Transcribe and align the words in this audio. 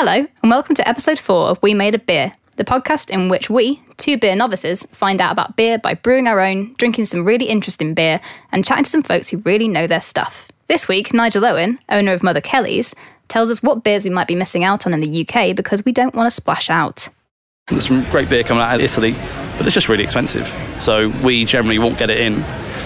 Hello, 0.00 0.14
and 0.14 0.48
welcome 0.48 0.76
to 0.76 0.88
episode 0.88 1.18
four 1.18 1.48
of 1.48 1.58
We 1.60 1.74
Made 1.74 1.96
a 1.96 1.98
Beer, 1.98 2.32
the 2.54 2.64
podcast 2.64 3.10
in 3.10 3.28
which 3.28 3.50
we, 3.50 3.82
two 3.96 4.16
beer 4.16 4.36
novices, 4.36 4.86
find 4.92 5.20
out 5.20 5.32
about 5.32 5.56
beer 5.56 5.76
by 5.76 5.94
brewing 5.94 6.28
our 6.28 6.38
own, 6.38 6.74
drinking 6.74 7.06
some 7.06 7.24
really 7.24 7.46
interesting 7.46 7.94
beer, 7.94 8.20
and 8.52 8.64
chatting 8.64 8.84
to 8.84 8.90
some 8.90 9.02
folks 9.02 9.28
who 9.28 9.38
really 9.38 9.66
know 9.66 9.88
their 9.88 10.00
stuff. 10.00 10.46
This 10.68 10.86
week, 10.86 11.12
Nigel 11.12 11.44
Owen, 11.44 11.80
owner 11.88 12.12
of 12.12 12.22
Mother 12.22 12.40
Kelly's, 12.40 12.94
tells 13.26 13.50
us 13.50 13.60
what 13.60 13.82
beers 13.82 14.04
we 14.04 14.10
might 14.10 14.28
be 14.28 14.36
missing 14.36 14.62
out 14.62 14.86
on 14.86 14.94
in 14.94 15.00
the 15.00 15.26
UK 15.26 15.56
because 15.56 15.84
we 15.84 15.90
don't 15.90 16.14
want 16.14 16.28
to 16.28 16.30
splash 16.30 16.70
out. 16.70 17.08
There's 17.66 17.88
some 17.88 18.04
great 18.04 18.28
beer 18.28 18.44
coming 18.44 18.62
out 18.62 18.76
of 18.76 18.80
Italy, 18.80 19.16
but 19.56 19.66
it's 19.66 19.74
just 19.74 19.88
really 19.88 20.04
expensive. 20.04 20.46
So 20.78 21.08
we 21.24 21.44
generally 21.44 21.80
won't 21.80 21.98
get 21.98 22.08
it 22.08 22.20
in 22.20 22.34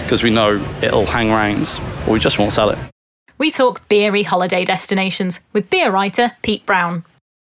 because 0.01 0.23
we 0.23 0.31
know 0.31 0.55
it'll 0.81 1.05
hang 1.05 1.29
around 1.29 1.79
or 2.07 2.13
we 2.13 2.19
just 2.19 2.39
won't 2.39 2.53
sell 2.53 2.71
it. 2.71 2.79
We 3.37 3.51
talk 3.51 3.87
beery 3.89 4.23
holiday 4.23 4.63
destinations 4.63 5.41
with 5.53 5.69
beer 5.69 5.91
writer 5.91 6.31
Pete 6.41 6.65
Brown. 6.65 7.03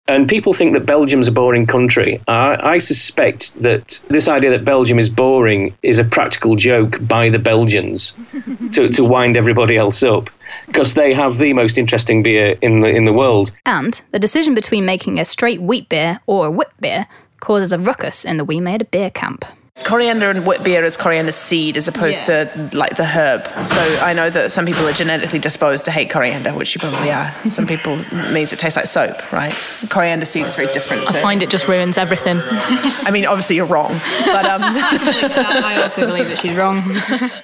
And 0.07 0.29
people 0.29 0.53
think 0.53 0.75
that 0.75 0.85
Belgium's 0.85 1.29
a 1.29 1.33
boring 1.33 1.67
country. 1.67 2.21
I, 2.29 2.75
I, 2.75 2.79
suspect 2.79 3.59
that 3.63 4.03
this 4.09 4.29
idea 4.29 4.51
that 4.51 4.63
Belgium 4.63 4.99
is 4.99 5.09
boring 5.09 5.75
is 5.83 5.99
a 5.99 6.05
practical 6.05 6.57
joke 6.57 6.99
by 7.01 7.31
the 7.31 7.39
Belgians 7.39 8.13
to, 8.73 8.91
to 8.91 9.03
wind 9.03 9.35
everybody 9.35 9.79
else 9.79 10.03
up 10.03 10.29
because 10.67 10.93
they 10.93 11.15
have 11.15 11.39
the 11.39 11.55
most 11.55 11.79
interesting 11.79 12.23
beer 12.23 12.59
in 12.61 12.83
the, 12.83 12.89
in 12.89 13.07
the 13.07 13.15
world. 13.15 13.51
And 13.65 13.99
the 14.11 14.19
decision 14.19 14.55
between 14.55 14.85
making 14.85 15.19
a 15.19 15.25
straight 15.25 15.63
wheat 15.63 15.89
beer 15.89 16.21
or 16.27 16.47
a 16.47 16.51
wit 16.51 16.73
beer 16.81 17.07
causes 17.41 17.73
a 17.73 17.79
ruckus 17.79 18.27
in 18.27 18.37
the 18.37 18.45
We 18.45 18.61
Made 18.61 18.83
a 18.83 18.87
Beer 18.87 19.09
camp. 19.09 19.47
Coriander 19.83 20.31
and 20.31 20.47
wit 20.47 20.63
beer 20.63 20.85
is 20.85 20.97
coriander 20.97 21.33
seed 21.33 21.77
as 21.77 21.89
opposed 21.89 22.29
yeah. 22.29 22.45
to 22.45 22.77
like 22.77 22.97
the 22.97 23.05
herb. 23.05 23.45
So 23.67 23.77
I 24.01 24.13
know 24.13 24.31
that 24.31 24.53
some 24.53 24.65
people 24.65 24.87
are 24.87 24.93
genetically 24.93 25.41
disposed 25.41 25.85
to 25.87 25.91
hate 25.91 26.11
coriander, 26.11 26.55
which 26.55 26.75
you 26.75 26.81
probably 26.81 27.11
are. 27.11 27.35
Some 27.47 27.67
people 27.67 27.97
means 28.31 28.53
it 28.53 28.61
tastes 28.61 28.77
like 28.77 28.87
soap, 28.87 29.33
right? 29.33 29.53
Coriander 29.91 30.27
seed 30.27 30.47
is 30.47 30.55
very 30.55 30.73
different. 30.73 31.11
I 31.11 31.21
find 31.21 31.43
it 31.43 31.51
just 31.51 31.67
ruins 31.67 31.99
everything. 31.99 32.41
I 32.43 33.11
mean, 33.13 33.27
obviously 33.27 33.57
you're 33.57 33.67
wrong, 33.67 33.93
but 34.27 34.47
um. 34.47 34.63
I 34.65 35.81
also 35.83 36.07
believe 36.07 36.29
that 36.29 36.39
she's 36.39 36.57
wrong. 36.57 36.83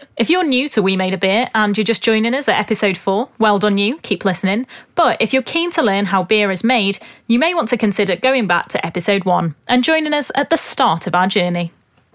if 0.16 0.30
you're 0.30 0.44
new 0.44 0.68
to 0.68 0.83
We 0.83 0.96
Made 0.96 1.14
a 1.14 1.18
Beer 1.18 1.50
and 1.55 1.77
you're 1.77 1.84
just 1.84 2.02
joining 2.02 2.34
us 2.34 2.48
at 2.48 2.58
episode 2.58 2.96
four, 2.96 3.28
well 3.38 3.58
done 3.58 3.77
you. 3.77 3.98
Keep 3.98 4.24
listening. 4.24 4.66
But 4.94 5.20
if 5.20 5.33
you're 5.33 5.42
keen 5.42 5.72
to 5.72 5.83
learn 5.83 6.06
how 6.06 6.22
beer 6.22 6.52
is 6.52 6.62
made, 6.62 7.00
you 7.27 7.40
may 7.40 7.55
want 7.55 7.68
to 7.70 7.77
consider 7.77 8.14
going 8.14 8.46
back 8.46 8.68
to 8.68 8.86
episode 8.86 9.24
one 9.24 9.56
and 9.66 9.83
joining 9.83 10.14
us 10.14 10.30
at 10.36 10.48
the 10.48 10.56
start 10.56 11.06
of 11.08 11.14
our 11.14 11.27
journey. 11.27 11.72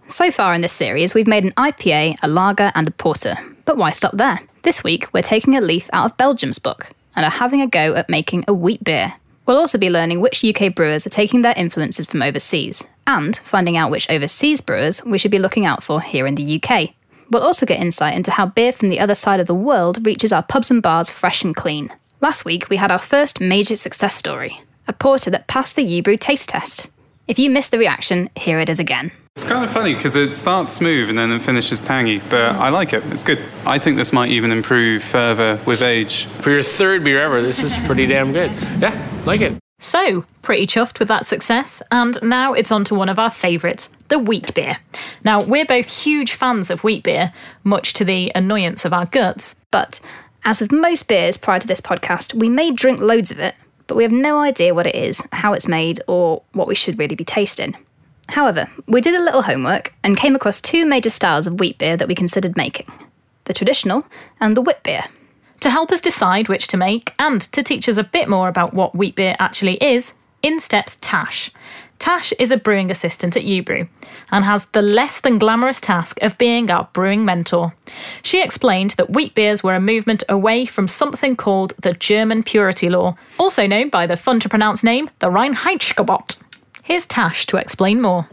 So 0.07 0.29
far 0.29 0.53
in 0.53 0.61
this 0.61 0.71
series, 0.71 1.15
we've 1.15 1.27
made 1.27 1.43
an 1.45 1.51
IPA, 1.53 2.17
a 2.21 2.27
lager, 2.27 2.71
and 2.75 2.87
a 2.87 2.91
porter. 2.91 3.35
But 3.65 3.77
why 3.77 3.89
stop 3.89 4.15
there? 4.15 4.39
This 4.61 4.83
week, 4.83 5.11
we're 5.11 5.23
taking 5.23 5.57
a 5.57 5.61
leaf 5.61 5.89
out 5.93 6.11
of 6.11 6.17
Belgium's 6.17 6.59
book 6.59 6.91
and 7.15 7.25
are 7.25 7.31
having 7.31 7.59
a 7.59 7.67
go 7.67 7.95
at 7.95 8.09
making 8.09 8.45
a 8.47 8.53
wheat 8.53 8.83
beer. 8.83 9.15
We'll 9.45 9.57
also 9.57 9.79
be 9.79 9.89
learning 9.89 10.21
which 10.21 10.43
UK 10.43 10.75
brewers 10.75 11.07
are 11.07 11.11
taking 11.11 11.41
their 11.41 11.55
influences 11.57 12.05
from 12.05 12.21
overseas 12.21 12.83
and 13.07 13.35
finding 13.37 13.77
out 13.77 13.89
which 13.89 14.09
overseas 14.09 14.61
brewers 14.61 15.03
we 15.03 15.17
should 15.17 15.31
be 15.31 15.39
looking 15.39 15.65
out 15.65 15.83
for 15.83 16.01
here 16.01 16.27
in 16.27 16.35
the 16.35 16.61
UK. 16.61 16.91
We'll 17.31 17.43
also 17.43 17.65
get 17.65 17.79
insight 17.79 18.15
into 18.15 18.31
how 18.31 18.45
beer 18.45 18.71
from 18.71 18.89
the 18.89 18.99
other 18.99 19.15
side 19.15 19.39
of 19.39 19.47
the 19.47 19.55
world 19.55 20.05
reaches 20.05 20.31
our 20.31 20.43
pubs 20.43 20.69
and 20.69 20.83
bars 20.83 21.09
fresh 21.09 21.43
and 21.43 21.55
clean. 21.55 21.91
Last 22.21 22.45
week, 22.45 22.69
we 22.69 22.77
had 22.77 22.91
our 22.91 22.99
first 22.99 23.41
major 23.41 23.75
success 23.75 24.15
story 24.15 24.61
a 24.87 24.93
porter 24.93 25.31
that 25.31 25.47
passed 25.47 25.75
the 25.75 26.01
Ubrew 26.01 26.19
taste 26.19 26.49
test. 26.49 26.91
If 27.27 27.39
you 27.39 27.49
missed 27.49 27.71
the 27.71 27.79
reaction, 27.79 28.29
here 28.35 28.59
it 28.59 28.69
is 28.69 28.79
again. 28.79 29.11
It's 29.35 29.43
kind 29.43 29.65
of 29.65 29.71
funny 29.71 29.93
because 29.93 30.15
it 30.15 30.33
starts 30.33 30.73
smooth 30.73 31.09
and 31.09 31.17
then 31.17 31.29
it 31.29 31.41
finishes 31.41 31.81
tangy, 31.81 32.19
but 32.19 32.55
I 32.55 32.69
like 32.69 32.93
it. 32.93 33.03
It's 33.07 33.25
good. 33.25 33.37
I 33.65 33.77
think 33.79 33.97
this 33.97 34.13
might 34.13 34.31
even 34.31 34.49
improve 34.49 35.03
further 35.03 35.59
with 35.65 35.81
age. 35.81 36.23
For 36.39 36.51
your 36.51 36.63
third 36.63 37.03
beer 37.03 37.19
ever, 37.19 37.41
this 37.41 37.61
is 37.61 37.77
pretty 37.79 38.05
damn 38.05 38.31
good. 38.31 38.51
Yeah, 38.79 39.21
like 39.25 39.41
it. 39.41 39.57
So, 39.77 40.23
pretty 40.41 40.65
chuffed 40.65 40.99
with 40.99 41.09
that 41.09 41.25
success, 41.25 41.83
and 41.91 42.17
now 42.23 42.53
it's 42.53 42.71
on 42.71 42.85
to 42.85 42.95
one 42.95 43.09
of 43.09 43.19
our 43.19 43.29
favourites, 43.29 43.89
the 44.07 44.19
wheat 44.19 44.53
beer. 44.53 44.77
Now, 45.25 45.43
we're 45.43 45.65
both 45.65 45.89
huge 45.89 46.31
fans 46.31 46.69
of 46.69 46.85
wheat 46.85 47.03
beer, 47.03 47.33
much 47.65 47.91
to 47.95 48.05
the 48.05 48.31
annoyance 48.35 48.85
of 48.85 48.93
our 48.93 49.05
guts. 49.05 49.53
But, 49.69 49.99
as 50.45 50.61
with 50.61 50.71
most 50.71 51.09
beers 51.09 51.35
prior 51.35 51.59
to 51.59 51.67
this 51.67 51.81
podcast, 51.81 52.33
we 52.33 52.47
may 52.47 52.71
drink 52.71 53.01
loads 53.01 53.31
of 53.31 53.39
it, 53.39 53.55
but 53.87 53.95
we 53.95 54.03
have 54.03 54.13
no 54.13 54.39
idea 54.39 54.73
what 54.73 54.87
it 54.87 54.95
is, 54.95 55.21
how 55.33 55.51
it's 55.51 55.67
made, 55.67 55.99
or 56.07 56.41
what 56.53 56.69
we 56.69 56.75
should 56.75 56.97
really 56.97 57.15
be 57.15 57.25
tasting. 57.25 57.75
However, 58.29 58.67
we 58.87 59.01
did 59.01 59.15
a 59.15 59.23
little 59.23 59.43
homework 59.43 59.93
and 60.03 60.17
came 60.17 60.35
across 60.35 60.61
two 60.61 60.85
major 60.85 61.09
styles 61.09 61.47
of 61.47 61.59
wheat 61.59 61.77
beer 61.77 61.97
that 61.97 62.07
we 62.07 62.15
considered 62.15 62.57
making 62.57 62.87
the 63.45 63.53
traditional 63.53 64.05
and 64.39 64.57
the 64.57 64.61
wit 64.61 64.81
beer. 64.83 65.03
To 65.59 65.69
help 65.69 65.91
us 65.91 66.01
decide 66.01 66.49
which 66.49 66.67
to 66.69 66.77
make 66.77 67.13
and 67.19 67.41
to 67.41 67.63
teach 67.63 67.87
us 67.87 67.97
a 67.97 68.03
bit 68.03 68.27
more 68.27 68.47
about 68.47 68.73
what 68.73 68.95
wheat 68.95 69.15
beer 69.15 69.35
actually 69.39 69.75
is, 69.83 70.13
in 70.45 70.59
steps 70.59 70.97
Tash. 71.01 71.49
Tash 71.97 72.33
is 72.37 72.51
a 72.51 72.57
brewing 72.57 72.91
assistant 72.91 73.35
at 73.35 73.43
Ubrew 73.43 73.87
and 74.31 74.45
has 74.45 74.65
the 74.67 74.81
less 74.81 75.21
than 75.21 75.39
glamorous 75.39 75.81
task 75.81 76.21
of 76.21 76.37
being 76.37 76.69
our 76.69 76.87
brewing 76.93 77.25
mentor. 77.25 77.73
She 78.21 78.43
explained 78.43 78.91
that 78.91 79.11
wheat 79.11 79.33
beers 79.33 79.63
were 79.63 79.73
a 79.73 79.79
movement 79.79 80.23
away 80.29 80.65
from 80.65 80.87
something 80.87 81.35
called 81.35 81.73
the 81.81 81.93
German 81.93 82.43
purity 82.43 82.89
law, 82.89 83.15
also 83.39 83.65
known 83.65 83.89
by 83.89 84.05
the 84.05 84.17
fun 84.17 84.39
to 84.41 84.49
pronounce 84.49 84.83
name, 84.83 85.09
the 85.19 85.31
Reinheitsgebot. 85.31 86.37
Here's 86.85 87.07
Tash 87.07 87.47
to 87.47 87.57
explain 87.57 87.99
more. 87.99 88.29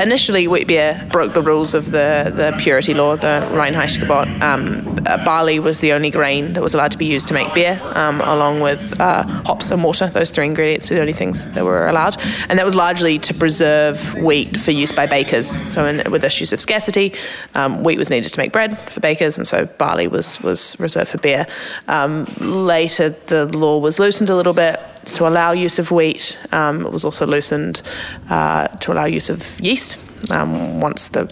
Initially, 0.00 0.48
wheat 0.48 0.66
beer 0.66 1.08
broke 1.12 1.34
the 1.34 1.40
rules 1.40 1.72
of 1.72 1.92
the, 1.92 2.32
the 2.34 2.52
purity 2.58 2.94
law, 2.94 3.14
the 3.14 3.48
Reinheitsgebot. 3.52 4.42
Um, 4.42 4.98
uh, 5.06 5.24
barley 5.24 5.60
was 5.60 5.78
the 5.78 5.92
only 5.92 6.10
grain 6.10 6.54
that 6.54 6.64
was 6.64 6.74
allowed 6.74 6.90
to 6.90 6.98
be 6.98 7.06
used 7.06 7.28
to 7.28 7.34
make 7.34 7.54
beer, 7.54 7.80
um, 7.94 8.20
along 8.22 8.60
with 8.60 8.98
uh, 9.00 9.22
hops 9.44 9.70
and 9.70 9.84
water. 9.84 10.08
Those 10.08 10.32
three 10.32 10.46
ingredients 10.46 10.90
were 10.90 10.96
the 10.96 11.00
only 11.00 11.12
things 11.12 11.46
that 11.46 11.64
were 11.64 11.86
allowed. 11.86 12.16
And 12.48 12.58
that 12.58 12.64
was 12.64 12.74
largely 12.74 13.20
to 13.20 13.32
preserve 13.32 14.14
wheat 14.14 14.58
for 14.58 14.72
use 14.72 14.90
by 14.90 15.06
bakers. 15.06 15.48
So, 15.72 15.86
in, 15.86 16.10
with 16.10 16.24
issues 16.24 16.52
of 16.52 16.58
scarcity, 16.58 17.14
um, 17.54 17.84
wheat 17.84 17.98
was 17.98 18.10
needed 18.10 18.30
to 18.30 18.40
make 18.40 18.50
bread 18.50 18.76
for 18.90 18.98
bakers, 18.98 19.38
and 19.38 19.46
so 19.46 19.66
barley 19.66 20.08
was, 20.08 20.40
was 20.40 20.74
reserved 20.80 21.10
for 21.10 21.18
beer. 21.18 21.46
Um, 21.86 22.24
later, 22.40 23.10
the 23.26 23.46
law 23.56 23.78
was 23.78 24.00
loosened 24.00 24.28
a 24.28 24.34
little 24.34 24.54
bit 24.54 24.80
to 25.04 25.28
allow 25.28 25.52
use 25.52 25.78
of 25.78 25.90
wheat. 25.90 26.38
Um, 26.52 26.86
it 26.86 26.92
was 26.92 27.04
also 27.04 27.26
loosened 27.26 27.82
uh, 28.28 28.68
to 28.68 28.92
allow 28.92 29.04
use 29.04 29.30
of 29.30 29.60
yeast. 29.60 29.98
Um, 30.30 30.82
once 30.82 31.08
the 31.08 31.24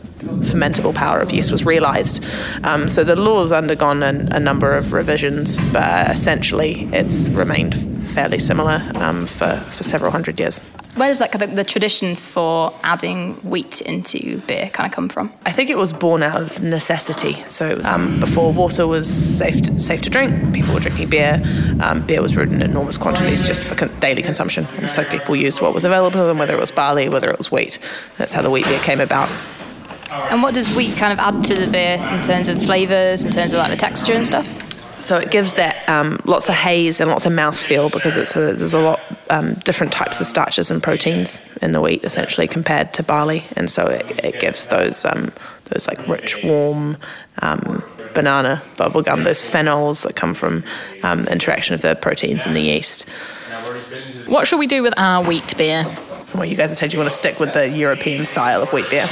fermentable 0.49 0.95
power 0.95 1.21
of 1.21 1.31
yeast 1.31 1.53
was 1.53 1.67
realised. 1.67 2.25
Um, 2.65 2.89
so 2.89 3.05
the 3.05 3.17
law 3.17 3.43
has 3.43 3.53
undergone 3.53 4.03
a, 4.03 4.29
a, 4.31 4.41
number 4.41 4.75
of 4.75 4.95
revisions, 4.95 5.61
but 5.73 6.11
essentially 6.11 6.89
it's 6.91 7.29
remained 7.29 7.75
fairly 8.09 8.39
similar 8.39 8.91
um, 8.95 9.27
for, 9.27 9.65
for 9.69 9.83
several 9.83 10.11
hundred 10.11 10.41
years. 10.41 10.61
Where 10.95 11.09
does 11.09 11.21
that 11.21 11.31
kind 11.31 11.43
of 11.43 11.55
the 11.55 11.63
tradition 11.63 12.17
for 12.17 12.73
adding 12.83 13.35
wheat 13.49 13.81
into 13.83 14.41
beer 14.49 14.69
kind 14.71 14.85
of 14.85 14.93
come 14.93 15.09
from? 15.09 15.33
I 15.47 15.53
think 15.53 15.71
it 15.71 15.77
was 15.77 15.93
born 15.93 16.25
out 16.25 16.41
of 16.41 16.61
necessity. 16.61 17.37
So 17.47 17.81
um, 17.85 18.19
before 18.19 18.53
water 18.53 18.87
was 18.87 19.09
safe 19.09 19.63
to, 19.63 19.79
safe 19.79 20.01
to 20.03 20.11
drink, 20.11 20.53
people 20.53 20.75
were 20.75 20.81
drinking 20.81 21.11
beer. 21.11 21.41
Um, 21.81 22.05
beer 22.05 22.21
was 22.21 22.33
brewed 22.33 22.53
in 22.53 22.63
enormous 22.63 22.97
quantities 22.97 23.47
just 23.47 23.69
for 23.69 23.77
con- 23.77 23.97
daily 24.01 24.23
consumption, 24.23 24.67
and 24.79 24.91
so 24.91 25.05
people 25.05 25.37
used 25.37 25.61
what 25.61 25.73
was 25.73 25.85
available 25.85 26.19
to 26.19 26.27
them, 26.27 26.39
whether 26.39 26.55
it 26.55 26.61
was 26.61 26.73
barley, 26.73 27.09
whether 27.09 27.31
it 27.31 27.39
was 27.39 27.53
wheat. 27.53 27.79
That's 28.17 28.33
how 28.33 28.43
the 28.43 28.51
wheat 28.51 28.65
beer 28.65 28.81
came 28.81 29.01
about. 29.01 29.31
And 30.11 30.43
what 30.43 30.55
does 30.55 30.75
wheat 30.75 30.97
kind 30.97 31.13
of 31.13 31.19
add 31.21 31.45
to 31.45 31.55
the 31.55 31.71
beer 31.71 31.97
in 32.13 32.23
terms 32.23 32.49
of 32.49 32.61
flavours, 32.61 33.25
in 33.25 33.31
terms 33.31 33.53
of 33.53 33.59
like 33.59 33.71
the 33.71 33.77
texture 33.77 34.15
and 34.15 34.27
stuff? 34.27 34.49
So 35.09 35.17
it 35.17 35.31
gives 35.31 35.55
that 35.55 35.89
um, 35.89 36.19
lots 36.27 36.51
of 36.51 36.55
haze 36.55 37.01
and 37.01 37.11
lots 37.11 37.25
of 37.25 37.33
mouthfeel 37.33 37.91
because 37.91 38.15
it's 38.15 38.37
a, 38.37 38.53
there's 38.53 38.75
a 38.75 38.79
lot 38.79 39.01
um, 39.31 39.55
different 39.65 39.91
types 39.91 40.21
of 40.21 40.27
starches 40.27 40.71
and 40.71 40.83
proteins 40.83 41.41
in 41.63 41.73
the 41.73 41.81
wheat 41.81 42.05
essentially 42.05 42.47
compared 42.47 42.93
to 42.93 43.03
barley, 43.03 43.43
and 43.57 43.71
so 43.71 43.87
it, 43.87 44.05
it 44.23 44.39
gives 44.39 44.67
those 44.67 45.07
um, 45.07 45.33
those 45.71 45.89
like 45.89 46.07
rich, 46.07 46.45
warm 46.45 46.99
um, 47.41 47.83
banana 48.13 48.63
bubblegum, 48.77 49.25
those 49.25 49.41
phenols 49.41 50.03
that 50.03 50.15
come 50.15 50.35
from 50.35 50.62
um, 51.03 51.27
interaction 51.29 51.75
of 51.75 51.81
the 51.81 51.97
proteins 51.97 52.44
in 52.44 52.53
the 52.53 52.61
yeast. 52.61 53.09
What 54.27 54.47
should 54.47 54.59
we 54.59 54.67
do 54.67 54.82
with 54.82 54.93
our 54.99 55.25
wheat 55.25 55.56
beer? 55.56 55.87
From 56.27 56.41
what 56.41 56.50
you 56.50 56.55
guys 56.55 56.69
have 56.69 56.79
said, 56.79 56.93
you 56.93 56.99
want 56.99 57.11
to 57.11 57.17
stick 57.17 57.41
with 57.41 57.55
the 57.55 57.67
European 57.67 58.25
style 58.25 58.62
of 58.62 58.75
wheat 58.75 58.91
beer. 58.91 59.09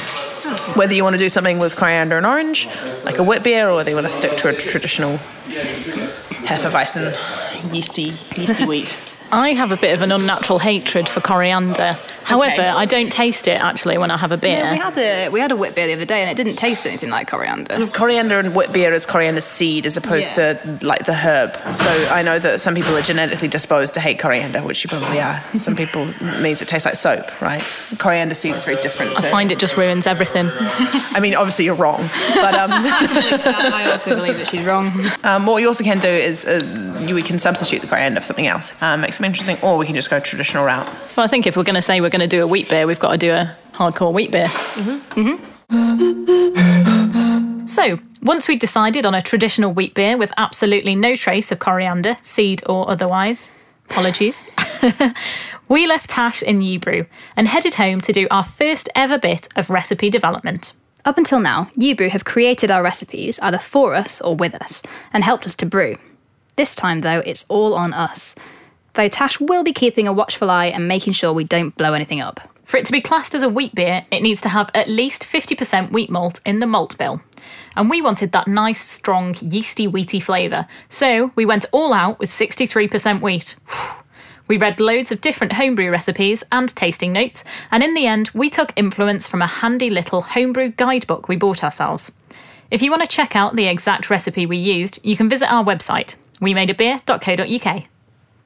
Whether 0.75 0.94
you 0.94 1.02
want 1.02 1.14
to 1.14 1.19
do 1.19 1.28
something 1.28 1.58
with 1.58 1.76
coriander 1.76 2.16
and 2.16 2.26
orange, 2.26 2.69
like 3.04 3.19
a 3.19 3.22
wit 3.22 3.43
beer, 3.43 3.69
or 3.69 3.75
whether 3.75 3.90
you 3.90 3.96
want 3.96 4.06
to 4.06 4.12
stick 4.12 4.37
to 4.38 4.48
a 4.48 4.52
traditional 4.52 5.19
Hefeweizen 6.46 7.14
yeasty, 7.75 8.14
yeasty 8.37 8.64
wheat. 8.64 8.96
I 9.32 9.55
have 9.55 9.73
a 9.73 9.76
bit 9.76 9.93
of 9.94 10.02
an 10.02 10.12
unnatural 10.12 10.58
hatred 10.58 11.08
for 11.08 11.20
coriander. 11.20 11.96
However, 12.25 12.62
I 12.62 12.87
don't 12.87 13.11
taste 13.11 13.46
it 13.49 13.61
actually 13.61 13.99
when 13.99 14.11
I 14.11 14.17
have 14.17 14.32
a 14.32 14.37
beer. 14.37 14.58
Yeah, 14.58 14.73
we 14.73 14.78
had 14.78 14.99
a 14.99 15.28
we 15.31 15.40
had 15.40 15.52
a 15.52 15.56
wit 15.56 15.75
beer 15.75 15.87
the 15.87 15.93
other 15.94 16.05
day, 16.05 16.20
and 16.23 16.31
it 16.31 16.37
didn't 16.37 16.56
taste 16.56 16.87
anything 16.87 17.11
like 17.11 17.28
coriander. 17.28 17.87
Coriander 17.88 18.38
and 18.40 18.55
wit 18.55 18.73
beer 18.73 18.93
is 18.93 19.06
coriander 19.06 19.40
seed 19.40 19.87
as 19.87 19.96
opposed 19.96 20.37
Yeah. 20.37 20.55
to 20.55 20.78
like 20.87 21.05
the 21.05 21.14
herb. 21.14 21.55
So 21.75 21.87
I 22.11 22.23
know 22.23 22.38
that 22.38 22.61
some 22.61 22.75
people 22.75 22.96
are 22.96 23.02
genetically 23.02 23.49
disposed 23.49 23.94
to 23.94 24.00
hate 24.00 24.19
coriander, 24.19 24.62
which 24.62 24.82
you 24.82 24.88
probably 24.88 25.20
are. 25.20 25.43
Some 25.56 25.76
people 25.76 26.08
it 26.08 26.40
means 26.40 26.61
it 26.62 26.69
tastes 26.69 26.87
like 26.87 26.96
soap, 26.96 27.40
right? 27.40 27.62
Coriander 27.99 28.34
seed 28.34 28.55
is 28.56 28.64
very 28.64 28.81
different. 28.82 29.17
To, 29.17 29.26
I 29.26 29.31
find 29.31 29.52
it 29.52 29.58
just 29.58 29.76
ruins 29.76 30.06
everything. 30.06 30.50
I 31.14 31.20
mean, 31.20 31.34
obviously 31.34 31.64
you're 31.64 31.75
wrong, 31.75 32.08
but 32.34 32.55
um, 32.55 32.70
I 32.72 33.88
also 33.93 34.14
believe 34.17 34.37
that 34.38 34.49
she's 34.49 34.64
wrong. 34.64 34.93
um, 35.25 35.46
what 35.46 35.58
you 35.62 35.69
also 35.69 35.84
can 35.84 35.99
do 36.00 36.08
is 36.08 36.44
uh, 36.44 36.61
you- 37.06 37.14
we 37.17 37.22
can 37.22 37.38
substitute 37.38 37.81
the 37.81 37.87
coriander 37.87 38.20
for 38.20 38.26
something 38.26 38.46
else, 38.46 38.72
um, 38.82 39.02
make 39.21 39.35
something 39.37 39.55
interesting, 39.55 39.69
or 39.69 39.79
we 39.79 39.87
can 39.87 39.95
just 39.95 40.11
go 40.11 40.21
traditional 40.21 40.65
route. 40.65 40.87
Well, 41.17 41.25
I 41.25 41.29
think 41.29 41.47
if 41.47 41.57
we're 41.57 41.65
going 41.65 41.77
to 41.77 41.83
say 41.83 42.01
we're 42.01 42.11
going 42.11 42.21
to 42.21 42.27
do 42.27 42.43
a 42.43 42.47
wheat 42.47 42.69
beer, 42.69 42.87
we've 42.87 43.01
got 43.01 43.13
to 43.13 43.19
do 43.19 43.31
a 43.31 43.57
hardcore 43.73 44.13
wheat 44.13 44.31
beer. 44.31 44.47
Mm-hmm. 44.47 45.53
So, 47.67 47.99
once 48.23 48.47
we'd 48.47 48.61
decided 48.61 49.05
on 49.05 49.15
a 49.15 49.21
traditional 49.21 49.73
wheat 49.73 49.93
beer 49.93 50.17
with 50.17 50.33
absolutely 50.37 50.95
no 50.95 51.17
trace 51.17 51.51
of 51.51 51.59
coriander, 51.59 52.17
seed 52.23 52.63
or 52.67 52.89
otherwise, 52.89 53.51
apologies, 53.91 54.45
we 55.69 55.87
left 55.87 56.09
Tash 56.09 56.43
in 56.43 56.59
Ubrew 56.59 57.07
and 57.37 57.49
headed 57.49 57.75
home 57.75 58.01
to 58.03 58.13
do 58.13 58.29
our 58.31 58.45
first 58.45 58.89
ever 58.95 59.19
bit 59.19 59.49
of 59.57 59.69
recipe 59.69 60.09
development. 60.09 60.75
Up 61.05 61.19
until 61.19 61.41
now, 61.41 61.65
Ubrew 61.77 62.09
have 62.11 62.25
created 62.25 62.71
our 62.71 62.83
recipes 62.83 63.39
either 63.41 63.59
for 63.59 63.95
us 63.95 64.21
or 64.21 64.37
with 64.37 64.55
us 64.55 64.83
and 65.13 65.25
helped 65.25 65.45
us 65.45 65.57
to 65.57 65.67
brew. 65.67 65.97
This 66.55 66.75
time, 66.75 67.01
though, 67.01 67.21
it's 67.27 67.45
all 67.49 67.75
on 67.75 67.93
us. 67.93 68.37
Though 68.96 69.08
Tash 69.08 69.38
will 69.38 69.62
be 69.62 69.75
keeping 69.75 70.08
a 70.08 70.12
watchful 70.12 70.50
eye 70.50 70.66
and 70.66 70.88
making 70.88 71.12
sure 71.12 71.31
we 71.31 71.44
don't 71.44 71.76
blow 71.76 71.93
anything 71.93 72.22
up. 72.22 72.40
For 72.64 72.78
it 72.78 72.87
to 72.87 72.93
be 72.93 73.02
classed 73.02 73.34
as 73.34 73.43
a 73.43 73.48
wheat 73.48 73.75
beer, 73.75 74.06
it 74.10 74.22
needs 74.22 74.40
to 74.40 74.48
have 74.48 74.70
at 74.75 74.88
least 74.88 75.22
50% 75.22 75.93
wheat 75.93 76.08
malt 76.08 76.40
in 76.46 76.60
the 76.60 76.66
malt 76.66 76.96
bill. 76.96 77.20
And 77.76 77.90
we 77.90 78.00
wanted 78.00 78.32
that 78.32 78.48
nice, 78.48 78.81
strong, 78.81 79.37
yeasty, 79.38 79.87
wheaty 79.87 80.22
flavour, 80.22 80.66
so 80.88 81.31
we 81.37 81.44
went 81.44 81.66
all 81.72 81.93
out 81.93 82.19
with 82.19 82.31
63% 82.31 83.20
wheat. 83.20 83.56
We 84.48 84.58
read 84.58 84.78
loads 84.78 85.10
of 85.10 85.20
different 85.20 85.54
homebrew 85.54 85.90
recipes 85.90 86.44
and 86.52 86.69
tasting 86.76 87.12
notes, 87.12 87.43
and 87.72 87.82
in 87.82 87.94
the 87.94 88.06
end, 88.06 88.31
we 88.32 88.48
took 88.48 88.72
influence 88.76 89.26
from 89.26 89.43
a 89.43 89.48
handy 89.48 89.90
little 89.90 90.22
homebrew 90.22 90.69
guidebook 90.69 91.26
we 91.26 91.34
bought 91.34 91.64
ourselves. 91.64 92.12
If 92.70 92.81
you 92.81 92.93
want 92.93 93.02
to 93.02 93.08
check 93.08 93.34
out 93.34 93.56
the 93.56 93.66
exact 93.66 94.08
recipe 94.08 94.46
we 94.46 94.56
used, 94.56 95.00
you 95.02 95.16
can 95.16 95.28
visit 95.28 95.52
our 95.52 95.64
website, 95.64 96.14
wemadeabeer.co.uk. 96.40 97.87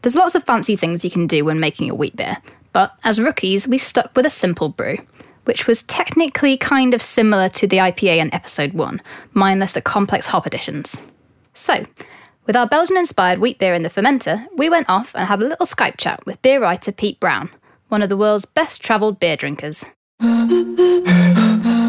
There's 0.03 0.17
lots 0.17 0.35
of 0.35 0.45
fancy 0.45 0.77
things 0.77 1.05
you 1.05 1.11
can 1.11 1.27
do 1.27 1.45
when 1.45 1.61
making 1.61 1.91
a 1.91 1.95
wheat 1.95 2.17
beer, 2.17 2.39
but 2.73 2.95
as 3.05 3.21
rookies, 3.21 3.69
we 3.69 3.79
stuck 3.79 4.15
with 4.17 4.25
a 4.25 4.31
simple 4.31 4.69
brew, 4.69 4.97
which 5.45 5.67
was 5.67 5.83
technically 5.83 6.57
kind 6.57 6.95
of 6.95 7.03
similar 7.03 7.49
to 7.51 7.67
the 7.67 7.79
IPA 7.79 8.19
in 8.19 8.35
episode 8.35 8.73
1, 8.73 9.03
minus 9.35 9.73
the 9.73 9.83
complex 9.83 10.27
hop 10.27 10.47
additions. 10.47 11.03
So, 11.53 11.85
with 12.47 12.57
our 12.57 12.67
Belgian 12.67 12.97
inspired 12.97 13.39
wheat 13.39 13.59
beer 13.59 13.75
in 13.75 13.83
the 13.83 13.91
fermenter, 13.91 14.47
we 14.57 14.71
went 14.71 14.89
off 14.89 15.15
and 15.15 15.29
had 15.29 15.43
a 15.43 15.47
little 15.47 15.67
Skype 15.67 15.99
chat 15.99 16.25
with 16.25 16.41
beer 16.43 16.61
writer 16.61 16.93
Pete 16.93 17.21
Brown, 17.21 17.51
one 17.89 18.03
of 18.03 18.09
the 18.09 18.17
world's 18.17 18.47
best 18.47 18.81
travelled 18.81 19.21
beer 19.21 19.37
drinkers. 19.37 19.85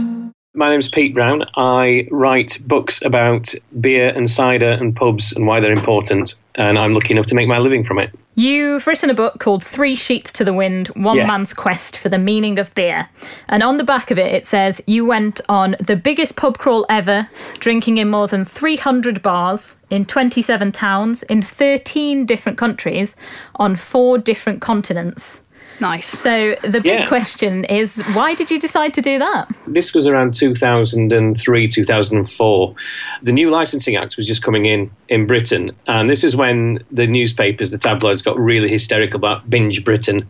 My 0.53 0.67
name's 0.67 0.89
Pete 0.89 1.13
Brown. 1.13 1.45
I 1.55 2.09
write 2.11 2.59
books 2.67 3.01
about 3.05 3.53
beer 3.79 4.09
and 4.09 4.29
cider 4.29 4.71
and 4.71 4.93
pubs 4.93 5.31
and 5.31 5.47
why 5.47 5.61
they're 5.61 5.71
important, 5.71 6.35
and 6.55 6.77
I'm 6.77 6.93
lucky 6.93 7.13
enough 7.13 7.27
to 7.27 7.35
make 7.35 7.47
my 7.47 7.57
living 7.57 7.85
from 7.85 7.99
it. 7.99 8.13
You've 8.35 8.85
written 8.85 9.09
a 9.09 9.13
book 9.13 9.39
called 9.39 9.63
Three 9.63 9.95
Sheets 9.95 10.33
to 10.33 10.43
the 10.43 10.51
Wind 10.51 10.89
One 10.89 11.15
Yes. 11.15 11.27
Man's 11.29 11.53
Quest 11.53 11.95
for 11.95 12.09
the 12.09 12.17
Meaning 12.17 12.59
of 12.59 12.75
Beer. 12.75 13.07
And 13.47 13.63
on 13.63 13.77
the 13.77 13.85
back 13.85 14.11
of 14.11 14.19
it, 14.19 14.35
it 14.35 14.45
says 14.45 14.81
you 14.85 15.05
went 15.05 15.39
on 15.47 15.77
the 15.79 15.95
biggest 15.95 16.35
pub 16.35 16.57
crawl 16.57 16.85
ever, 16.89 17.29
drinking 17.59 17.97
in 17.97 18.09
more 18.09 18.27
than 18.27 18.43
300 18.43 19.21
bars 19.21 19.77
in 19.89 20.03
27 20.03 20.73
towns 20.73 21.23
in 21.23 21.41
13 21.41 22.25
different 22.25 22.57
countries 22.57 23.15
on 23.55 23.77
four 23.77 24.17
different 24.17 24.59
continents. 24.59 25.43
Nice. 25.81 26.05
So 26.05 26.55
the 26.61 26.79
big 26.79 26.99
Yeah. 26.99 27.07
question 27.07 27.65
is 27.65 28.01
why 28.13 28.35
did 28.35 28.51
you 28.51 28.59
decide 28.59 28.93
to 28.93 29.01
do 29.01 29.17
that? 29.17 29.47
This 29.65 29.93
was 29.95 30.05
around 30.07 30.35
2003, 30.35 31.67
2004. 31.67 32.75
The 33.23 33.31
new 33.31 33.49
licensing 33.49 33.95
act 33.95 34.15
was 34.15 34.27
just 34.27 34.43
coming 34.43 34.67
in 34.67 34.91
in 35.09 35.25
Britain, 35.25 35.71
and 35.87 36.07
this 36.07 36.23
is 36.23 36.35
when 36.35 36.83
the 36.91 37.07
newspapers, 37.07 37.71
the 37.71 37.79
tabloids, 37.79 38.21
got 38.21 38.39
really 38.39 38.69
hysterical 38.69 39.17
about 39.17 39.49
binge 39.49 39.83
Britain 39.83 40.27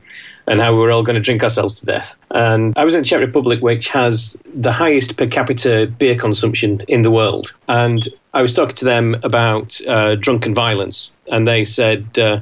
and 0.48 0.60
how 0.60 0.72
we 0.74 0.80
were 0.80 0.90
all 0.90 1.04
going 1.04 1.16
to 1.16 1.22
drink 1.22 1.44
ourselves 1.44 1.80
to 1.80 1.86
death. 1.86 2.16
And 2.32 2.74
I 2.76 2.84
was 2.84 2.96
in 2.96 3.02
the 3.02 3.06
Czech 3.06 3.20
Republic, 3.20 3.62
which 3.62 3.90
has 3.90 4.36
the 4.56 4.72
highest 4.72 5.16
per 5.18 5.28
capita 5.28 5.92
beer 6.00 6.16
consumption 6.16 6.82
in 6.88 7.04
the 7.04 7.12
world. 7.12 7.54
And 7.68 8.08
I 8.34 8.42
was 8.42 8.54
talking 8.56 8.76
to 8.76 8.86
them 8.86 9.18
about 9.24 9.80
uh, 9.88 10.16
drunken 10.16 10.56
violence, 10.56 11.12
and 11.28 11.48
they 11.48 11.64
said, 11.66 12.18
uh, 12.18 12.40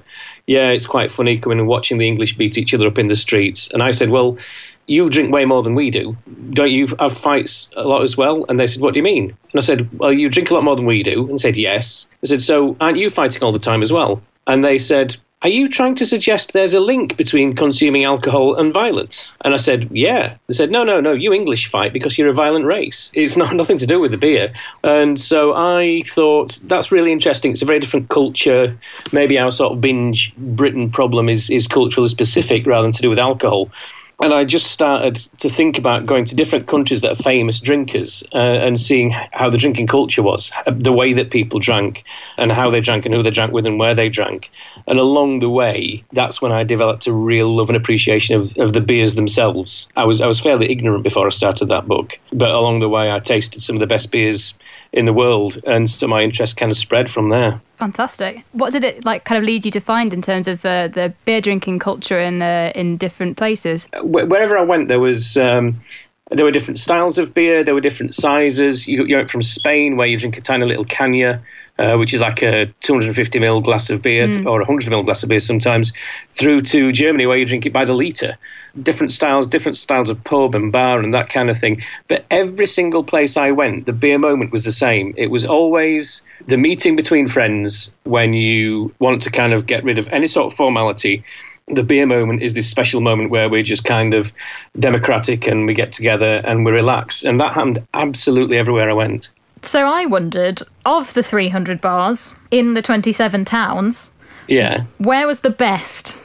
"Yeah, 0.55 0.69
it's 0.69 0.85
quite 0.85 1.11
funny 1.11 1.37
coming 1.37 1.59
and 1.59 1.67
watching 1.67 1.97
the 1.99 2.07
English 2.07 2.35
beat 2.37 2.57
each 2.57 2.73
other 2.73 2.87
up 2.87 2.97
in 2.97 3.07
the 3.07 3.15
streets." 3.15 3.69
And 3.73 3.83
I 3.83 3.91
said, 3.91 4.09
"Well." 4.09 4.37
You 4.91 5.07
drink 5.07 5.31
way 5.31 5.45
more 5.45 5.61
than 5.61 5.75
we 5.75 5.91
do. 5.91 6.17
Don't 6.49 6.71
you 6.71 6.87
have 6.99 7.15
fights 7.15 7.69
a 7.75 7.83
lot 7.83 8.01
as 8.01 8.17
well? 8.17 8.43
And 8.49 8.59
they 8.59 8.65
said, 8.65 8.81
What 8.81 8.95
do 8.95 8.99
you 8.99 9.03
mean? 9.03 9.25
And 9.25 9.55
I 9.55 9.59
said, 9.59 9.87
Well, 9.99 10.11
you 10.11 10.29
drink 10.29 10.49
a 10.49 10.55
lot 10.55 10.63
more 10.63 10.75
than 10.75 10.87
we 10.87 11.03
do. 11.03 11.29
And 11.29 11.39
said, 11.39 11.55
Yes. 11.57 12.07
I 12.23 12.25
said, 12.25 12.41
So 12.41 12.75
aren't 12.81 12.97
you 12.97 13.11
fighting 13.11 13.43
all 13.43 13.51
the 13.51 13.59
time 13.59 13.83
as 13.83 13.93
well? 13.93 14.19
And 14.47 14.65
they 14.65 14.79
said, 14.79 15.15
Are 15.41 15.47
you 15.49 15.69
trying 15.69 15.95
to 15.95 16.05
suggest 16.05 16.51
there's 16.51 16.73
a 16.73 16.81
link 16.81 17.15
between 17.15 17.55
consuming 17.55 18.03
alcohol 18.03 18.55
and 18.55 18.73
violence? 18.73 19.31
And 19.39 19.53
I 19.53 19.57
said, 19.57 19.87
Yeah. 19.89 20.35
They 20.47 20.53
said, 20.53 20.69
No, 20.69 20.83
no, 20.83 20.99
no, 20.99 21.13
you 21.13 21.31
English 21.31 21.67
fight 21.67 21.93
because 21.93 22.17
you're 22.17 22.27
a 22.27 22.33
violent 22.33 22.65
race. 22.65 23.09
It's 23.13 23.37
not 23.37 23.55
nothing 23.61 23.77
to 23.77 23.87
do 23.87 24.01
with 24.01 24.11
the 24.11 24.17
beer. 24.17 24.53
And 24.83 25.19
so 25.19 25.53
I 25.53 26.01
thought 26.07 26.59
that's 26.63 26.91
really 26.91 27.13
interesting. 27.13 27.53
It's 27.53 27.61
a 27.61 27.65
very 27.65 27.79
different 27.79 28.09
culture. 28.09 28.77
Maybe 29.13 29.39
our 29.39 29.49
sort 29.49 29.71
of 29.71 29.79
binge 29.79 30.35
Britain 30.35 30.91
problem 30.91 31.29
is, 31.29 31.49
is 31.49 31.67
culturally 31.67 32.09
specific 32.09 32.65
rather 32.65 32.83
than 32.83 32.91
to 32.91 33.01
do 33.01 33.09
with 33.09 33.19
alcohol. 33.19 33.71
And 34.21 34.33
I 34.33 34.43
just 34.43 34.71
started 34.71 35.25
to 35.37 35.49
think 35.49 35.77
about 35.77 36.05
going 36.05 36.25
to 36.25 36.35
different 36.35 36.67
countries 36.67 36.99
that 37.01 37.11
are 37.11 37.23
famous 37.23 37.61
drinkers 37.61 38.21
uh, 38.33 38.37
and 38.37 38.79
seeing 38.79 39.11
how 39.11 39.49
the 39.49 39.57
drinking 39.57 39.87
culture 39.87 40.21
was, 40.21 40.51
the 40.67 40.91
way 40.91 41.13
that 41.13 41.31
people 41.31 41.59
drank, 41.59 42.03
and 42.35 42.51
how 42.51 42.69
they 42.69 42.81
drank, 42.81 43.05
and 43.05 43.15
who 43.15 43.23
they 43.23 43.31
drank 43.31 43.53
with, 43.53 43.65
and 43.65 43.79
where 43.79 43.95
they 43.95 44.09
drank. 44.09 44.51
And 44.89 44.99
along 44.99 45.39
the 45.39 45.49
way, 45.49 46.03
that's 46.13 46.41
when 46.41 46.51
I 46.51 46.63
developed 46.63 47.05
a 47.05 47.13
real 47.13 47.55
love 47.55 47.69
and 47.69 47.77
appreciation 47.77 48.35
of, 48.35 48.57
of 48.57 48.73
the 48.73 48.81
beers 48.81 49.13
themselves. 49.13 49.87
I 49.95 50.03
was 50.03 50.19
I 50.19 50.27
was 50.27 50.39
fairly 50.39 50.71
ignorant 50.71 51.03
before 51.03 51.27
I 51.27 51.29
started 51.29 51.67
that 51.67 51.87
book, 51.87 52.19
but 52.33 52.49
along 52.49 52.79
the 52.79 52.89
way, 52.89 53.11
I 53.11 53.19
tasted 53.19 53.61
some 53.61 53.75
of 53.75 53.79
the 53.79 53.87
best 53.87 54.09
beers 54.09 54.55
in 54.91 55.05
the 55.05 55.13
world, 55.13 55.61
and 55.67 55.89
so 55.89 56.07
my 56.07 56.23
interest 56.23 56.57
kind 56.57 56.71
of 56.71 56.77
spread 56.77 57.11
from 57.11 57.29
there. 57.29 57.61
Fantastic. 57.77 58.43
What 58.53 58.71
did 58.71 58.83
it 58.83 59.05
like 59.05 59.25
kind 59.25 59.37
of 59.37 59.43
lead 59.43 59.63
you 59.63 59.71
to 59.71 59.79
find 59.79 60.11
in 60.11 60.23
terms 60.23 60.47
of 60.47 60.65
uh, 60.65 60.87
the 60.87 61.13
beer 61.23 61.39
drinking 61.39 61.77
culture 61.77 62.19
in 62.19 62.41
uh, 62.41 62.71
in 62.73 62.97
different 62.97 63.37
places? 63.37 63.87
wherever 64.01 64.57
I 64.57 64.63
went, 64.63 64.87
there 64.87 64.99
was 64.99 65.37
um, 65.37 65.79
there 66.31 66.45
were 66.45 66.51
different 66.51 66.79
styles 66.79 67.17
of 67.17 67.33
beer. 67.33 67.63
There 67.63 67.73
were 67.73 67.81
different 67.81 68.15
sizes. 68.15 68.87
You, 68.87 69.05
you 69.05 69.15
went 69.15 69.29
from 69.29 69.41
Spain, 69.43 69.97
where 69.97 70.07
you 70.07 70.17
drink 70.17 70.37
a 70.37 70.41
tiny 70.41 70.65
little 70.65 70.85
caña, 70.85 71.41
uh, 71.79 71.95
which 71.95 72.13
is 72.13 72.21
like 72.21 72.43
a 72.43 72.65
250 72.81 73.39
ml 73.39 73.63
glass 73.63 73.89
of 73.89 74.01
beer 74.01 74.25
or 74.45 74.59
100 74.59 74.91
ml 74.91 75.05
glass 75.05 75.23
of 75.23 75.29
beer 75.29 75.39
sometimes, 75.39 75.93
through 76.31 76.61
to 76.61 76.91
Germany, 76.91 77.25
where 77.25 77.37
you 77.37 77.45
drink 77.45 77.65
it 77.65 77.73
by 77.73 77.85
the 77.85 77.93
liter. 77.93 78.37
Different 78.83 79.11
styles, 79.11 79.47
different 79.47 79.77
styles 79.77 80.09
of 80.09 80.23
pub 80.25 80.53
and 80.53 80.71
bar 80.71 80.99
and 80.99 81.13
that 81.13 81.29
kind 81.29 81.49
of 81.49 81.57
thing. 81.57 81.81
But 82.07 82.25
every 82.29 82.67
single 82.67 83.03
place 83.03 83.37
I 83.37 83.51
went, 83.51 83.85
the 83.85 83.93
beer 83.93 84.19
moment 84.19 84.51
was 84.51 84.65
the 84.65 84.71
same. 84.71 85.13
It 85.17 85.31
was 85.31 85.45
always 85.45 86.21
the 86.47 86.57
meeting 86.57 86.95
between 86.95 87.27
friends 87.27 87.91
when 88.03 88.33
you 88.33 88.93
want 88.99 89.21
to 89.23 89.31
kind 89.31 89.53
of 89.53 89.65
get 89.65 89.83
rid 89.83 89.97
of 89.97 90.07
any 90.09 90.27
sort 90.27 90.51
of 90.51 90.57
formality 90.57 91.23
the 91.71 91.83
beer 91.83 92.07
moment 92.07 92.41
is 92.41 92.55
this 92.55 92.67
special 92.67 92.99
moment 92.99 93.29
where 93.29 93.47
we're 93.47 93.61
just 93.61 93.85
kind 93.85 94.15
of 94.15 94.31
democratic 94.79 95.45
and 95.47 95.67
we 95.67 95.73
get 95.75 95.91
together 95.91 96.41
and 96.43 96.65
we 96.65 96.71
relax. 96.71 97.23
And 97.23 97.39
that 97.39 97.53
happened 97.53 97.85
absolutely 97.93 98.57
everywhere 98.57 98.89
I 98.89 98.93
went. 98.93 99.29
So 99.61 99.87
I 99.87 100.05
wondered, 100.05 100.61
of 100.85 101.13
the 101.13 101.23
300 101.23 101.81
bars 101.81 102.33
in 102.51 102.73
the 102.73 102.81
27 102.81 103.45
towns, 103.45 104.11
Yeah. 104.47 104.83
where 104.97 105.27
was 105.27 105.41
the 105.41 105.49
best? 105.49 106.21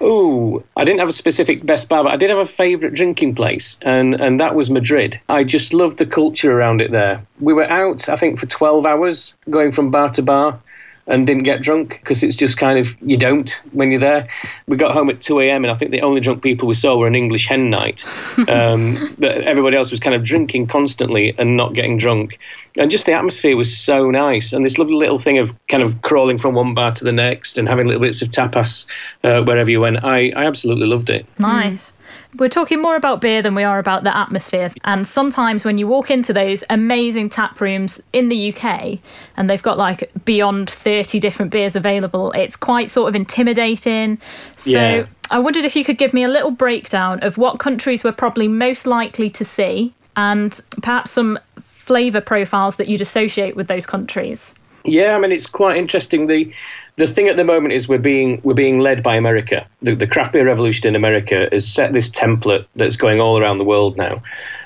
Oh, 0.00 0.62
I 0.76 0.84
didn't 0.84 1.00
have 1.00 1.08
a 1.08 1.12
specific 1.12 1.64
best 1.64 1.88
bar, 1.88 2.02
but 2.04 2.12
I 2.12 2.16
did 2.16 2.30
have 2.30 2.38
a 2.38 2.44
favourite 2.44 2.94
drinking 2.94 3.34
place, 3.34 3.76
and, 3.82 4.14
and 4.14 4.40
that 4.40 4.54
was 4.54 4.68
Madrid. 4.70 5.20
I 5.28 5.44
just 5.44 5.72
loved 5.74 5.98
the 5.98 6.06
culture 6.06 6.52
around 6.52 6.80
it 6.80 6.90
there. 6.90 7.24
We 7.40 7.52
were 7.52 7.70
out, 7.70 8.08
I 8.08 8.16
think, 8.16 8.38
for 8.38 8.46
12 8.46 8.84
hours, 8.86 9.34
going 9.50 9.72
from 9.72 9.90
bar 9.90 10.10
to 10.10 10.22
bar. 10.22 10.58
And 11.06 11.26
didn't 11.26 11.42
get 11.42 11.62
drunk 11.62 11.98
because 12.00 12.22
it's 12.22 12.36
just 12.36 12.56
kind 12.56 12.78
of 12.78 12.94
you 13.02 13.16
don't 13.16 13.60
when 13.72 13.90
you're 13.90 14.00
there. 14.00 14.28
We 14.66 14.76
got 14.76 14.92
home 14.92 15.10
at 15.10 15.20
2 15.20 15.40
a.m. 15.40 15.64
and 15.64 15.72
I 15.72 15.76
think 15.76 15.90
the 15.90 16.00
only 16.00 16.20
drunk 16.20 16.42
people 16.42 16.68
we 16.68 16.74
saw 16.74 16.96
were 16.96 17.06
an 17.06 17.14
English 17.14 17.46
hen 17.46 17.70
night. 17.70 18.04
Um, 18.52 19.14
but 19.18 19.38
everybody 19.42 19.76
else 19.76 19.90
was 19.90 20.00
kind 20.00 20.14
of 20.14 20.24
drinking 20.24 20.66
constantly 20.66 21.34
and 21.38 21.56
not 21.56 21.74
getting 21.74 21.96
drunk. 21.96 22.38
And 22.76 22.90
just 22.90 23.06
the 23.06 23.12
atmosphere 23.12 23.56
was 23.56 23.74
so 23.74 24.10
nice. 24.10 24.52
And 24.52 24.64
this 24.64 24.78
lovely 24.78 24.94
little 24.94 25.18
thing 25.18 25.38
of 25.38 25.54
kind 25.68 25.82
of 25.82 26.02
crawling 26.02 26.38
from 26.38 26.54
one 26.54 26.74
bar 26.74 26.92
to 26.92 27.04
the 27.04 27.12
next 27.12 27.56
and 27.56 27.68
having 27.68 27.86
little 27.86 28.02
bits 28.02 28.20
of 28.20 28.28
tapas 28.28 28.84
uh, 29.24 29.42
wherever 29.42 29.70
you 29.70 29.80
went. 29.80 30.04
I, 30.04 30.30
I 30.30 30.44
absolutely 30.44 30.86
loved 30.86 31.08
it. 31.08 31.24
Nice. 31.38 31.92
We're 32.36 32.48
talking 32.48 32.80
more 32.80 32.96
about 32.96 33.20
beer 33.20 33.42
than 33.42 33.54
we 33.54 33.62
are 33.62 33.78
about 33.78 34.04
the 34.04 34.16
atmospheres. 34.16 34.74
And 34.84 35.06
sometimes 35.06 35.64
when 35.66 35.76
you 35.76 35.86
walk 35.86 36.10
into 36.10 36.32
those 36.32 36.64
amazing 36.70 37.28
tap 37.28 37.60
rooms 37.60 38.00
in 38.12 38.30
the 38.30 38.54
UK 38.54 38.98
and 39.36 39.50
they've 39.50 39.62
got 39.62 39.76
like 39.76 40.10
beyond 40.24 40.70
30 40.70 41.20
different 41.20 41.50
beers 41.52 41.76
available, 41.76 42.32
it's 42.32 42.56
quite 42.56 42.88
sort 42.88 43.10
of 43.10 43.14
intimidating. 43.14 44.18
So 44.56 44.70
Yeah. 44.70 45.06
I 45.30 45.38
wondered 45.40 45.64
if 45.64 45.76
you 45.76 45.84
could 45.84 45.98
give 45.98 46.14
me 46.14 46.24
a 46.24 46.28
little 46.28 46.50
breakdown 46.50 47.20
of 47.22 47.36
what 47.36 47.58
countries 47.58 48.02
we're 48.02 48.12
probably 48.12 48.48
most 48.48 48.86
likely 48.86 49.28
to 49.30 49.44
see 49.44 49.92
and 50.16 50.58
perhaps 50.80 51.10
some 51.10 51.38
flavour 51.58 52.20
profiles 52.22 52.76
that 52.76 52.88
you'd 52.88 53.00
associate 53.02 53.56
with 53.56 53.68
those 53.68 53.84
countries. 53.84 54.54
Yeah, 54.84 55.14
I 55.14 55.18
mean 55.18 55.32
it's 55.32 55.46
quite 55.46 55.76
interesting. 55.76 56.26
The 56.26 56.52
the 56.96 57.06
thing 57.06 57.28
at 57.28 57.36
the 57.36 57.44
moment 57.44 57.72
is 57.74 57.88
we're 57.88 57.98
being 57.98 58.40
we're 58.44 58.54
being 58.54 58.78
led 58.78 59.02
by 59.02 59.16
America. 59.16 59.66
The, 59.80 59.94
the 59.94 60.06
craft 60.06 60.32
beer 60.32 60.46
revolution 60.46 60.88
in 60.88 60.94
America 60.94 61.48
has 61.50 61.66
set 61.66 61.92
this 61.92 62.10
template 62.10 62.66
that's 62.76 62.96
going 62.96 63.20
all 63.20 63.38
around 63.38 63.58
the 63.58 63.64
world 63.64 63.96
now. 63.96 64.22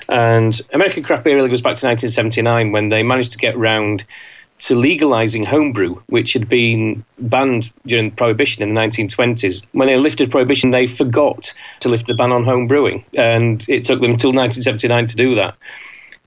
And 0.09 0.59
American 0.73 1.03
craft 1.03 1.23
beer 1.23 1.35
really 1.35 1.49
goes 1.49 1.61
back 1.61 1.75
to 1.77 1.85
1979 1.85 2.71
when 2.71 2.89
they 2.89 3.03
managed 3.03 3.31
to 3.33 3.37
get 3.37 3.57
round 3.57 4.03
to 4.59 4.75
legalizing 4.75 5.45
homebrew, 5.45 5.95
which 6.07 6.33
had 6.33 6.49
been 6.49 7.03
banned 7.19 7.69
during 7.85 8.09
Prohibition 8.11 8.63
in 8.63 8.73
the 8.73 8.81
1920s. 8.81 9.63
When 9.73 9.87
they 9.87 9.97
lifted 9.97 10.31
Prohibition, 10.31 10.71
they 10.71 10.87
forgot 10.87 11.53
to 11.81 11.89
lift 11.89 12.07
the 12.07 12.15
ban 12.15 12.31
on 12.31 12.43
home 12.43 12.67
brewing, 12.67 13.05
and 13.13 13.63
it 13.69 13.85
took 13.85 14.01
them 14.01 14.11
until 14.11 14.29
1979 14.29 15.07
to 15.07 15.15
do 15.15 15.35
that. 15.35 15.55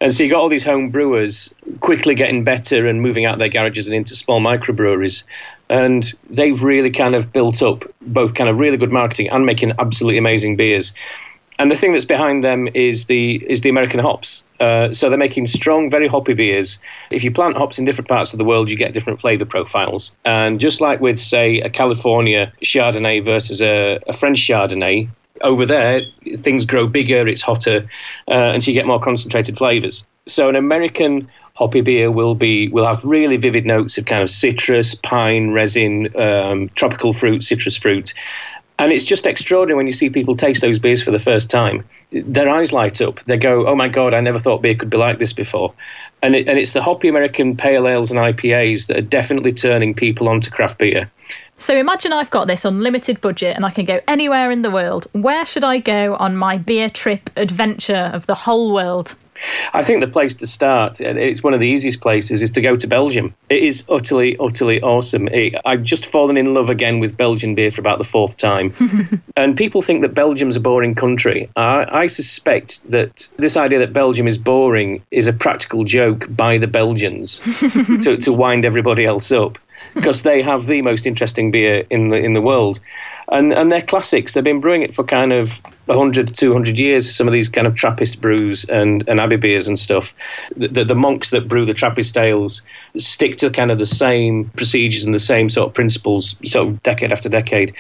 And 0.01 0.15
so 0.15 0.23
you 0.23 0.31
got 0.31 0.41
all 0.41 0.49
these 0.49 0.65
home 0.65 0.91
brewers 0.91 1.53
quickly 1.81 2.15
getting 2.15 2.43
better 2.43 2.87
and 2.87 3.03
moving 3.03 3.27
out 3.27 3.39
their 3.39 3.49
garages 3.49 3.87
and 3.87 3.95
into 3.95 4.15
small 4.15 4.41
microbreweries. 4.41 5.25
And 5.71 6.13
they've 6.29 6.63
really 6.63 6.91
kind 6.91 7.15
of 7.15 7.33
built 7.33 7.63
up 7.63 7.85
both 8.03 8.35
kind 8.35 8.51
of 8.51 8.59
really 8.59 8.77
good 8.77 8.93
marketing 8.93 9.31
and 9.31 9.47
making 9.47 9.73
absolutely 9.79 10.19
amazing 10.19 10.57
beers. 10.57 10.93
And 11.59 11.71
the 11.71 11.77
thing 11.77 11.93
that's 11.93 12.07
behind 12.07 12.43
them 12.43 12.69
is 12.75 13.05
the 13.05 13.37
is 13.49 13.61
the 13.61 13.69
American 13.69 14.01
hops. 14.01 14.43
Uh, 14.61 14.93
so 14.93 15.09
they're 15.09 15.19
making 15.19 15.47
strong, 15.47 15.91
very 15.91 16.09
hoppy 16.09 16.35
beers. 16.35 16.79
If 17.11 17.23
you 17.23 17.31
plant 17.31 17.57
hops 17.57 17.79
in 17.79 17.85
different 17.85 18.09
parts 18.09 18.33
of 18.33 18.39
the 18.39 18.45
world, 18.45 18.71
you 18.71 18.77
get 18.77 18.95
different 18.95 19.21
flavor 19.21 19.45
profiles. 19.45 20.13
And 20.25 20.59
just 20.59 20.81
like 20.81 21.01
with, 21.01 21.19
say, 21.19 21.61
a 21.61 21.71
California 21.71 22.53
Chardonnay 22.63 23.25
versus 23.25 23.63
a, 23.63 24.01
a 24.07 24.13
French 24.13 24.39
Chardonnay, 24.39 25.09
over 25.43 25.67
there 25.67 26.03
things 26.39 26.65
grow 26.65 26.87
bigger, 26.87 27.29
it's 27.29 27.43
hotter, 27.43 27.89
uh, 28.29 28.53
and 28.53 28.63
so 28.63 28.71
you 28.71 28.75
get 28.75 28.87
more 28.87 29.01
concentrated 29.01 29.57
flavors. 29.57 30.05
So 30.27 30.49
an 30.49 30.57
American 30.57 31.29
hoppy 31.61 31.83
beer 31.83 32.11
will 32.11 32.35
be 32.35 32.69
will 32.69 32.87
have 32.87 33.05
really 33.05 33.37
vivid 33.37 33.67
notes 33.67 33.99
of 33.99 34.07
kind 34.07 34.23
of 34.23 34.31
citrus, 34.31 34.95
pine, 34.95 35.51
resin, 35.51 36.09
um, 36.17 36.71
tropical 36.71 37.13
fruit, 37.13 37.45
citrus 37.45 37.77
fruit. 37.77 38.15
And 38.79 38.91
it's 38.93 39.05
just 39.05 39.27
extraordinary 39.27 39.77
when 39.77 39.87
you 39.87 39.93
see 39.93 40.09
people 40.09 40.35
taste 40.35 40.63
those 40.63 40.79
beers 40.79 41.03
for 41.03 41.11
the 41.11 41.19
first 41.19 41.51
time. 41.51 41.85
Their 42.13 42.49
eyes 42.49 42.73
light 42.73 43.03
up. 43.03 43.21
They 43.27 43.37
go, 43.37 43.67
"Oh 43.67 43.75
my 43.75 43.89
god, 43.89 44.15
I 44.15 44.21
never 44.21 44.39
thought 44.39 44.63
beer 44.63 44.75
could 44.75 44.89
be 44.89 44.97
like 44.97 45.19
this 45.19 45.35
before." 45.35 45.75
And 46.23 46.35
it, 46.35 46.49
and 46.49 46.59
it's 46.59 46.73
the 46.73 46.83
hoppy 46.83 47.09
American 47.09 47.57
pale 47.57 47.87
ales 47.87 48.11
and 48.11 48.19
IPAs 48.19 48.87
that 48.87 48.97
are 48.97 49.03
definitely 49.19 49.53
turning 49.53 49.93
people 49.93 50.29
onto 50.31 50.51
craft 50.51 50.79
beer. 50.79 51.11
So 51.59 51.77
imagine 51.77 52.15
I've 52.15 52.31
got 52.31 52.47
this 52.47 52.65
unlimited 52.65 53.21
budget 53.21 53.55
and 53.55 53.67
I 53.67 53.71
can 53.71 53.85
go 53.85 54.01
anywhere 54.09 54.51
in 54.51 54.63
the 54.63 54.71
world. 54.71 55.07
Where 55.13 55.45
should 55.45 55.63
I 55.63 55.77
go 55.77 56.17
on 56.17 56.35
my 56.35 56.57
beer 56.57 56.89
trip 56.89 57.29
adventure 57.37 58.11
of 58.15 58.27
the 58.27 58.35
whole 58.35 58.73
world? 58.73 59.15
I 59.73 59.83
think 59.83 60.01
the 60.01 60.09
place 60.09 60.35
to 60.37 60.47
start, 60.47 61.01
it's 61.01 61.43
one 61.43 61.55
of 61.55 61.61
the 61.61 61.67
easiest 61.67 62.01
places, 62.01 62.43
is 62.43 62.51
to 62.53 62.61
go 62.61 62.77
to 62.77 62.87
Belgium. 62.87 63.35
It 63.49 63.63
is 63.63 63.85
utterly, 63.89 64.37
utterly 64.39 64.81
awesome. 64.83 65.29
It, 65.29 65.55
I've 65.65 65.83
just 65.83 66.07
fallen 66.07 66.37
in 66.37 66.55
love 66.55 66.71
again 66.71 67.01
with 67.01 67.17
Belgian 67.17 67.55
beer 67.55 67.71
for 67.71 67.81
about 67.81 67.99
the 67.99 68.05
fourth 68.05 68.37
time. 68.37 68.75
and 69.37 69.57
people 69.57 69.83
think 69.83 70.03
that 70.03 70.15
Belgium's 70.15 70.57
a 70.57 70.61
boring 70.61 70.95
country. 70.95 71.49
I, 71.57 71.87
I 71.91 72.07
suspect 72.07 72.89
that 72.91 73.29
this 73.37 73.57
idea 73.57 73.79
that 73.79 73.93
Belgium 73.93 74.29
is 74.29 74.39
boring 74.39 75.03
is 75.11 75.27
a 75.27 75.33
practical 75.33 75.85
joke 75.85 76.27
by 76.31 76.59
the 76.59 76.67
Belgians 76.67 77.39
to, 78.03 78.17
to 78.17 78.33
wind 78.33 78.65
everybody 78.65 79.05
else 79.05 79.33
up 79.33 79.59
because 79.95 80.23
they 80.23 80.43
have 80.43 80.67
the 80.67 80.83
most 80.83 81.07
interesting 81.07 81.51
beer 81.51 81.85
in 81.91 82.11
the 82.11 82.17
in 82.17 82.35
the 82.35 82.41
world. 82.41 82.81
And, 83.31 83.53
and 83.53 83.71
they're 83.71 83.83
classics. 83.83 84.35
They've 84.35 84.43
been 84.43 84.61
brewing 84.61 84.83
it 84.83 84.95
for 84.95 85.05
kind 85.05 85.33
of 85.33 85.53
100, 85.87 86.35
200 86.35 86.79
years, 86.79 87.15
some 87.15 87.29
of 87.29 87.33
these 87.33 87.49
kind 87.49 87.67
of 87.67 87.75
Trappist 87.75 88.21
brews 88.21 88.65
and, 88.65 89.09
and 89.09 89.21
Abbey 89.21 89.37
beers 89.37 89.69
and 89.69 89.79
stuff. 89.79 90.15
The, 90.57 90.69
the, 90.69 90.85
the 90.85 90.95
monks 90.95 91.31
that 91.31 91.49
brew 91.49 91.65
the 91.65 91.75
Trappist 91.75 92.17
ales 92.17 92.63
stick 92.97 93.39
to 93.39 93.51
kind 93.51 93.71
of 93.71 93.79
the 93.79 93.87
same 93.87 94.51
procedures 94.57 95.05
and 95.05 95.15
the 95.15 95.21
same 95.21 95.49
sort 95.49 95.69
of 95.69 95.75
principles, 95.75 96.37
sort 96.45 96.69
of 96.69 96.83
decade 96.83 97.13
after 97.13 97.29
decade. 97.29 97.75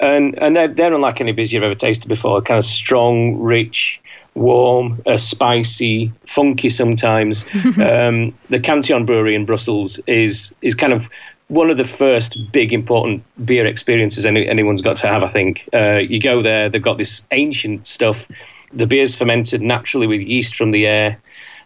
And, 0.00 0.38
and 0.38 0.56
they're, 0.56 0.68
they're 0.68 0.94
unlike 0.94 1.20
any 1.20 1.32
beers 1.32 1.52
you've 1.52 1.62
ever 1.62 1.74
tasted 1.74 2.08
before, 2.08 2.40
kind 2.42 2.58
of 2.58 2.64
strong, 2.64 3.38
rich, 3.38 4.00
warm, 4.34 5.00
uh, 5.06 5.18
spicy, 5.18 6.12
funky 6.26 6.68
sometimes. 6.68 7.44
um, 7.78 8.36
the 8.50 8.60
Cantillon 8.60 9.04
Brewery 9.06 9.34
in 9.34 9.44
Brussels 9.44 9.98
is 10.06 10.52
is 10.62 10.74
kind 10.74 10.92
of 10.92 11.08
one 11.48 11.70
of 11.70 11.76
the 11.76 11.84
first 11.84 12.38
big 12.52 12.72
important 12.72 13.22
beer 13.44 13.66
experiences 13.66 14.24
any, 14.24 14.48
anyone's 14.48 14.82
got 14.82 14.96
to 14.96 15.06
have. 15.06 15.22
I 15.22 15.28
think 15.28 15.68
uh, 15.72 15.98
you 15.98 16.20
go 16.20 16.42
there, 16.42 16.68
they've 16.68 16.82
got 16.82 16.98
this 16.98 17.22
ancient 17.32 17.86
stuff. 17.86 18.26
The 18.72 18.86
beer's 18.86 19.14
fermented 19.14 19.62
naturally 19.62 20.06
with 20.06 20.20
yeast 20.20 20.56
from 20.56 20.70
the 20.70 20.86
air, 20.86 21.20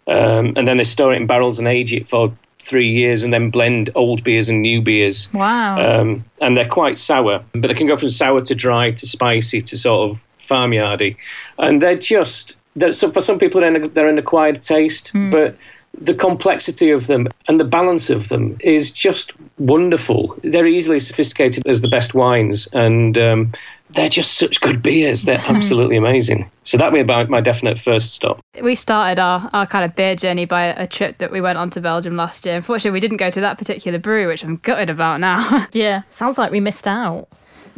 um, 0.07 0.53
and 0.55 0.67
then 0.67 0.77
they 0.77 0.83
store 0.83 1.13
it 1.13 1.17
in 1.17 1.27
barrels 1.27 1.59
and 1.59 1.67
age 1.67 1.93
it 1.93 2.09
for 2.09 2.35
three 2.59 2.89
years, 2.91 3.23
and 3.23 3.33
then 3.33 3.49
blend 3.49 3.89
old 3.95 4.23
beers 4.23 4.49
and 4.49 4.61
new 4.61 4.81
beers. 4.81 5.29
Wow. 5.33 5.79
Um, 5.79 6.25
and 6.41 6.57
they're 6.57 6.67
quite 6.67 6.97
sour, 6.97 7.43
but 7.53 7.69
they 7.69 7.73
can 7.73 7.87
go 7.87 7.97
from 7.97 8.09
sour 8.09 8.41
to 8.41 8.53
dry 8.53 8.91
to 8.91 9.07
spicy 9.07 9.61
to 9.61 9.77
sort 9.77 10.11
of 10.11 10.21
farmyardy, 10.47 11.15
and 11.57 11.81
they're 11.81 11.97
just 11.97 12.57
they're, 12.75 12.91
so 12.91 13.11
for 13.11 13.21
some 13.21 13.39
people 13.39 13.61
they're 13.61 13.75
an, 13.75 13.93
they're 13.93 14.07
an 14.07 14.17
acquired 14.17 14.61
taste, 14.61 15.11
but 15.31 15.55
the 16.01 16.13
complexity 16.13 16.91
of 16.91 17.07
them 17.07 17.27
and 17.47 17.59
the 17.59 17.65
balance 17.65 18.09
of 18.09 18.29
them 18.29 18.57
is 18.61 18.91
just 18.91 19.33
wonderful. 19.57 20.37
They're 20.43 20.67
easily 20.67 20.99
sophisticated 20.99 21.67
as 21.67 21.81
the 21.81 21.89
best 21.89 22.13
wines, 22.13 22.67
and 22.73 23.17
um, 23.17 23.51
they're 23.91 24.09
just 24.09 24.35
such 24.35 24.61
good 24.61 24.81
beers. 24.81 25.23
They're 25.23 25.43
absolutely 25.47 25.97
amazing. 25.97 26.49
So 26.63 26.77
that 26.77 26.91
would 26.91 27.05
be 27.05 27.11
my, 27.11 27.25
my 27.25 27.41
definite 27.41 27.79
first 27.79 28.13
stop. 28.13 28.39
We 28.61 28.75
started 28.75 29.19
our, 29.19 29.49
our 29.53 29.65
kind 29.65 29.83
of 29.83 29.95
beer 29.95 30.15
journey 30.15 30.45
by 30.45 30.65
a 30.65 30.87
trip 30.87 31.17
that 31.17 31.31
we 31.31 31.41
went 31.41 31.57
on 31.57 31.69
to 31.71 31.81
Belgium 31.81 32.15
last 32.15 32.45
year. 32.45 32.55
Unfortunately, 32.55 32.91
we 32.91 32.99
didn't 32.99 33.17
go 33.17 33.29
to 33.29 33.41
that 33.41 33.57
particular 33.57 33.99
brewery, 33.99 34.27
which 34.27 34.43
I'm 34.43 34.57
gutted 34.57 34.89
about 34.89 35.19
now. 35.19 35.67
yeah, 35.73 36.03
sounds 36.09 36.37
like 36.37 36.51
we 36.51 36.59
missed 36.59 36.87
out. 36.87 37.27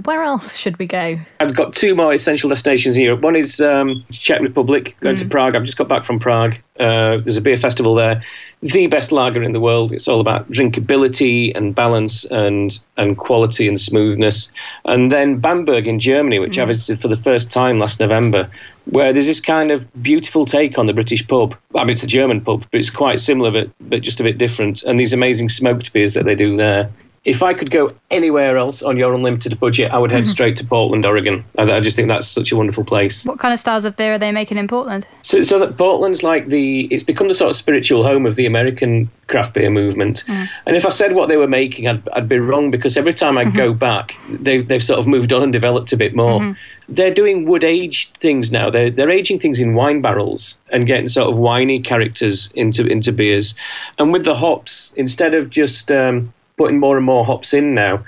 Where 0.04 0.24
else 0.24 0.56
should 0.56 0.78
we 0.80 0.88
go? 0.88 1.20
I've 1.40 1.56
got 1.56 1.76
two 1.76 1.96
more 1.96 2.14
essential 2.14 2.50
destinations 2.50 2.98
in 2.98 3.04
Europe. 3.04 3.22
One 3.22 3.36
is 3.36 3.62
um, 3.62 4.04
Czech 4.12 4.42
Republic, 4.42 4.96
going 5.00 5.16
to 5.18 5.26
Prague. 5.26 5.56
I've 5.56 5.64
just 5.64 5.78
got 5.78 5.88
back 5.88 6.04
from 6.04 6.20
Prague. 6.20 6.56
Uh, 6.80 7.18
there's 7.18 7.38
a 7.38 7.42
beer 7.42 7.58
festival 7.58 7.94
there. 7.96 8.24
The 8.62 8.88
best 8.88 9.12
lager 9.12 9.44
in 9.44 9.52
the 9.52 9.60
world. 9.60 9.92
It's 9.92 10.08
all 10.08 10.20
about 10.20 10.52
drinkability 10.52 11.56
and 11.56 11.76
balance 11.76 12.26
and 12.26 12.78
and 12.98 13.18
quality 13.18 13.68
and 13.68 13.80
smoothness. 13.80 14.52
And 14.86 15.12
then 15.12 15.40
Bamberg 15.40 15.88
in 15.88 16.00
Germany, 16.00 16.40
which 16.40 16.58
I 16.58 16.66
visited 16.66 17.02
for 17.02 17.08
the 17.08 17.16
first 17.16 17.52
time 17.52 17.80
last 17.80 18.00
November, 18.00 18.50
where 18.86 19.14
there's 19.14 19.28
this 19.28 19.42
kind 19.42 19.72
of 19.72 19.88
beautiful 20.02 20.46
take 20.46 20.78
on 20.78 20.86
the 20.88 20.94
British 20.94 21.28
pub. 21.28 21.56
I 21.76 21.80
mean, 21.80 21.92
it's 21.92 22.04
a 22.04 22.08
German 22.08 22.42
pub, 22.42 22.66
but 22.72 22.80
it's 22.80 22.90
quite 22.90 23.20
similar, 23.20 23.52
but 23.52 23.70
but 23.82 24.02
just 24.02 24.20
a 24.20 24.24
bit 24.24 24.38
different. 24.38 24.84
And 24.84 25.00
these 25.00 25.14
amazing 25.14 25.50
smoked 25.50 25.94
beers 25.94 26.14
that 26.14 26.26
they 26.26 26.36
do 26.36 26.56
there. 26.58 26.92
If 27.24 27.44
I 27.44 27.54
could 27.54 27.70
go 27.70 27.92
anywhere 28.10 28.58
else 28.58 28.82
on 28.82 28.98
your 28.98 29.14
unlimited 29.14 29.60
budget, 29.60 29.92
I 29.92 30.00
would 30.00 30.12
head 30.12 30.24
mm-hmm. 30.24 30.32
straight 30.32 30.56
to 30.58 30.66
Portland, 30.66 31.06
Oregon. 31.06 31.46
I, 31.56 31.64
I 31.64 31.80
just 31.80 31.96
think 31.96 32.08
that's 32.08 32.28
such 32.28 32.52
a 32.52 32.56
wonderful 32.56 32.84
place. 32.84 33.24
what 33.26 33.38
kind 33.38 33.54
of 33.54 33.60
styles 33.60 33.86
of 33.86 33.96
beer 33.96 34.14
are 34.14 34.18
they 34.18 34.32
making 34.32 34.58
in 34.58 34.68
Portland? 34.68 35.06
So, 35.22 35.44
so 35.44 35.60
that 35.60 35.78
Portland's 35.78 36.24
like 36.24 36.48
the 36.48 36.86
it's 36.86 37.04
become 37.04 37.28
the 37.28 37.36
sort 37.36 37.52
of 37.52 37.56
spiritual 37.56 38.04
home 38.04 38.26
of 38.26 38.36
the 38.36 38.48
American 38.48 39.10
craft 39.28 39.54
beer 39.54 39.70
movement. 39.70 40.24
Mm. 40.28 40.50
And 40.66 40.76
if 40.76 40.86
I 40.86 40.90
said 40.90 41.14
what 41.14 41.30
they 41.30 41.38
were 41.38 41.48
making, 41.48 41.88
I'd, 41.88 42.08
I'd 42.10 42.28
be 42.28 42.40
wrong 42.40 42.72
because 42.72 42.98
every 42.98 43.14
time 43.14 43.38
I 43.38 43.46
go 43.46 43.70
mm-hmm. 43.70 43.78
back, 43.78 44.16
they, 44.30 44.62
they've 44.62 44.84
sort 44.84 45.00
of 45.00 45.08
moved 45.08 45.32
on 45.32 45.44
and 45.44 45.54
developed 45.54 45.94
a 45.94 45.98
bit 45.98 46.16
more. 46.16 46.40
Mm-hmm. 46.40 46.94
They're 46.94 47.14
doing 47.14 47.46
wood 47.46 47.64
aged 47.64 48.18
things 48.18 48.52
now. 48.52 48.70
They're 48.70 48.90
they're 48.90 49.10
aging 49.10 49.40
things 49.40 49.60
in 49.60 49.76
wine 49.76 50.02
barrels 50.02 50.56
and 50.72 50.88
getting 50.88 51.08
sort 51.08 51.32
of 51.32 51.38
winey 51.38 51.80
characters 51.80 52.50
into 52.56 52.86
into 52.86 53.14
beers. 53.14 53.56
And 53.98 54.12
with 54.12 54.26
the 54.26 54.36
hops, 54.36 54.92
instead 54.96 55.34
of 55.34 55.50
just 55.50 55.92
um, 55.92 56.34
putting 56.58 56.80
more 56.80 56.98
and 56.98 57.06
more 57.06 57.26
hops 57.26 57.54
in 57.54 57.74
now, 57.74 58.04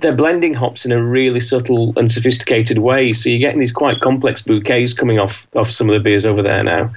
they're 0.00 0.14
blending 0.14 0.54
hops 0.54 0.84
in 0.84 0.92
a 0.92 1.02
really 1.02 1.40
subtle 1.40 1.92
and 1.96 2.10
sophisticated 2.10 2.78
way. 2.78 3.12
So 3.12 3.28
you're 3.28 3.38
getting 3.38 3.60
these 3.60 3.72
quite 3.72 4.00
complex 4.00 4.42
bouquets 4.42 4.92
coming 4.92 5.18
off 5.18 5.46
off 5.54 5.70
some 5.70 5.88
of 5.88 5.94
the 5.94 6.00
beers 6.00 6.26
over 6.26 6.42
there 6.42 6.64
now. 6.64 6.92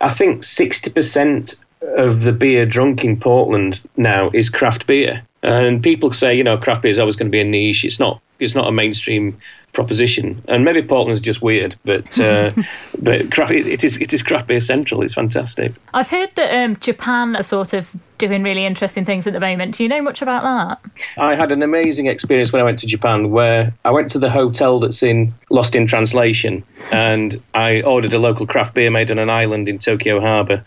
I 0.00 0.08
think 0.08 0.42
sixty 0.42 0.90
percent 0.90 1.56
of 1.96 2.22
the 2.22 2.32
beer 2.32 2.64
drunk 2.64 3.04
in 3.04 3.18
Portland 3.18 3.80
now 3.96 4.30
is 4.32 4.48
craft 4.48 4.86
beer. 4.86 5.22
And 5.42 5.82
people 5.82 6.12
say, 6.12 6.34
you 6.34 6.44
know, 6.44 6.56
craft 6.56 6.82
beer 6.82 6.90
is 6.90 6.98
always 6.98 7.16
going 7.16 7.26
to 7.26 7.32
be 7.32 7.40
a 7.40 7.44
niche. 7.44 7.84
It's 7.84 7.98
not. 7.98 8.20
It's 8.42 8.54
not 8.54 8.68
a 8.68 8.72
mainstream 8.72 9.38
proposition. 9.72 10.42
And 10.48 10.64
maybe 10.64 10.82
Portland's 10.82 11.20
just 11.20 11.42
weird, 11.42 11.76
but 11.84 12.18
uh, 12.20 12.52
but 13.02 13.32
craft, 13.32 13.52
it, 13.52 13.66
it 13.66 13.84
is 13.84 13.96
it 13.96 14.12
is 14.12 14.22
craft 14.22 14.46
beer 14.46 14.60
central. 14.60 15.02
It's 15.02 15.14
fantastic. 15.14 15.72
I've 15.94 16.08
heard 16.08 16.30
that 16.36 16.54
um, 16.54 16.76
Japan 16.76 17.36
are 17.36 17.42
sort 17.42 17.72
of 17.72 17.90
doing 18.18 18.42
really 18.42 18.64
interesting 18.64 19.04
things 19.04 19.26
at 19.26 19.32
the 19.32 19.40
moment. 19.40 19.74
Do 19.76 19.82
you 19.82 19.88
know 19.88 20.02
much 20.02 20.22
about 20.22 20.42
that? 20.42 20.90
I 21.16 21.34
had 21.34 21.50
an 21.50 21.62
amazing 21.62 22.06
experience 22.06 22.52
when 22.52 22.60
I 22.60 22.64
went 22.64 22.78
to 22.80 22.86
Japan 22.86 23.30
where 23.30 23.74
I 23.84 23.90
went 23.90 24.12
to 24.12 24.18
the 24.18 24.30
hotel 24.30 24.78
that's 24.78 25.02
in 25.02 25.34
Lost 25.50 25.74
in 25.74 25.88
Translation 25.88 26.62
and 26.92 27.42
I 27.54 27.82
ordered 27.82 28.14
a 28.14 28.20
local 28.20 28.46
craft 28.46 28.74
beer 28.74 28.90
made 28.90 29.10
on 29.10 29.18
an 29.18 29.28
island 29.28 29.68
in 29.68 29.78
Tokyo 29.78 30.20
Harbour. 30.20 30.64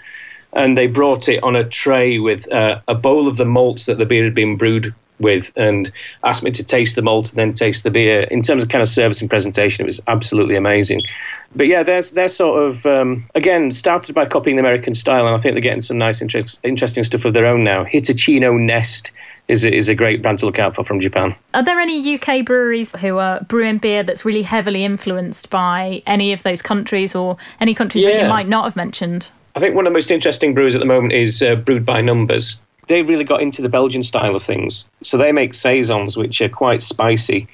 And 0.51 0.77
they 0.77 0.87
brought 0.87 1.29
it 1.29 1.43
on 1.43 1.55
a 1.55 1.63
tray 1.63 2.19
with 2.19 2.51
uh, 2.51 2.81
a 2.87 2.95
bowl 2.95 3.27
of 3.27 3.37
the 3.37 3.45
malts 3.45 3.85
that 3.85 3.97
the 3.97 4.05
beer 4.05 4.23
had 4.23 4.33
been 4.33 4.57
brewed 4.57 4.93
with 5.19 5.51
and 5.55 5.91
asked 6.23 6.43
me 6.43 6.51
to 6.51 6.63
taste 6.63 6.95
the 6.95 7.01
malt 7.01 7.29
and 7.29 7.37
then 7.37 7.53
taste 7.53 7.83
the 7.83 7.91
beer. 7.91 8.21
In 8.23 8.41
terms 8.41 8.63
of 8.63 8.69
kind 8.69 8.81
of 8.81 8.89
service 8.89 9.21
and 9.21 9.29
presentation, 9.29 9.83
it 9.83 9.87
was 9.87 10.01
absolutely 10.07 10.55
amazing. 10.55 11.01
But 11.55 11.67
yeah, 11.67 11.83
they're, 11.83 12.01
they're 12.01 12.27
sort 12.29 12.63
of, 12.63 12.85
um, 12.85 13.29
again, 13.33 13.71
started 13.71 14.13
by 14.13 14.25
copying 14.25 14.57
the 14.57 14.61
American 14.61 14.93
style, 14.93 15.25
and 15.25 15.35
I 15.35 15.37
think 15.37 15.53
they're 15.53 15.61
getting 15.61 15.81
some 15.81 15.97
nice, 15.97 16.21
interest, 16.21 16.59
interesting 16.63 17.03
stuff 17.03 17.25
of 17.25 17.33
their 17.33 17.45
own 17.45 17.63
now. 17.63 17.85
Hitachino 17.85 18.59
Nest 18.59 19.11
is 19.47 19.63
a, 19.63 19.73
is 19.73 19.89
a 19.89 19.95
great 19.95 20.21
brand 20.21 20.39
to 20.39 20.45
look 20.45 20.59
out 20.59 20.75
for 20.75 20.83
from 20.83 20.99
Japan. 20.99 21.35
Are 21.53 21.63
there 21.63 21.79
any 21.79 22.15
UK 22.15 22.43
breweries 22.45 22.91
who 22.91 23.17
are 23.17 23.41
brewing 23.41 23.77
beer 23.77 24.03
that's 24.03 24.25
really 24.25 24.41
heavily 24.41 24.83
influenced 24.83 25.49
by 25.49 26.01
any 26.07 26.33
of 26.33 26.43
those 26.43 26.61
countries 26.61 27.15
or 27.15 27.37
any 27.59 27.73
countries 27.73 28.03
that 28.05 28.23
you 28.23 28.27
might 28.27 28.47
not 28.47 28.65
have 28.65 28.75
mentioned? 28.75 29.29
I 29.55 29.59
think 29.59 29.75
one 29.75 29.87
of 29.87 29.93
the 29.93 29.97
most 29.97 30.11
interesting 30.11 30.53
brews 30.53 30.75
at 30.75 30.79
the 30.79 30.85
moment 30.85 31.13
is 31.13 31.41
uh, 31.41 31.55
Brewed 31.55 31.85
by 31.85 32.01
Numbers. 32.01 32.59
They've 32.87 33.07
really 33.07 33.23
got 33.23 33.41
into 33.41 33.61
the 33.61 33.69
Belgian 33.69 34.03
style 34.03 34.35
of 34.35 34.43
things. 34.43 34.85
So 35.03 35.17
they 35.17 35.31
make 35.31 35.53
saisons, 35.53 36.17
which 36.17 36.41
are 36.41 36.49
quite 36.49 36.83
spicy, 36.83 37.47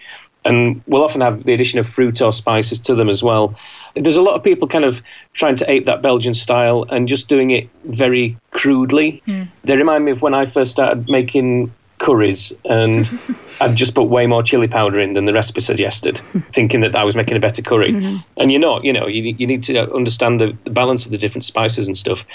and 0.44 0.82
will 0.88 1.04
often 1.04 1.22
have 1.22 1.44
the 1.44 1.54
addition 1.54 1.80
of 1.80 1.88
fruit 1.88 2.22
or 2.22 2.34
spices 2.34 2.80
to 2.80 2.96
them 2.96 3.10
as 3.10 3.24
well. 3.24 3.56
There's 3.96 4.18
a 4.18 4.22
lot 4.22 4.36
of 4.36 4.44
people 4.44 4.68
kind 4.68 4.86
of 4.86 5.02
trying 5.34 5.56
to 5.58 5.72
ape 5.72 5.86
that 5.86 6.02
Belgian 6.02 6.34
style 6.34 6.86
and 6.90 7.08
just 7.08 7.28
doing 7.28 7.52
it 7.52 7.70
very 7.86 8.38
crudely. 8.52 9.22
Hmm. 9.26 9.44
They 9.64 9.78
remind 9.78 10.06
me 10.06 10.12
of 10.12 10.22
when 10.22 10.34
I 10.34 10.46
first 10.46 10.72
started 10.72 11.10
making 11.10 11.72
curries 12.02 12.52
and 12.66 13.10
I'd 13.62 13.76
just 13.76 13.96
put 13.96 14.06
way 14.06 14.28
more 14.28 14.44
chili 14.44 14.68
powder 14.68 15.00
in 15.00 15.14
than 15.14 15.26
the 15.26 15.34
recipe 15.34 15.62
suggested, 15.62 16.20
thinking 16.52 16.82
that 16.82 16.96
I 16.96 17.04
was 17.04 17.16
making 17.16 17.38
a 17.38 17.40
better 17.40 17.62
curry. 17.62 17.94
And 18.38 18.52
you're 18.52 18.60
not, 18.60 18.84
you 18.84 18.92
know, 18.92 19.08
you, 19.08 19.36
you 19.38 19.48
need 19.48 19.64
to 19.64 19.94
understand 19.94 20.42
the, 20.42 20.58
the 20.64 20.72
balance 20.72 21.06
of 21.06 21.12
the 21.12 21.18
different 21.18 21.46
spices 21.46 21.88
and 21.88 21.96
stuff. 21.96 22.26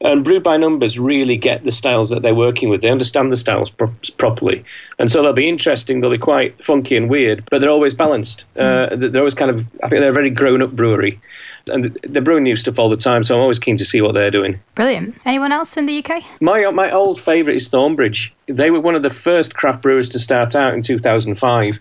And 0.00 0.22
Brewed 0.22 0.42
by 0.42 0.56
Numbers 0.56 0.98
really 0.98 1.36
get 1.36 1.64
the 1.64 1.70
styles 1.70 2.10
that 2.10 2.22
they're 2.22 2.34
working 2.34 2.68
with. 2.68 2.82
They 2.82 2.90
understand 2.90 3.32
the 3.32 3.36
styles 3.36 3.70
pro- 3.70 3.94
properly. 4.18 4.64
And 4.98 5.10
so 5.10 5.22
they'll 5.22 5.32
be 5.32 5.48
interesting, 5.48 6.00
they'll 6.00 6.10
be 6.10 6.18
quite 6.18 6.62
funky 6.62 6.96
and 6.96 7.08
weird, 7.08 7.48
but 7.50 7.60
they're 7.60 7.70
always 7.70 7.94
balanced. 7.94 8.44
Uh, 8.56 8.94
they're 8.94 9.22
always 9.22 9.34
kind 9.34 9.50
of, 9.50 9.60
I 9.82 9.88
think 9.88 10.00
they're 10.00 10.10
a 10.10 10.14
very 10.14 10.30
grown 10.30 10.60
up 10.60 10.72
brewery. 10.72 11.20
And 11.72 11.98
they're 12.02 12.22
brewing 12.22 12.44
new 12.44 12.56
stuff 12.56 12.78
all 12.78 12.88
the 12.88 12.96
time, 12.96 13.24
so 13.24 13.34
I'm 13.34 13.40
always 13.40 13.58
keen 13.58 13.76
to 13.78 13.84
see 13.84 14.00
what 14.00 14.14
they're 14.14 14.30
doing. 14.30 14.60
Brilliant. 14.74 15.16
Anyone 15.24 15.52
else 15.52 15.76
in 15.76 15.86
the 15.86 16.04
UK? 16.04 16.22
My 16.40 16.70
my 16.70 16.90
old 16.90 17.20
favourite 17.20 17.56
is 17.56 17.68
Thornbridge. 17.68 18.30
They 18.46 18.70
were 18.70 18.80
one 18.80 18.94
of 18.94 19.02
the 19.02 19.10
first 19.10 19.54
craft 19.54 19.82
brewers 19.82 20.08
to 20.10 20.18
start 20.18 20.54
out 20.54 20.74
in 20.74 20.82
2005. 20.82 21.78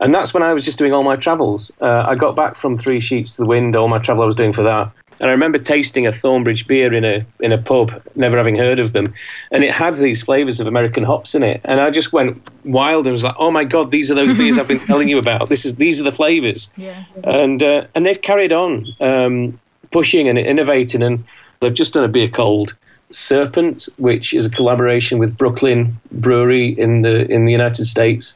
And 0.00 0.12
that's 0.12 0.34
when 0.34 0.42
I 0.42 0.52
was 0.52 0.64
just 0.64 0.78
doing 0.78 0.92
all 0.92 1.04
my 1.04 1.16
travels. 1.16 1.70
Uh, 1.80 2.04
I 2.06 2.14
got 2.16 2.34
back 2.34 2.56
from 2.56 2.76
Three 2.76 3.00
Sheets 3.00 3.32
to 3.32 3.42
the 3.42 3.46
Wind, 3.46 3.76
all 3.76 3.88
my 3.88 3.98
travel 3.98 4.24
I 4.24 4.26
was 4.26 4.36
doing 4.36 4.52
for 4.52 4.62
that. 4.62 4.90
And 5.20 5.28
I 5.28 5.32
remember 5.32 5.58
tasting 5.58 6.06
a 6.06 6.10
Thornbridge 6.10 6.66
beer 6.66 6.92
in 6.92 7.04
a 7.04 7.24
in 7.40 7.52
a 7.52 7.58
pub, 7.58 8.02
never 8.14 8.36
having 8.36 8.56
heard 8.56 8.78
of 8.78 8.92
them, 8.92 9.14
and 9.50 9.64
it 9.64 9.70
had 9.70 9.96
these 9.96 10.22
flavours 10.22 10.60
of 10.60 10.66
American 10.66 11.04
hops 11.04 11.34
in 11.34 11.42
it. 11.42 11.60
And 11.64 11.80
I 11.80 11.90
just 11.90 12.12
went 12.12 12.42
wild 12.64 13.06
and 13.06 13.12
was 13.12 13.22
like, 13.22 13.36
"Oh 13.38 13.50
my 13.50 13.64
god, 13.64 13.90
these 13.90 14.10
are 14.10 14.14
those 14.14 14.36
beers 14.38 14.58
I've 14.58 14.68
been 14.68 14.80
telling 14.80 15.08
you 15.08 15.18
about. 15.18 15.48
This 15.48 15.64
is 15.64 15.76
these 15.76 16.00
are 16.00 16.04
the 16.04 16.12
flavours." 16.12 16.70
Yeah. 16.76 17.04
and 17.24 17.62
uh, 17.62 17.86
and 17.94 18.04
they've 18.04 18.20
carried 18.20 18.52
on 18.52 18.86
um, 19.00 19.60
pushing 19.90 20.28
and 20.28 20.38
innovating, 20.38 21.02
and 21.02 21.24
they've 21.60 21.74
just 21.74 21.94
done 21.94 22.04
a 22.04 22.08
beer 22.08 22.28
called 22.28 22.74
Serpent, 23.10 23.88
which 23.98 24.34
is 24.34 24.46
a 24.46 24.50
collaboration 24.50 25.18
with 25.18 25.36
Brooklyn 25.36 25.96
Brewery 26.10 26.70
in 26.78 27.02
the 27.02 27.30
in 27.30 27.44
the 27.44 27.52
United 27.52 27.84
States. 27.84 28.34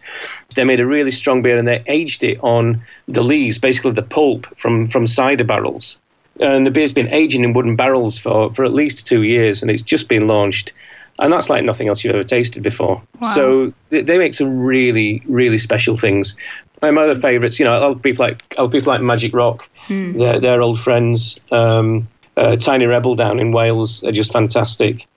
They 0.54 0.64
made 0.64 0.80
a 0.80 0.86
really 0.86 1.10
strong 1.10 1.42
beer, 1.42 1.58
and 1.58 1.66
they 1.66 1.82
aged 1.86 2.22
it 2.22 2.38
on 2.42 2.80
the 3.08 3.22
lees, 3.22 3.58
basically 3.58 3.92
the 3.92 4.02
pulp 4.02 4.46
from 4.56 4.88
from 4.88 5.06
cider 5.06 5.44
barrels. 5.44 5.96
And 6.40 6.66
the 6.66 6.70
beer's 6.70 6.92
been 6.92 7.08
aging 7.08 7.44
in 7.44 7.52
wooden 7.52 7.76
barrels 7.76 8.16
for 8.18 8.52
for 8.54 8.64
at 8.64 8.72
least 8.72 9.06
two 9.06 9.22
years, 9.22 9.62
and 9.62 9.70
it's 9.70 9.82
just 9.82 10.08
been 10.08 10.26
launched. 10.28 10.72
And 11.20 11.32
that's 11.32 11.50
like 11.50 11.64
nothing 11.64 11.88
else 11.88 12.04
you've 12.04 12.14
ever 12.14 12.22
tasted 12.22 12.62
before. 12.62 13.02
So 13.34 13.72
they, 13.90 14.02
they 14.02 14.18
make 14.18 14.34
some 14.34 14.56
really, 14.60 15.20
really 15.26 15.58
special 15.58 15.96
things. 15.96 16.36
My 16.80 16.90
other 16.90 17.16
favourites, 17.20 17.58
you 17.58 17.64
know, 17.64 17.72
other 17.72 17.98
people 17.98 18.24
like 18.24 18.40
other 18.56 18.70
people 18.70 18.92
like 18.92 19.00
Magic 19.02 19.34
Rock, 19.34 19.68
they're, 20.16 20.38
they're 20.40 20.62
old 20.62 20.78
friends. 20.80 21.36
Um, 21.50 22.06
uh, 22.36 22.54
Tiny 22.54 22.86
Rebel 22.86 23.16
down 23.16 23.40
in 23.40 23.50
Wales 23.50 24.04
are 24.04 24.12
just 24.12 24.30
fantastic. 24.32 25.08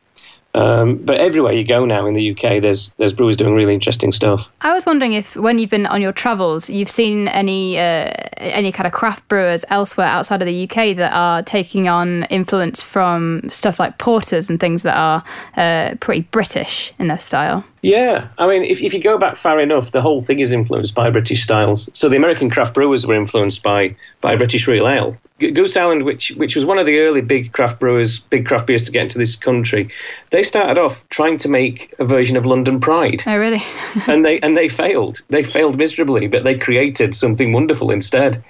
Um, 0.53 0.97
but 0.97 1.19
everywhere 1.19 1.53
you 1.53 1.63
go 1.63 1.85
now 1.85 2.05
in 2.05 2.13
the 2.13 2.31
UK, 2.31 2.61
there's 2.61 2.89
there's 2.97 3.13
brewers 3.13 3.37
doing 3.37 3.55
really 3.55 3.73
interesting 3.73 4.11
stuff. 4.11 4.45
I 4.61 4.73
was 4.73 4.85
wondering 4.85 5.13
if, 5.13 5.35
when 5.35 5.59
you've 5.59 5.69
been 5.69 5.85
on 5.85 6.01
your 6.01 6.11
travels, 6.11 6.69
you've 6.69 6.89
seen 6.89 7.27
any 7.29 7.77
uh, 7.77 8.11
any 8.37 8.71
kind 8.71 8.87
of 8.87 8.93
craft 8.93 9.27
brewers 9.27 9.63
elsewhere 9.69 10.07
outside 10.07 10.41
of 10.41 10.47
the 10.47 10.63
UK 10.63 10.95
that 10.97 11.13
are 11.13 11.41
taking 11.43 11.87
on 11.87 12.23
influence 12.25 12.81
from 12.81 13.49
stuff 13.49 13.79
like 13.79 13.97
porters 13.97 14.49
and 14.49 14.59
things 14.59 14.83
that 14.83 14.97
are 14.97 15.23
uh, 15.55 15.95
pretty 15.99 16.21
British 16.21 16.93
in 16.99 17.07
their 17.07 17.19
style. 17.19 17.63
Yeah, 17.81 18.27
I 18.37 18.47
mean, 18.47 18.63
if, 18.63 18.81
if 18.81 18.93
you 18.93 19.01
go 19.01 19.17
back 19.17 19.37
far 19.37 19.59
enough, 19.59 19.91
the 19.91 20.01
whole 20.01 20.21
thing 20.21 20.39
is 20.39 20.51
influenced 20.51 20.93
by 20.93 21.09
British 21.09 21.43
styles. 21.43 21.89
So 21.93 22.09
the 22.09 22.15
American 22.15 22.49
craft 22.49 22.75
brewers 22.75 23.07
were 23.07 23.15
influenced 23.15 23.63
by 23.63 23.95
by 24.21 24.35
British 24.35 24.67
real 24.67 24.87
ale. 24.87 25.17
Goose 25.39 25.75
Island, 25.75 26.03
which 26.03 26.29
which 26.37 26.55
was 26.55 26.63
one 26.63 26.77
of 26.77 26.85
the 26.85 26.99
early 26.99 27.21
big 27.21 27.53
craft 27.53 27.79
brewers, 27.79 28.19
big 28.19 28.45
craft 28.45 28.67
beers 28.67 28.83
to 28.83 28.91
get 28.91 29.03
into 29.03 29.17
this 29.17 29.35
country, 29.35 29.89
they 30.29 30.43
started 30.43 30.77
off 30.77 31.07
trying 31.09 31.39
to 31.39 31.49
make 31.49 31.93
a 31.97 32.05
version 32.05 32.37
of 32.37 32.45
London 32.45 32.79
Pride, 32.79 33.23
Oh, 33.25 33.37
really? 33.37 33.63
and 34.07 34.23
they 34.23 34.39
and 34.41 34.55
they 34.55 34.69
failed. 34.69 35.21
They 35.29 35.43
failed 35.43 35.77
miserably, 35.77 36.27
but 36.27 36.43
they 36.43 36.55
created 36.57 37.15
something 37.15 37.51
wonderful 37.51 37.89
instead 37.89 38.43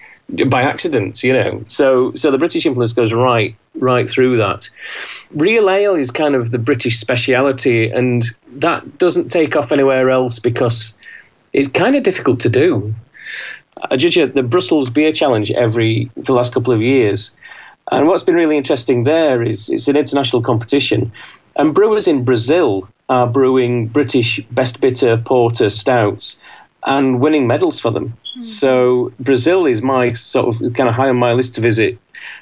by 0.48 0.62
accident, 0.62 1.24
you 1.24 1.34
know. 1.34 1.64
So 1.68 2.14
so 2.16 2.32
the 2.32 2.38
British 2.38 2.66
influence 2.66 2.94
goes 2.94 3.14
right 3.14 3.56
right 3.76 4.10
through 4.10 4.38
that. 4.38 4.70
Real 5.32 5.70
ale 5.70 5.96
is 5.96 6.12
kind 6.12 6.36
of 6.36 6.52
the 6.52 6.58
British 6.58 7.00
speciality, 7.00 7.90
and 7.90 8.26
that 8.54 8.98
doesn't 8.98 9.30
take 9.30 9.56
off 9.56 9.72
anywhere 9.72 10.10
else 10.10 10.40
because 10.40 10.94
it's 11.54 11.70
kind 11.70 11.96
of 11.96 12.04
difficult 12.04 12.40
to 12.42 12.50
do. 12.50 12.94
I 13.90 13.98
judge 13.98 14.18
at 14.18 14.36
the 14.36 14.44
Brussels 14.44 14.90
Beer 14.90 15.12
Challenge 15.12 15.52
every 15.52 16.10
for 16.16 16.22
the 16.22 16.34
last 16.34 16.54
couple 16.54 16.74
of 16.74 16.82
years, 16.82 17.32
and 17.92 18.08
what's 18.08 18.24
been 18.24 18.36
really 18.36 18.58
interesting 18.58 19.04
there 19.04 19.44
is 19.44 19.70
it's 19.70 19.88
an 19.88 19.98
international 19.98 20.42
competition, 20.42 21.12
and 21.56 21.74
brewers 21.74 22.08
in 22.08 22.24
Brazil 22.24 22.88
are 23.10 23.28
brewing 23.28 23.88
British 23.88 24.40
best 24.52 24.80
bitter 24.80 25.18
porter 25.18 25.70
stouts 25.70 26.38
and 26.86 27.20
winning 27.20 27.48
medals 27.48 27.80
for 27.80 27.92
them. 27.92 28.18
So 28.44 29.12
Brazil 29.20 29.66
is 29.66 29.82
my 29.82 30.14
sort 30.14 30.56
of 30.56 30.74
kind 30.74 30.90
of 30.90 30.96
high 30.96 31.10
on 31.10 31.18
my 31.18 31.34
list 31.34 31.56
to 31.56 31.62
visit 31.62 31.98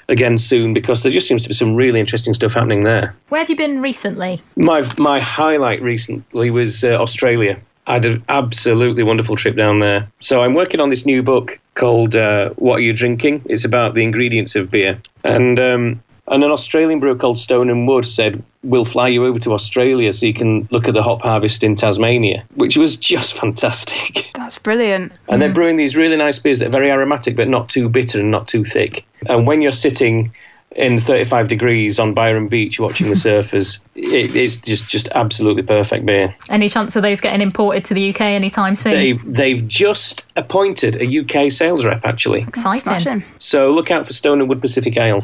again 0.08 0.38
soon 0.38 0.74
because 0.74 1.04
there 1.04 1.12
just 1.12 1.28
seems 1.28 1.44
to 1.44 1.50
be 1.50 1.56
some 1.56 1.76
really 1.76 2.00
interesting 2.00 2.34
stuff 2.34 2.54
happening 2.54 2.82
there. 2.82 3.16
Where 3.30 3.40
have 3.40 3.50
you 3.50 3.56
been 3.56 3.82
recently? 3.82 4.42
My 4.56 4.88
my 4.98 5.20
highlight 5.20 5.82
recently 5.82 6.50
was 6.52 6.84
uh, 6.84 6.90
Australia. 6.90 7.60
I 7.88 7.94
had 7.94 8.06
an 8.06 8.24
absolutely 8.30 9.02
wonderful 9.02 9.36
trip 9.36 9.56
down 9.56 9.80
there. 9.80 10.08
So 10.20 10.44
I'm 10.44 10.54
working 10.54 10.80
on 10.80 10.90
this 10.90 11.08
new 11.08 11.24
book 11.24 11.60
called 11.74 12.16
uh, 12.16 12.50
"What 12.58 12.76
Are 12.76 12.82
You 12.82 12.94
Drinking?" 12.94 13.42
It's 13.46 13.66
about 13.66 13.96
the 13.96 14.04
ingredients 14.04 14.56
of 14.56 14.70
beer, 14.70 15.02
and 15.24 15.60
um, 15.60 16.04
and 16.30 16.44
an 16.44 16.52
Australian 16.52 17.00
brewer 17.00 17.16
called 17.16 17.40
Stone 17.40 17.70
and 17.70 17.88
Wood 17.88 18.06
said, 18.06 18.44
"We'll 18.64 18.86
fly 18.86 19.08
you 19.08 19.26
over 19.26 19.40
to 19.40 19.54
Australia 19.54 20.14
so 20.14 20.26
you 20.26 20.34
can 20.34 20.68
look 20.72 20.88
at 20.88 20.94
the 20.94 21.04
hop 21.04 21.22
harvest 21.22 21.64
in 21.64 21.76
Tasmania," 21.76 22.46
which 22.56 22.78
was 22.78 22.98
just 23.12 23.34
fantastic. 23.34 24.30
That's 24.36 24.58
brilliant. 24.58 25.12
And 25.28 25.42
they're 25.42 25.54
brewing 25.54 25.78
these 25.78 25.96
really 25.96 26.18
nice 26.18 26.40
beers 26.40 26.60
that 26.60 26.68
are 26.68 26.72
very 26.72 26.90
aromatic 26.90 27.36
but 27.36 27.48
not 27.48 27.70
too 27.70 27.90
bitter 27.90 28.20
and 28.20 28.32
not 28.32 28.48
too 28.48 28.64
thick. 28.64 29.06
And 29.28 29.46
when 29.46 29.62
you're 29.62 29.72
sitting 29.72 30.32
in 30.76 31.00
35 31.00 31.48
degrees 31.48 32.00
on 32.00 32.14
Byron 32.14 32.48
Beach 32.48 32.80
watching 32.80 33.10
the 33.10 33.16
surfers, 33.28 33.80
it, 33.96 34.36
it's 34.36 34.58
just 34.58 34.88
just 34.88 35.10
absolutely 35.16 35.64
perfect 35.64 36.06
beer. 36.06 36.36
Any 36.50 36.70
chance 36.70 36.96
of 36.96 37.04
those 37.04 37.20
getting 37.22 37.42
imported 37.42 37.86
to 37.86 37.94
the 37.94 38.10
UK 38.10 38.22
anytime 38.22 38.76
soon? 38.76 38.94
They've, 38.94 39.34
they've 39.34 39.68
just 39.68 40.26
appointed 40.36 40.96
a 41.02 41.20
UK 41.20 41.52
sales 41.52 41.86
rep, 41.86 42.06
actually. 42.06 42.42
Exciting. 42.42 43.24
So 43.40 43.72
look 43.72 43.92
out 43.92 44.06
for 44.06 44.14
Stone 44.14 44.42
and 44.42 44.50
Wood 44.50 44.62
Pacific 44.62 44.96
Ale. 44.98 45.22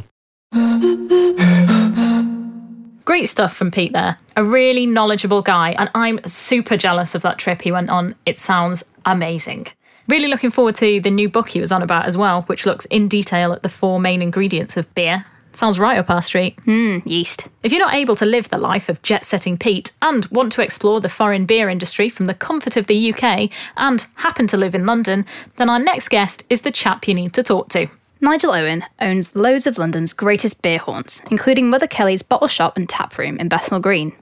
Great 3.06 3.26
stuff 3.26 3.56
from 3.56 3.72
Pete 3.72 3.94
there. 3.94 4.18
A 4.36 4.44
really 4.44 4.86
knowledgeable 4.86 5.42
guy, 5.42 5.72
and 5.78 5.90
I'm 5.94 6.24
super 6.26 6.78
jealous 6.78 7.16
of 7.16 7.22
that 7.22 7.38
trip 7.38 7.62
he 7.62 7.72
went 7.72 7.90
on. 7.90 8.16
It 8.26 8.40
sounds 8.40 8.84
amazing. 9.06 9.68
Really 10.08 10.28
looking 10.28 10.52
forward 10.52 10.76
to 10.76 11.00
the 11.00 11.12
new 11.12 11.30
book 11.30 11.50
he 11.50 11.60
was 11.60 11.72
on 11.72 11.82
about 11.82 12.06
as 12.06 12.18
well, 12.18 12.44
which 12.44 12.66
looks 12.66 12.86
in 12.86 13.08
detail 13.08 13.54
at 13.54 13.64
the 13.64 13.70
four 13.70 14.00
main 14.00 14.22
ingredients 14.22 14.78
of 14.78 14.94
beer 14.96 15.26
Sounds 15.56 15.80
right 15.80 15.98
up 15.98 16.10
our 16.10 16.22
street. 16.22 16.60
Hmm, 16.66 17.00
yeast. 17.06 17.48
If 17.64 17.72
you're 17.72 17.80
not 17.80 17.94
able 17.94 18.16
to 18.18 18.26
live 18.26 18.50
the 18.50 18.58
life 18.58 18.90
of 18.90 19.02
jet 19.02 19.24
setting 19.24 19.58
Pete 19.58 19.94
and 20.02 20.26
want 20.26 20.52
to 20.54 20.62
explore 20.62 21.00
the 21.00 21.08
foreign 21.08 21.46
beer 21.46 21.70
industry 21.70 22.10
from 22.10 22.26
the 22.26 22.34
comfort 22.34 22.76
of 22.76 22.88
the 22.88 23.14
UK 23.14 23.50
and 23.78 24.06
happen 24.16 24.48
to 24.48 24.58
live 24.58 24.76
in 24.76 24.86
London, 24.86 25.26
then 25.56 25.70
our 25.70 25.80
next 25.80 26.10
guest 26.10 26.44
is 26.50 26.62
the 26.62 26.72
chap 26.72 27.08
you 27.08 27.14
need 27.14 27.34
to 27.34 27.44
talk 27.44 27.70
to. 27.70 27.88
Nigel 28.22 28.54
Owen 28.54 28.84
owns 29.02 29.36
loads 29.36 29.68
of 29.68 29.78
London's 29.78 30.14
greatest 30.14 30.62
beer 30.62 30.80
haunts, 30.80 31.22
including 31.30 31.70
Mother 31.70 31.88
Kelly's 31.88 32.24
bottle 32.24 32.48
shop 32.48 32.78
and 32.78 32.88
tap 32.88 33.18
room 33.18 33.38
in 33.38 33.50
Bethnal 33.50 33.82
Green. 33.82 34.16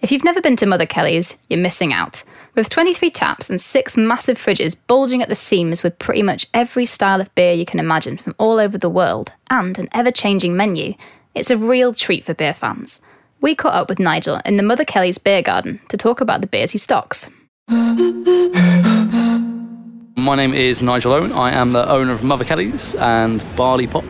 If 0.00 0.12
you've 0.12 0.24
never 0.24 0.40
been 0.40 0.54
to 0.56 0.66
Mother 0.66 0.86
Kelly's, 0.86 1.36
you're 1.48 1.58
missing 1.58 1.92
out. 1.92 2.22
With 2.54 2.68
23 2.68 3.10
taps 3.10 3.50
and 3.50 3.60
six 3.60 3.96
massive 3.96 4.38
fridges 4.38 4.76
bulging 4.86 5.22
at 5.22 5.28
the 5.28 5.34
seams 5.34 5.82
with 5.82 5.98
pretty 5.98 6.22
much 6.22 6.46
every 6.52 6.86
style 6.86 7.20
of 7.20 7.34
beer 7.34 7.52
you 7.52 7.64
can 7.64 7.80
imagine 7.80 8.18
from 8.18 8.34
all 8.38 8.60
over 8.60 8.76
the 8.76 8.90
world, 8.90 9.32
and 9.50 9.78
an 9.78 9.88
ever 9.92 10.12
changing 10.12 10.54
menu, 10.54 10.94
it's 11.34 11.50
a 11.50 11.56
real 11.56 11.94
treat 11.94 12.24
for 12.24 12.34
beer 12.34 12.54
fans. 12.54 13.00
We 13.40 13.54
caught 13.54 13.74
up 13.74 13.88
with 13.88 13.98
Nigel 13.98 14.40
in 14.44 14.56
the 14.56 14.62
Mother 14.62 14.84
Kelly's 14.84 15.18
beer 15.18 15.42
garden 15.42 15.80
to 15.88 15.96
talk 15.96 16.20
about 16.20 16.42
the 16.42 16.46
beers 16.46 16.72
he 16.72 16.78
stocks. 16.78 17.28
My 20.18 20.34
name 20.34 20.52
is 20.52 20.82
Nigel 20.82 21.12
Owen. 21.12 21.30
I 21.30 21.52
am 21.52 21.70
the 21.70 21.88
owner 21.88 22.12
of 22.12 22.24
Mother 22.24 22.44
Kelly's 22.44 22.96
and 22.96 23.44
Barley 23.54 23.86
Pop, 23.86 24.02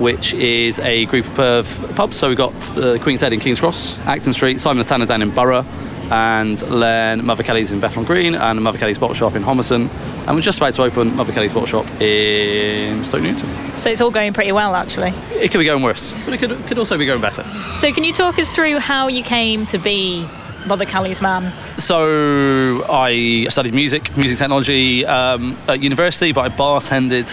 which 0.00 0.34
is 0.34 0.80
a 0.80 1.06
group 1.06 1.38
of 1.38 1.68
pubs. 1.94 2.16
So 2.16 2.26
we've 2.26 2.36
got 2.36 2.76
uh, 2.76 2.98
Queen's 2.98 3.20
Head 3.20 3.32
in 3.32 3.38
King's 3.38 3.60
Cross, 3.60 3.96
Acton 4.00 4.32
Street, 4.32 4.58
Simon 4.58 4.78
the 4.78 4.84
Tanner 4.84 5.06
down 5.06 5.22
in 5.22 5.30
Borough, 5.30 5.64
and 6.10 6.58
then 6.58 7.24
Mother 7.24 7.44
Kelly's 7.44 7.70
in 7.70 7.78
Bethnal 7.78 8.04
Green, 8.04 8.34
and 8.34 8.64
Mother 8.64 8.78
Kelly's 8.78 8.98
Bottle 8.98 9.14
Shop 9.14 9.36
in 9.36 9.44
Homerton. 9.44 9.88
And 10.26 10.34
we're 10.34 10.42
just 10.42 10.58
about 10.58 10.72
to 10.74 10.82
open 10.82 11.14
Mother 11.14 11.32
Kelly's 11.32 11.52
Bottle 11.52 11.68
Shop 11.68 11.88
in 12.00 13.04
Stoke 13.04 13.22
Newington. 13.22 13.78
So 13.78 13.90
it's 13.90 14.00
all 14.00 14.10
going 14.10 14.32
pretty 14.32 14.50
well, 14.50 14.74
actually. 14.74 15.10
It 15.40 15.52
could 15.52 15.58
be 15.58 15.66
going 15.66 15.84
worse, 15.84 16.12
but 16.24 16.34
it 16.34 16.38
could, 16.38 16.66
could 16.66 16.80
also 16.80 16.98
be 16.98 17.06
going 17.06 17.20
better. 17.20 17.44
So, 17.76 17.92
can 17.92 18.02
you 18.02 18.12
talk 18.12 18.40
us 18.40 18.50
through 18.50 18.80
how 18.80 19.06
you 19.06 19.22
came 19.22 19.66
to 19.66 19.78
be 19.78 20.26
Mother 20.66 20.84
Kelly's 20.84 21.20
man? 21.20 21.52
So 21.78 22.84
I 22.88 23.46
studied 23.50 23.74
music, 23.74 24.16
music 24.16 24.38
technology 24.38 25.04
um, 25.06 25.58
at 25.68 25.82
university, 25.82 26.32
but 26.32 26.40
I 26.50 26.54
bartended 26.54 27.28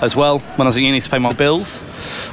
as 0.00 0.16
well 0.16 0.38
when 0.38 0.66
I 0.66 0.68
was 0.68 0.76
at 0.76 0.82
uni 0.82 1.00
to 1.00 1.10
pay 1.10 1.18
my 1.18 1.32
bills. 1.32 1.84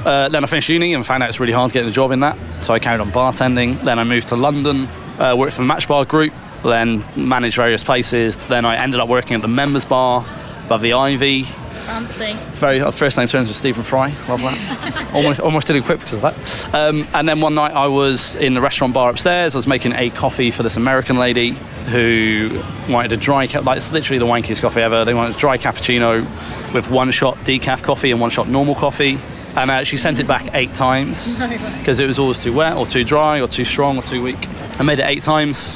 Uh, 0.04 0.28
then 0.28 0.44
I 0.44 0.46
finished 0.46 0.68
uni 0.68 0.94
and 0.94 1.06
found 1.06 1.22
out 1.22 1.28
it's 1.28 1.40
really 1.40 1.52
hard 1.52 1.72
getting 1.72 1.88
a 1.88 1.92
job 1.92 2.12
in 2.12 2.20
that, 2.20 2.36
so 2.62 2.72
I 2.72 2.78
carried 2.78 3.00
on 3.00 3.10
bartending. 3.10 3.82
Then 3.82 3.98
I 3.98 4.04
moved 4.04 4.28
to 4.28 4.36
London, 4.36 4.86
uh, 5.18 5.34
worked 5.36 5.54
for 5.54 5.62
the 5.62 5.68
Match 5.68 5.88
Bar 5.88 6.04
Group, 6.04 6.32
then 6.62 7.04
managed 7.16 7.56
various 7.56 7.84
places. 7.84 8.36
Then 8.48 8.64
I 8.64 8.76
ended 8.76 9.00
up 9.00 9.08
working 9.08 9.34
at 9.34 9.42
the 9.42 9.48
Members 9.48 9.84
Bar 9.84 10.24
above 10.64 10.82
the 10.82 10.94
Ivy. 10.94 11.44
Fancy. 11.88 12.34
Very 12.56 12.82
uh, 12.82 12.90
first 12.90 13.16
name 13.16 13.26
turns 13.28 13.48
with 13.48 13.56
Stephen 13.56 13.82
Fry. 13.82 14.08
Love 14.28 14.42
that. 14.42 15.10
almost, 15.14 15.40
almost 15.40 15.66
didn't 15.68 15.84
quit 15.84 16.00
because 16.00 16.12
of 16.12 16.20
that. 16.20 16.74
Um, 16.74 17.08
and 17.14 17.26
then 17.26 17.40
one 17.40 17.54
night 17.54 17.72
I 17.72 17.86
was 17.86 18.36
in 18.36 18.52
the 18.52 18.60
restaurant 18.60 18.92
bar 18.92 19.08
upstairs. 19.08 19.54
I 19.54 19.58
was 19.58 19.66
making 19.66 19.92
a 19.94 20.10
coffee 20.10 20.50
for 20.50 20.62
this 20.62 20.76
American 20.76 21.16
lady 21.16 21.52
who 21.86 22.62
wanted 22.90 23.12
a 23.14 23.16
dry, 23.16 23.46
ca- 23.46 23.60
like 23.60 23.78
it's 23.78 23.90
literally 23.90 24.18
the 24.18 24.26
wankiest 24.26 24.60
coffee 24.60 24.82
ever. 24.82 25.06
They 25.06 25.14
wanted 25.14 25.34
a 25.36 25.38
dry 25.38 25.56
cappuccino 25.56 26.20
with 26.74 26.90
one 26.90 27.10
shot 27.10 27.36
decaf 27.38 27.82
coffee 27.82 28.10
and 28.10 28.20
one 28.20 28.28
shot 28.28 28.48
normal 28.48 28.74
coffee. 28.74 29.18
And 29.56 29.70
uh, 29.70 29.82
she 29.84 29.96
sent 29.96 30.20
it 30.20 30.26
back 30.26 30.50
eight 30.54 30.74
times 30.74 31.42
because 31.78 32.00
it 32.00 32.06
was 32.06 32.18
always 32.18 32.42
too 32.42 32.52
wet 32.52 32.76
or 32.76 32.84
too 32.84 33.02
dry 33.02 33.40
or 33.40 33.48
too 33.48 33.64
strong 33.64 33.96
or 33.96 34.02
too 34.02 34.22
weak. 34.22 34.46
I 34.78 34.82
made 34.82 34.98
it 34.98 35.06
eight 35.06 35.22
times. 35.22 35.74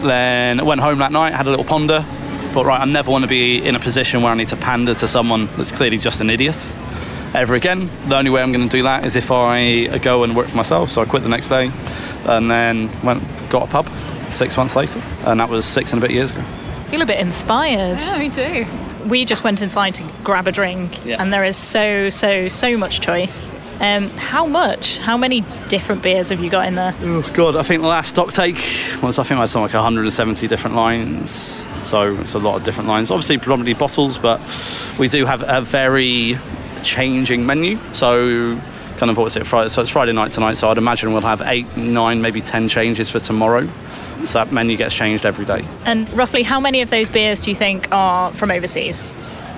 Then 0.00 0.64
went 0.64 0.80
home 0.80 1.00
that 1.00 1.12
night, 1.12 1.34
had 1.34 1.46
a 1.46 1.50
little 1.50 1.66
ponder. 1.66 2.02
But 2.52 2.64
right, 2.66 2.80
I 2.80 2.84
never 2.84 3.10
want 3.10 3.22
to 3.22 3.28
be 3.28 3.64
in 3.64 3.76
a 3.76 3.78
position 3.78 4.22
where 4.22 4.32
I 4.32 4.34
need 4.34 4.48
to 4.48 4.56
pander 4.56 4.94
to 4.94 5.06
someone 5.08 5.46
that's 5.56 5.70
clearly 5.72 5.98
just 5.98 6.20
an 6.20 6.30
idiot 6.30 6.76
ever 7.32 7.54
again. 7.54 7.88
The 8.08 8.16
only 8.16 8.30
way 8.30 8.42
I'm 8.42 8.50
going 8.52 8.68
to 8.68 8.76
do 8.76 8.82
that 8.82 9.04
is 9.04 9.14
if 9.14 9.30
I 9.30 9.98
go 9.98 10.24
and 10.24 10.34
work 10.36 10.48
for 10.48 10.56
myself. 10.56 10.90
So 10.90 11.00
I 11.00 11.04
quit 11.04 11.22
the 11.22 11.28
next 11.28 11.48
day, 11.48 11.70
and 12.26 12.50
then 12.50 12.90
went 13.04 13.22
got 13.50 13.68
a 13.68 13.70
pub 13.70 13.88
six 14.30 14.56
months 14.56 14.74
later, 14.76 15.00
and 15.24 15.38
that 15.40 15.48
was 15.48 15.64
six 15.64 15.92
and 15.92 16.02
a 16.02 16.06
bit 16.06 16.12
years 16.14 16.32
ago. 16.32 16.40
I 16.40 16.90
feel 16.90 17.02
a 17.02 17.06
bit 17.06 17.20
inspired. 17.20 18.00
Yeah, 18.00 18.18
me 18.18 18.30
too. 18.30 18.66
We 19.08 19.24
just 19.24 19.44
went 19.44 19.62
inside 19.62 19.94
to 19.94 20.02
grab 20.24 20.48
a 20.48 20.52
drink, 20.52 21.04
Yeah. 21.06 21.22
and 21.22 21.32
there 21.32 21.44
is 21.44 21.56
so, 21.56 22.10
so, 22.10 22.48
so 22.48 22.76
much 22.76 23.00
choice. 23.00 23.52
Um, 23.80 24.10
how 24.10 24.44
much? 24.44 24.98
How 24.98 25.16
many 25.16 25.40
different 25.68 26.02
beers 26.02 26.28
have 26.28 26.40
you 26.42 26.50
got 26.50 26.66
in 26.66 26.74
there? 26.74 26.94
Oh 27.02 27.22
God, 27.32 27.56
I 27.56 27.62
think 27.62 27.80
the 27.80 27.88
last 27.88 28.10
stock 28.10 28.30
take 28.32 28.56
was 29.02 29.18
I 29.18 29.22
think 29.22 29.38
I 29.38 29.42
had 29.42 29.48
something 29.48 29.62
like 29.62 29.74
170 29.74 30.46
different 30.48 30.76
lines. 30.76 31.64
So 31.82 32.14
it's 32.16 32.34
a 32.34 32.38
lot 32.38 32.56
of 32.56 32.64
different 32.64 32.88
lines. 32.88 33.10
Obviously, 33.10 33.38
predominantly 33.38 33.74
bottles, 33.74 34.18
but 34.18 34.40
we 34.98 35.08
do 35.08 35.24
have 35.26 35.42
a 35.46 35.60
very 35.60 36.36
changing 36.82 37.46
menu. 37.46 37.78
So 37.92 38.60
kind 38.96 39.10
of 39.10 39.16
what's 39.16 39.36
it 39.36 39.46
Friday? 39.46 39.68
So 39.68 39.82
it's 39.82 39.90
Friday 39.90 40.12
night 40.12 40.32
tonight. 40.32 40.54
So 40.54 40.68
I'd 40.70 40.78
imagine 40.78 41.12
we'll 41.12 41.22
have 41.22 41.42
eight, 41.46 41.66
nine, 41.76 42.20
maybe 42.20 42.40
ten 42.40 42.68
changes 42.68 43.10
for 43.10 43.18
tomorrow. 43.18 43.68
So 44.24 44.38
that 44.38 44.52
menu 44.52 44.76
gets 44.76 44.94
changed 44.94 45.24
every 45.24 45.46
day. 45.46 45.64
And 45.84 46.12
roughly, 46.12 46.42
how 46.42 46.60
many 46.60 46.82
of 46.82 46.90
those 46.90 47.08
beers 47.08 47.40
do 47.40 47.50
you 47.50 47.56
think 47.56 47.90
are 47.90 48.32
from 48.34 48.50
overseas? 48.50 49.02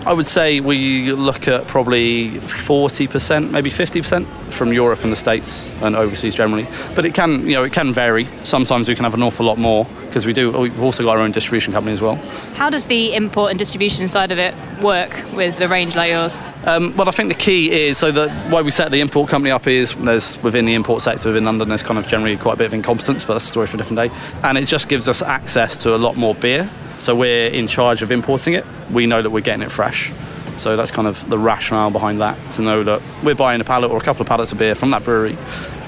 I 0.05 0.12
would 0.12 0.27
say 0.27 0.59
we 0.59 1.12
look 1.12 1.47
at 1.47 1.69
probably 1.69 2.31
40%, 2.31 3.51
maybe 3.51 3.71
50% 3.71 4.27
from 4.53 4.73
Europe 4.73 5.05
and 5.05 5.12
the 5.12 5.17
States 5.17 5.71
and 5.81 5.95
overseas 5.95 6.35
generally. 6.35 6.67
But 6.97 7.05
it 7.05 7.15
can, 7.15 7.47
you 7.47 7.55
know, 7.55 7.62
it 7.62 7.73
can 7.73 7.93
vary. 7.93 8.27
Sometimes 8.43 8.88
we 8.88 8.97
can 8.97 9.05
have 9.05 9.15
an 9.15 9.23
awful 9.23 9.47
lot 9.47 9.59
more 9.59 9.87
because 10.07 10.27
we 10.27 10.33
do. 10.33 10.51
We've 10.51 10.83
also 10.83 11.05
got 11.05 11.17
our 11.17 11.23
own 11.23 11.31
distribution 11.31 11.73
company 11.73 11.93
as 11.93 12.01
well. 12.01 12.17
How 12.55 12.69
does 12.69 12.87
the 12.87 13.15
import 13.15 13.51
and 13.51 13.59
distribution 13.59 14.09
side 14.09 14.33
of 14.33 14.38
it 14.38 14.55
work 14.83 15.11
with 15.35 15.59
the 15.59 15.69
range 15.69 15.95
like 15.95 16.11
yours? 16.11 16.37
Um, 16.65 16.97
well, 16.97 17.09
I 17.09 17.12
think 17.12 17.29
the 17.29 17.38
key 17.38 17.71
is 17.71 17.99
so 17.99 18.11
the 18.11 18.29
why 18.49 18.62
we 18.62 18.71
set 18.73 18.91
the 18.91 19.01
import 19.01 19.31
company 19.31 19.51
up 19.51 19.67
is 19.67 19.95
there's 19.97 20.41
within 20.43 20.65
the 20.65 20.75
import 20.75 21.03
sector 21.03 21.29
within 21.29 21.45
London 21.45 21.69
there's 21.69 21.83
kind 21.83 21.99
of 21.99 22.07
generally 22.07 22.37
quite 22.37 22.55
a 22.55 22.57
bit 22.57 22.67
of 22.67 22.75
incompetence, 22.75 23.25
but 23.25 23.35
that's 23.35 23.45
a 23.45 23.49
story 23.49 23.67
for 23.69 23.77
a 23.77 23.79
different 23.79 24.12
day. 24.12 24.38
And 24.43 24.59
it 24.59 24.67
just 24.67 24.88
gives 24.88 25.07
us 25.07 25.23
access 25.23 25.81
to 25.85 25.95
a 25.95 25.99
lot 25.99 26.17
more 26.17 26.35
beer. 26.35 26.69
So 27.03 27.17
we're 27.17 27.49
in 27.49 27.67
charge 27.67 28.01
of 28.03 28.12
importing 28.12 28.55
it. 28.55 28.65
We 28.93 29.07
know 29.07 29.21
that 29.21 29.31
we're 29.31 29.41
getting 29.41 29.62
it 29.62 29.73
fresh. 29.73 30.12
So 30.55 30.77
that's 30.77 30.93
kind 30.93 31.09
of 31.09 31.29
the 31.29 31.37
rationale 31.37 31.91
behind 31.91 32.21
that 32.21 32.53
to 32.53 32.62
know 32.62 32.85
that 32.85 33.03
we're 33.25 33.35
buying 33.35 33.61
a 33.61 33.65
pallet 33.65 33.91
or 33.91 33.97
a 33.97 34.01
couple 34.01 34.23
of 34.23 34.29
pallets 34.29 34.53
of 34.53 34.59
beer 34.59 34.77
from 34.77 34.91
that 34.93 35.03
brewery. 35.03 35.37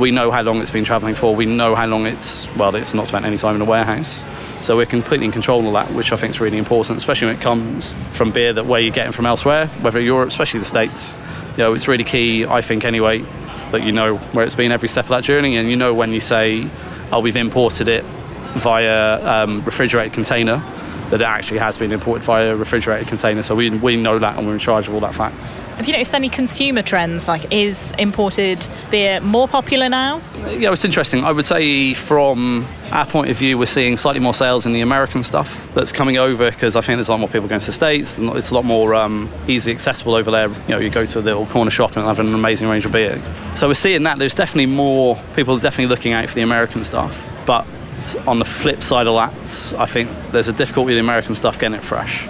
We 0.01 0.11
know 0.11 0.33
how 0.33 0.43
long 0.43 0.61
it's 0.61 0.73
been 0.73 0.83
travelling 0.83 1.15
for. 1.15 1.33
We 1.33 1.47
know 1.47 1.77
how 1.77 1.87
long 1.87 2.07
it's, 2.07 2.53
well, 2.57 2.75
it's 2.75 2.95
not 2.95 3.07
spent 3.07 3.25
any 3.25 3.37
time 3.37 3.55
in 3.55 3.63
a 3.63 3.65
warehouse. 3.65 4.25
So 4.61 4.77
we're 4.77 4.87
completely 4.87 5.27
in 5.27 5.31
control 5.31 5.65
of 5.69 5.73
that, 5.75 5.95
which 5.95 6.11
I 6.11 6.17
think 6.17 6.31
is 6.31 6.41
really 6.41 6.59
important, 6.59 6.97
especially 6.97 7.29
when 7.29 7.37
it 7.37 7.43
comes 7.43 7.97
from 8.13 8.33
beer 8.33 8.53
that 8.53 8.67
where 8.67 8.81
you're 8.81 8.93
getting 8.93 9.13
from 9.13 9.25
elsewhere, 9.25 9.69
whether 9.83 10.01
Europe, 10.01 10.31
especially 10.31 10.59
the 10.59 10.67
States. 10.67 11.21
You 11.53 11.59
know, 11.59 11.75
it's 11.75 11.87
really 11.87 12.03
key, 12.03 12.45
I 12.45 12.61
think, 12.61 12.85
anyway, 12.85 13.21
that 13.71 13.85
you 13.85 13.93
know 13.93 14.17
where 14.17 14.45
it's 14.45 14.57
been 14.57 14.73
every 14.73 14.89
step 14.89 15.05
of 15.05 15.11
that 15.11 15.23
journey 15.23 15.59
and 15.59 15.71
you 15.71 15.77
know 15.77 15.95
when 15.95 16.13
you 16.13 16.19
say, 16.19 16.69
oh, 17.13 17.21
we've 17.21 17.37
imported 17.37 17.87
it 17.87 18.05
via 18.57 19.25
um, 19.25 19.63
refrigerated 19.65 20.13
container 20.13 20.61
that 21.11 21.21
it 21.21 21.25
actually 21.25 21.59
has 21.59 21.79
been 21.79 21.93
imported 21.93 22.25
via 22.25 22.53
a 22.53 22.57
refrigerated 22.57 23.09
container. 23.09 23.43
So 23.43 23.55
we, 23.55 23.71
we 23.71 23.97
know 23.97 24.19
that 24.19 24.37
and 24.37 24.47
we're 24.47 24.55
in 24.55 24.59
charge 24.59 24.89
of 24.89 24.95
all 24.95 25.01
that 25.01 25.15
facts. 25.15 25.57
Have 25.77 25.87
you 25.87 25.93
noticed 25.93 26.15
any 26.15 26.29
consumer 26.29 26.83
trends? 26.83 27.29
Like, 27.29 27.53
is 27.53 27.93
imported 27.99 28.67
beer 28.91 29.21
more 29.21 29.47
popular 29.49 29.89
now? 29.89 30.21
Yeah, 30.49 30.73
it's 30.73 30.85
interesting. 30.85 31.25
I 31.25 31.33
would 31.33 31.45
say 31.45 31.95
from 31.95 32.67
our 32.91 33.07
point 33.07 33.31
of 33.31 33.37
view, 33.37 33.59
we're 33.59 33.67
seeing 33.67 33.97
slightly 33.97 34.21
more 34.21 34.35
sales 34.35 34.67
in 34.67 34.73
the 34.73 34.81
American 34.81 35.23
stuff 35.23 35.69
that's 35.75 35.93
coming 35.93 36.17
over 36.17 36.51
because 36.51 36.77
I 36.77 36.81
think 36.81 36.97
there's 36.97 37.09
a 37.09 37.13
lot 37.13 37.21
more 37.21 37.29
people 37.29 37.49
going 37.49 37.61
to 37.61 37.67
the 37.67 37.73
States 37.73 38.19
and 38.19 38.31
it's 38.37 38.51
a 38.51 38.55
lot 38.55 38.65
more 38.65 38.95
um, 38.95 39.29
easily 39.47 39.75
accessible 39.75 40.15
over 40.15 40.31
there. 40.31 40.49
You 40.49 40.69
know, 40.69 40.79
you 40.79 40.91
go 40.91 41.05
to 41.05 41.19
a 41.19 41.21
little 41.21 41.47
corner 41.47 41.71
shop 41.71 41.97
and 41.97 42.05
have 42.05 42.19
an 42.19 42.35
amazing 42.35 42.69
range 42.69 42.87
of 42.87 42.93
beer. 42.93 43.21
So 43.55 43.69
we're 43.69 43.75
seeing 43.75 44.03
that. 44.05 44.19
There's 44.19 44.35
definitely 44.35 44.67
more 44.67 45.21
people 45.35 45.59
definitely 45.59 45.87
looking 45.87 46.13
out 46.13 46.29
for 46.29 46.35
the 46.35 46.43
American 46.43 46.85
stuff. 46.85 47.29
But 47.47 47.67
on 48.27 48.39
the 48.39 48.45
flip 48.45 48.83
side 48.83 49.07
of 49.07 49.15
that, 49.15 49.79
I 49.79 49.87
think 49.87 50.11
there's 50.33 50.49
a 50.49 50.53
difficulty 50.53 50.95
with 50.95 50.97
the 50.97 51.01
American 51.01 51.35
stuff 51.35 51.59
getting 51.59 51.79
it 51.79 51.85
fresh. 51.85 52.29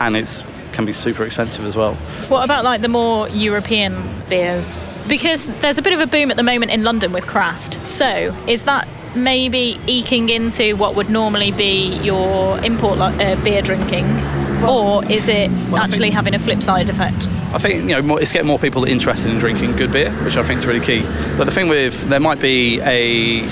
And 0.00 0.16
it's 0.16 0.44
can 0.72 0.84
be 0.84 0.92
super 0.92 1.24
expensive 1.24 1.64
as 1.64 1.74
well. 1.74 1.94
What 2.28 2.44
about 2.44 2.62
like 2.62 2.82
the 2.82 2.88
more 2.88 3.28
European 3.30 4.22
beers? 4.28 4.80
Because 5.08 5.46
there's 5.60 5.78
a 5.78 5.82
bit 5.82 5.94
of 5.94 6.00
a 6.00 6.06
boom 6.06 6.30
at 6.30 6.36
the 6.36 6.42
moment 6.42 6.70
in 6.70 6.84
London 6.84 7.12
with 7.12 7.26
craft. 7.26 7.84
So 7.86 8.36
is 8.46 8.64
that 8.64 8.86
maybe 9.16 9.80
eking 9.86 10.28
into 10.28 10.76
what 10.76 10.94
would 10.94 11.08
normally 11.08 11.50
be 11.50 11.96
your 12.02 12.58
import 12.60 12.98
li- 12.98 13.24
uh, 13.24 13.42
beer 13.42 13.62
drinking? 13.62 14.04
Or 14.64 15.04
is 15.06 15.28
it 15.28 15.50
actually 15.72 16.10
having 16.10 16.34
a 16.34 16.38
flip 16.38 16.62
side 16.62 16.90
effect? 16.90 17.28
I 17.54 17.58
think 17.58 17.88
you 17.88 18.02
know 18.02 18.16
it's 18.16 18.32
getting 18.32 18.48
more 18.48 18.58
people 18.58 18.84
interested 18.84 19.30
in 19.30 19.38
drinking 19.38 19.76
good 19.76 19.92
beer, 19.92 20.12
which 20.24 20.36
I 20.36 20.42
think 20.42 20.58
is 20.58 20.66
really 20.66 20.84
key. 20.84 21.02
But 21.38 21.44
the 21.44 21.52
thing 21.52 21.68
with 21.68 22.02
there 22.08 22.20
might 22.20 22.40
be 22.40 22.80
a 22.80 23.48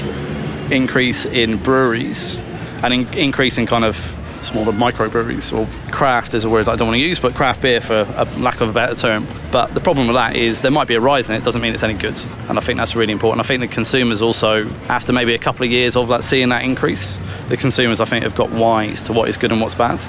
increase 0.70 1.27
in 1.27 1.62
breweries, 1.62 2.40
an 2.83 2.92
in, 2.92 3.12
increase 3.14 3.59
in 3.59 3.66
kind 3.66 3.85
of 3.85 3.96
smaller 4.44 4.72
microbreweries 4.72 5.57
or 5.57 5.66
craft 5.90 6.35
is 6.35 6.44
a 6.44 6.50
word 6.50 6.68
I 6.68 6.77
don't 6.77 6.88
want 6.88 6.98
to 6.98 7.05
use, 7.05 7.18
but 7.18 7.35
craft 7.35 7.62
beer 7.62 7.81
for 7.81 8.07
a 8.14 8.24
lack 8.38 8.61
of 8.61 8.68
a 8.68 8.72
better 8.72 8.94
term. 8.94 9.27
But 9.50 9.74
the 9.74 9.81
problem 9.81 10.07
with 10.07 10.14
that 10.14 10.37
is 10.37 10.62
there 10.62 10.70
might 10.70 10.87
be 10.87 10.94
a 10.94 11.00
rise 11.00 11.29
in 11.29 11.37
it, 11.37 11.42
doesn't 11.42 11.61
mean 11.61 11.72
it's 11.72 11.83
any 11.83 11.94
good. 11.94 12.18
And 12.48 12.59
I 12.59 12.61
think 12.61 12.79
that's 12.79 12.94
really 12.94 13.12
important. 13.12 13.44
I 13.44 13.48
think 13.48 13.61
the 13.61 13.68
consumers 13.68 14.22
also, 14.22 14.68
after 14.88 15.12
maybe 15.12 15.35
a 15.35 15.38
couple 15.38 15.64
of 15.64 15.72
years 15.72 15.96
of 15.96 16.09
that 16.09 16.22
seeing 16.22 16.50
that 16.50 16.62
increase, 16.62 17.20
the 17.48 17.57
consumers 17.57 18.00
I 18.00 18.05
think 18.05 18.22
have 18.22 18.35
got 18.35 18.50
wise 18.50 19.05
to 19.05 19.12
what 19.12 19.29
is 19.29 19.37
good 19.37 19.50
and 19.50 19.61
what's 19.61 19.74
bad. 19.74 20.00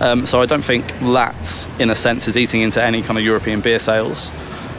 Um, 0.00 0.26
so 0.26 0.40
I 0.40 0.46
don't 0.46 0.64
think 0.64 0.88
that, 1.00 1.68
in 1.78 1.90
a 1.90 1.94
sense, 1.94 2.26
is 2.28 2.36
eating 2.36 2.62
into 2.62 2.82
any 2.82 3.02
kind 3.02 3.18
of 3.18 3.24
European 3.24 3.60
beer 3.60 3.78
sales. 3.78 4.30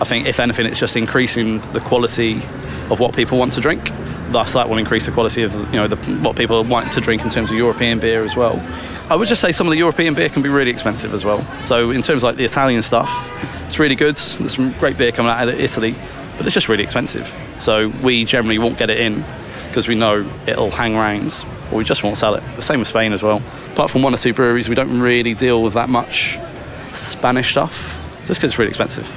I 0.01 0.05
think 0.05 0.27
if 0.27 0.39
anything, 0.39 0.65
it's 0.65 0.79
just 0.79 0.97
increasing 0.97 1.61
the 1.71 1.79
quality 1.79 2.41
of 2.89 2.99
what 2.99 3.15
people 3.15 3.37
want 3.37 3.53
to 3.53 3.61
drink. 3.61 3.91
Thus, 4.33 4.53
that 4.53 4.67
will 4.67 4.79
increase 4.79 5.05
the 5.05 5.11
quality 5.11 5.43
of 5.43 5.53
you 5.71 5.79
know 5.79 5.87
the, 5.87 5.95
what 6.23 6.35
people 6.35 6.63
want 6.63 6.91
to 6.93 6.99
drink 6.99 7.21
in 7.21 7.29
terms 7.29 7.51
of 7.51 7.55
European 7.55 7.99
beer 7.99 8.23
as 8.23 8.35
well. 8.35 8.59
I 9.09 9.15
would 9.15 9.27
just 9.27 9.41
say 9.41 9.51
some 9.51 9.67
of 9.67 9.71
the 9.71 9.77
European 9.77 10.15
beer 10.15 10.27
can 10.27 10.41
be 10.41 10.49
really 10.49 10.71
expensive 10.71 11.13
as 11.13 11.23
well. 11.23 11.45
So 11.61 11.91
in 11.91 12.01
terms 12.01 12.23
of 12.23 12.23
like 12.23 12.37
the 12.37 12.43
Italian 12.43 12.81
stuff, 12.81 13.11
it's 13.63 13.77
really 13.77 13.93
good. 13.93 14.15
There's 14.15 14.55
some 14.55 14.71
great 14.79 14.97
beer 14.97 15.11
coming 15.11 15.29
out 15.31 15.47
of 15.47 15.59
Italy, 15.59 15.93
but 16.35 16.47
it's 16.47 16.53
just 16.55 16.67
really 16.67 16.83
expensive. 16.83 17.31
So 17.59 17.89
we 18.01 18.25
generally 18.25 18.57
won't 18.57 18.79
get 18.79 18.89
it 18.89 18.99
in 18.99 19.23
because 19.67 19.87
we 19.87 19.93
know 19.93 20.27
it'll 20.47 20.71
hang 20.71 20.95
around 20.95 21.45
or 21.71 21.77
we 21.77 21.83
just 21.83 22.03
won't 22.03 22.17
sell 22.17 22.33
it. 22.33 22.43
The 22.55 22.63
same 22.63 22.79
with 22.79 22.87
Spain 22.87 23.13
as 23.13 23.21
well. 23.21 23.39
Apart 23.73 23.91
from 23.91 24.01
one 24.01 24.15
or 24.15 24.17
two 24.17 24.33
breweries, 24.33 24.67
we 24.67 24.73
don't 24.73 24.99
really 24.99 25.35
deal 25.35 25.61
with 25.61 25.75
that 25.75 25.89
much 25.89 26.39
Spanish 26.93 27.51
stuff 27.51 27.99
just 28.25 28.39
because 28.39 28.45
it's 28.45 28.57
really 28.57 28.69
expensive. 28.69 29.07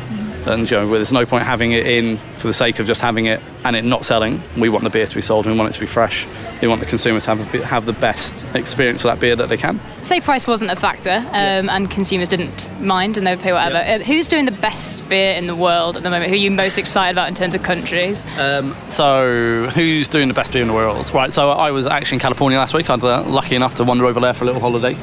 And 0.46 0.70
you 0.70 0.76
know, 0.76 0.90
there's 0.90 1.12
no 1.12 1.26
point 1.26 1.44
having 1.44 1.72
it 1.72 1.86
in 1.86 2.16
for 2.16 2.46
the 2.46 2.52
sake 2.52 2.78
of 2.78 2.86
just 2.86 3.00
having 3.00 3.26
it 3.26 3.40
and 3.64 3.76
it 3.76 3.84
not 3.84 4.04
selling. 4.04 4.42
We 4.56 4.68
want 4.68 4.84
the 4.84 4.90
beer 4.90 5.06
to 5.06 5.14
be 5.14 5.20
sold. 5.20 5.46
We 5.46 5.56
want 5.56 5.68
it 5.70 5.72
to 5.72 5.80
be 5.80 5.86
fresh. 5.86 6.26
We 6.62 6.68
want 6.68 6.80
the 6.80 6.86
consumer 6.86 7.20
to 7.20 7.34
have, 7.34 7.52
have 7.64 7.86
the 7.86 7.92
best 7.92 8.46
experience 8.54 9.02
with 9.02 9.12
that 9.12 9.20
beer 9.20 9.36
that 9.36 9.48
they 9.48 9.56
can. 9.56 9.80
Say 10.02 10.20
price 10.20 10.46
wasn't 10.46 10.70
a 10.70 10.76
factor 10.76 11.24
um, 11.32 11.68
and 11.68 11.90
consumers 11.90 12.28
didn't 12.28 12.70
mind 12.80 13.18
and 13.18 13.26
they 13.26 13.34
would 13.34 13.42
pay 13.42 13.52
whatever. 13.52 13.74
Yeah. 13.74 13.96
Uh, 13.96 14.04
who's 14.04 14.28
doing 14.28 14.44
the 14.44 14.52
best 14.52 15.08
beer 15.08 15.34
in 15.34 15.46
the 15.46 15.56
world 15.56 15.96
at 15.96 16.02
the 16.02 16.10
moment? 16.10 16.30
Who 16.30 16.34
are 16.34 16.38
you 16.38 16.50
most 16.50 16.78
excited 16.78 17.12
about 17.12 17.28
in 17.28 17.34
terms 17.34 17.54
of 17.54 17.62
countries? 17.62 18.22
Um, 18.38 18.76
so, 18.88 19.68
who's 19.74 20.08
doing 20.08 20.28
the 20.28 20.34
best 20.34 20.52
beer 20.52 20.62
in 20.62 20.68
the 20.68 20.74
world? 20.74 21.12
Right, 21.12 21.32
so 21.32 21.50
I 21.50 21.70
was 21.70 21.86
actually 21.86 22.16
in 22.16 22.20
California 22.20 22.58
last 22.58 22.74
week. 22.74 22.88
I 22.90 22.94
was 22.94 23.04
uh, 23.04 23.22
lucky 23.24 23.56
enough 23.56 23.74
to 23.76 23.84
wander 23.84 24.06
over 24.06 24.20
there 24.20 24.34
for 24.34 24.44
a 24.44 24.46
little 24.46 24.60
holiday. 24.60 24.96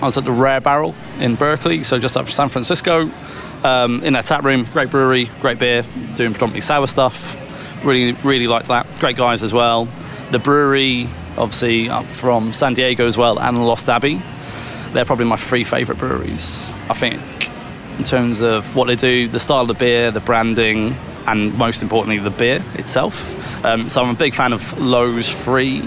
I 0.00 0.04
was 0.04 0.16
at 0.16 0.24
the 0.24 0.32
Rare 0.32 0.60
Barrel 0.60 0.94
in 1.18 1.34
Berkeley, 1.34 1.82
so 1.82 1.98
just 1.98 2.16
up 2.16 2.26
from 2.26 2.32
San 2.32 2.48
Francisco. 2.48 3.10
Um, 3.66 4.04
in 4.04 4.12
their 4.12 4.22
tap 4.22 4.44
room, 4.44 4.62
great 4.66 4.90
brewery, 4.90 5.24
great 5.40 5.58
beer, 5.58 5.82
doing 6.14 6.30
predominantly 6.30 6.60
sour 6.60 6.86
stuff. 6.86 7.36
Really, 7.84 8.12
really 8.22 8.46
liked 8.46 8.68
that. 8.68 8.86
Great 9.00 9.16
guys 9.16 9.42
as 9.42 9.52
well. 9.52 9.88
The 10.30 10.38
Bruery, 10.38 11.08
obviously, 11.36 11.88
up 11.88 12.06
from 12.06 12.52
San 12.52 12.74
Diego 12.74 13.08
as 13.08 13.18
well, 13.18 13.40
and 13.40 13.66
Lost 13.66 13.88
Abbey. 13.88 14.22
They're 14.92 15.04
probably 15.04 15.24
my 15.24 15.34
three 15.34 15.64
favourite 15.64 15.98
breweries. 15.98 16.72
I 16.88 16.94
think 16.94 17.20
in 17.98 18.04
terms 18.04 18.40
of 18.40 18.76
what 18.76 18.86
they 18.86 18.94
do, 18.94 19.26
the 19.26 19.40
style 19.40 19.62
of 19.62 19.68
the 19.68 19.74
beer, 19.74 20.12
the 20.12 20.20
branding, 20.20 20.94
and 21.26 21.52
most 21.58 21.82
importantly, 21.82 22.20
the 22.20 22.30
beer 22.30 22.64
itself. 22.74 23.64
Um, 23.64 23.88
so 23.88 24.00
I'm 24.00 24.10
a 24.10 24.14
big 24.14 24.36
fan 24.36 24.52
of 24.52 24.78
Lowe's 24.78 25.28
Free. 25.28 25.82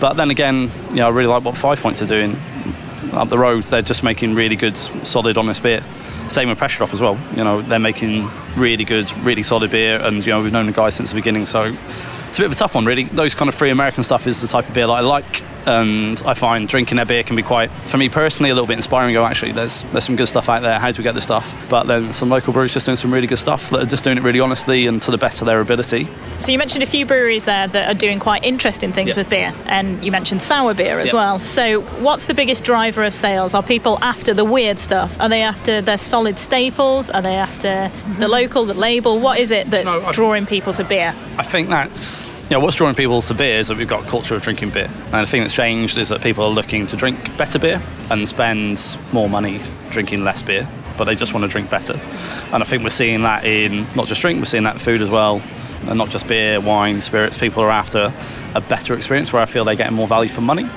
But 0.00 0.14
then 0.14 0.32
again, 0.32 0.68
you 0.90 0.96
know, 0.96 1.06
I 1.06 1.10
really 1.10 1.28
like 1.28 1.44
what 1.44 1.56
Five 1.56 1.80
Points 1.80 2.02
are 2.02 2.06
doing 2.06 2.36
up 3.12 3.28
the 3.28 3.38
road. 3.38 3.64
They're 3.64 3.82
just 3.82 4.02
making 4.02 4.34
really 4.34 4.56
good, 4.56 4.76
solid, 4.76 5.36
honest 5.38 5.62
beer. 5.62 5.84
Same 6.28 6.48
with 6.48 6.58
Pressure 6.58 6.78
Drop 6.78 6.92
as 6.92 7.00
well. 7.00 7.18
You 7.34 7.44
know, 7.44 7.62
they're 7.62 7.78
making 7.78 8.28
really 8.56 8.84
good, 8.84 9.10
really 9.24 9.42
solid 9.42 9.70
beer, 9.70 10.00
and 10.00 10.24
you 10.24 10.32
know, 10.32 10.42
we've 10.42 10.52
known 10.52 10.66
the 10.66 10.72
guys 10.72 10.94
since 10.94 11.10
the 11.10 11.16
beginning. 11.16 11.46
So 11.46 11.74
it's 12.28 12.38
a 12.38 12.42
bit 12.42 12.46
of 12.46 12.52
a 12.52 12.56
tough 12.56 12.74
one, 12.74 12.84
really. 12.84 13.04
Those 13.04 13.34
kind 13.34 13.48
of 13.48 13.54
free 13.54 13.70
American 13.70 14.04
stuff 14.04 14.26
is 14.26 14.40
the 14.40 14.46
type 14.46 14.68
of 14.68 14.74
beer 14.74 14.86
that 14.86 14.92
I 14.92 15.00
like, 15.00 15.42
and 15.70 16.20
I 16.26 16.34
find 16.34 16.68
drinking 16.68 16.96
their 16.96 17.06
beer 17.06 17.22
can 17.22 17.36
be 17.36 17.42
quite, 17.42 17.70
for 17.86 17.96
me 17.98 18.08
personally, 18.08 18.50
a 18.50 18.54
little 18.54 18.66
bit 18.66 18.76
inspiring. 18.76 19.12
Go, 19.14 19.24
actually, 19.24 19.52
there's 19.52 19.84
there's 19.84 20.04
some 20.04 20.16
good 20.16 20.26
stuff 20.26 20.48
out 20.48 20.62
there. 20.62 20.78
How 20.78 20.90
do 20.90 20.98
we 21.00 21.04
get 21.04 21.14
the 21.14 21.20
stuff? 21.20 21.54
But 21.68 21.84
then 21.84 22.12
some 22.12 22.28
local 22.28 22.52
breweries 22.52 22.74
just 22.74 22.86
doing 22.86 22.96
some 22.96 23.12
really 23.12 23.26
good 23.26 23.38
stuff 23.38 23.70
that 23.70 23.82
are 23.82 23.86
just 23.86 24.04
doing 24.04 24.18
it 24.18 24.22
really 24.22 24.40
honestly 24.40 24.86
and 24.86 25.00
to 25.02 25.10
the 25.10 25.18
best 25.18 25.40
of 25.40 25.46
their 25.46 25.60
ability. 25.60 26.08
So 26.38 26.50
you 26.52 26.58
mentioned 26.58 26.82
a 26.82 26.86
few 26.86 27.06
breweries 27.06 27.44
there 27.44 27.68
that 27.68 27.88
are 27.90 27.94
doing 27.98 28.18
quite 28.18 28.44
interesting 28.44 28.92
things 28.92 29.10
Yeah. 29.10 29.16
with 29.16 29.30
beer, 29.30 29.54
and 29.66 30.04
you 30.04 30.10
mentioned 30.10 30.42
sour 30.42 30.74
beer 30.74 30.98
as 30.98 31.08
Yeah. 31.08 31.14
well. 31.18 31.38
So 31.40 31.80
what's 32.00 32.26
the 32.26 32.34
biggest 32.34 32.64
driver 32.64 33.04
of 33.04 33.14
sales? 33.14 33.54
Are 33.54 33.62
people 33.62 33.98
after 34.02 34.34
the 34.34 34.44
weird 34.44 34.78
stuff? 34.78 35.16
Are 35.20 35.28
they 35.28 35.42
after 35.42 35.80
the 35.80 35.96
solid 35.96 36.38
staples? 36.38 37.10
Are 37.10 37.22
they 37.22 37.34
after 37.34 37.90
the 38.18 38.24
mm-hmm. 38.24 38.30
local, 38.30 38.64
the 38.64 38.74
label? 38.74 39.18
What 39.20 39.38
is 39.38 39.50
it 39.50 39.70
that's 39.70 39.84
No, 39.84 40.02
I- 40.06 40.12
drawing 40.12 40.46
people 40.46 40.72
to 40.74 40.84
beer? 40.84 41.14
I 41.38 41.42
think 41.42 41.68
that's 41.68 42.39
you 42.50 42.56
know, 42.56 42.64
what's 42.64 42.74
drawing 42.74 42.96
people 42.96 43.22
to 43.22 43.32
beer 43.32 43.60
is 43.60 43.68
that 43.68 43.76
we've 43.76 43.86
got 43.86 44.04
a 44.04 44.08
culture 44.08 44.34
of 44.34 44.42
drinking 44.42 44.70
beer. 44.70 44.90
And 45.12 45.24
the 45.24 45.26
thing 45.26 45.42
that's 45.42 45.54
changed 45.54 45.96
is 45.98 46.08
that 46.08 46.20
people 46.20 46.42
are 46.42 46.50
looking 46.50 46.84
to 46.88 46.96
drink 46.96 47.36
better 47.36 47.60
beer 47.60 47.80
and 48.10 48.28
spend 48.28 48.98
more 49.12 49.30
money 49.30 49.60
drinking 49.90 50.24
less 50.24 50.42
beer, 50.42 50.68
but 50.98 51.04
they 51.04 51.14
just 51.14 51.32
want 51.32 51.44
to 51.44 51.48
drink 51.48 51.70
better. 51.70 51.94
And 52.52 52.60
I 52.60 52.66
think 52.66 52.82
we're 52.82 52.88
seeing 52.88 53.22
that 53.22 53.44
in 53.44 53.86
not 53.94 54.08
just 54.08 54.20
drink, 54.20 54.40
we're 54.40 54.46
seeing 54.46 54.64
that 54.64 54.74
in 54.74 54.78
food 54.80 55.00
as 55.00 55.08
well. 55.08 55.40
And 55.86 55.96
not 55.96 56.10
just 56.10 56.26
beer, 56.26 56.60
wine, 56.60 57.00
spirits. 57.00 57.38
People 57.38 57.62
are 57.62 57.70
after 57.70 58.12
a 58.56 58.60
better 58.60 58.94
experience 58.94 59.32
where 59.32 59.40
I 59.40 59.46
feel 59.46 59.64
they're 59.64 59.76
getting 59.76 59.96
more 59.96 60.08
value 60.08 60.28
for 60.28 60.40
money. 60.40 60.68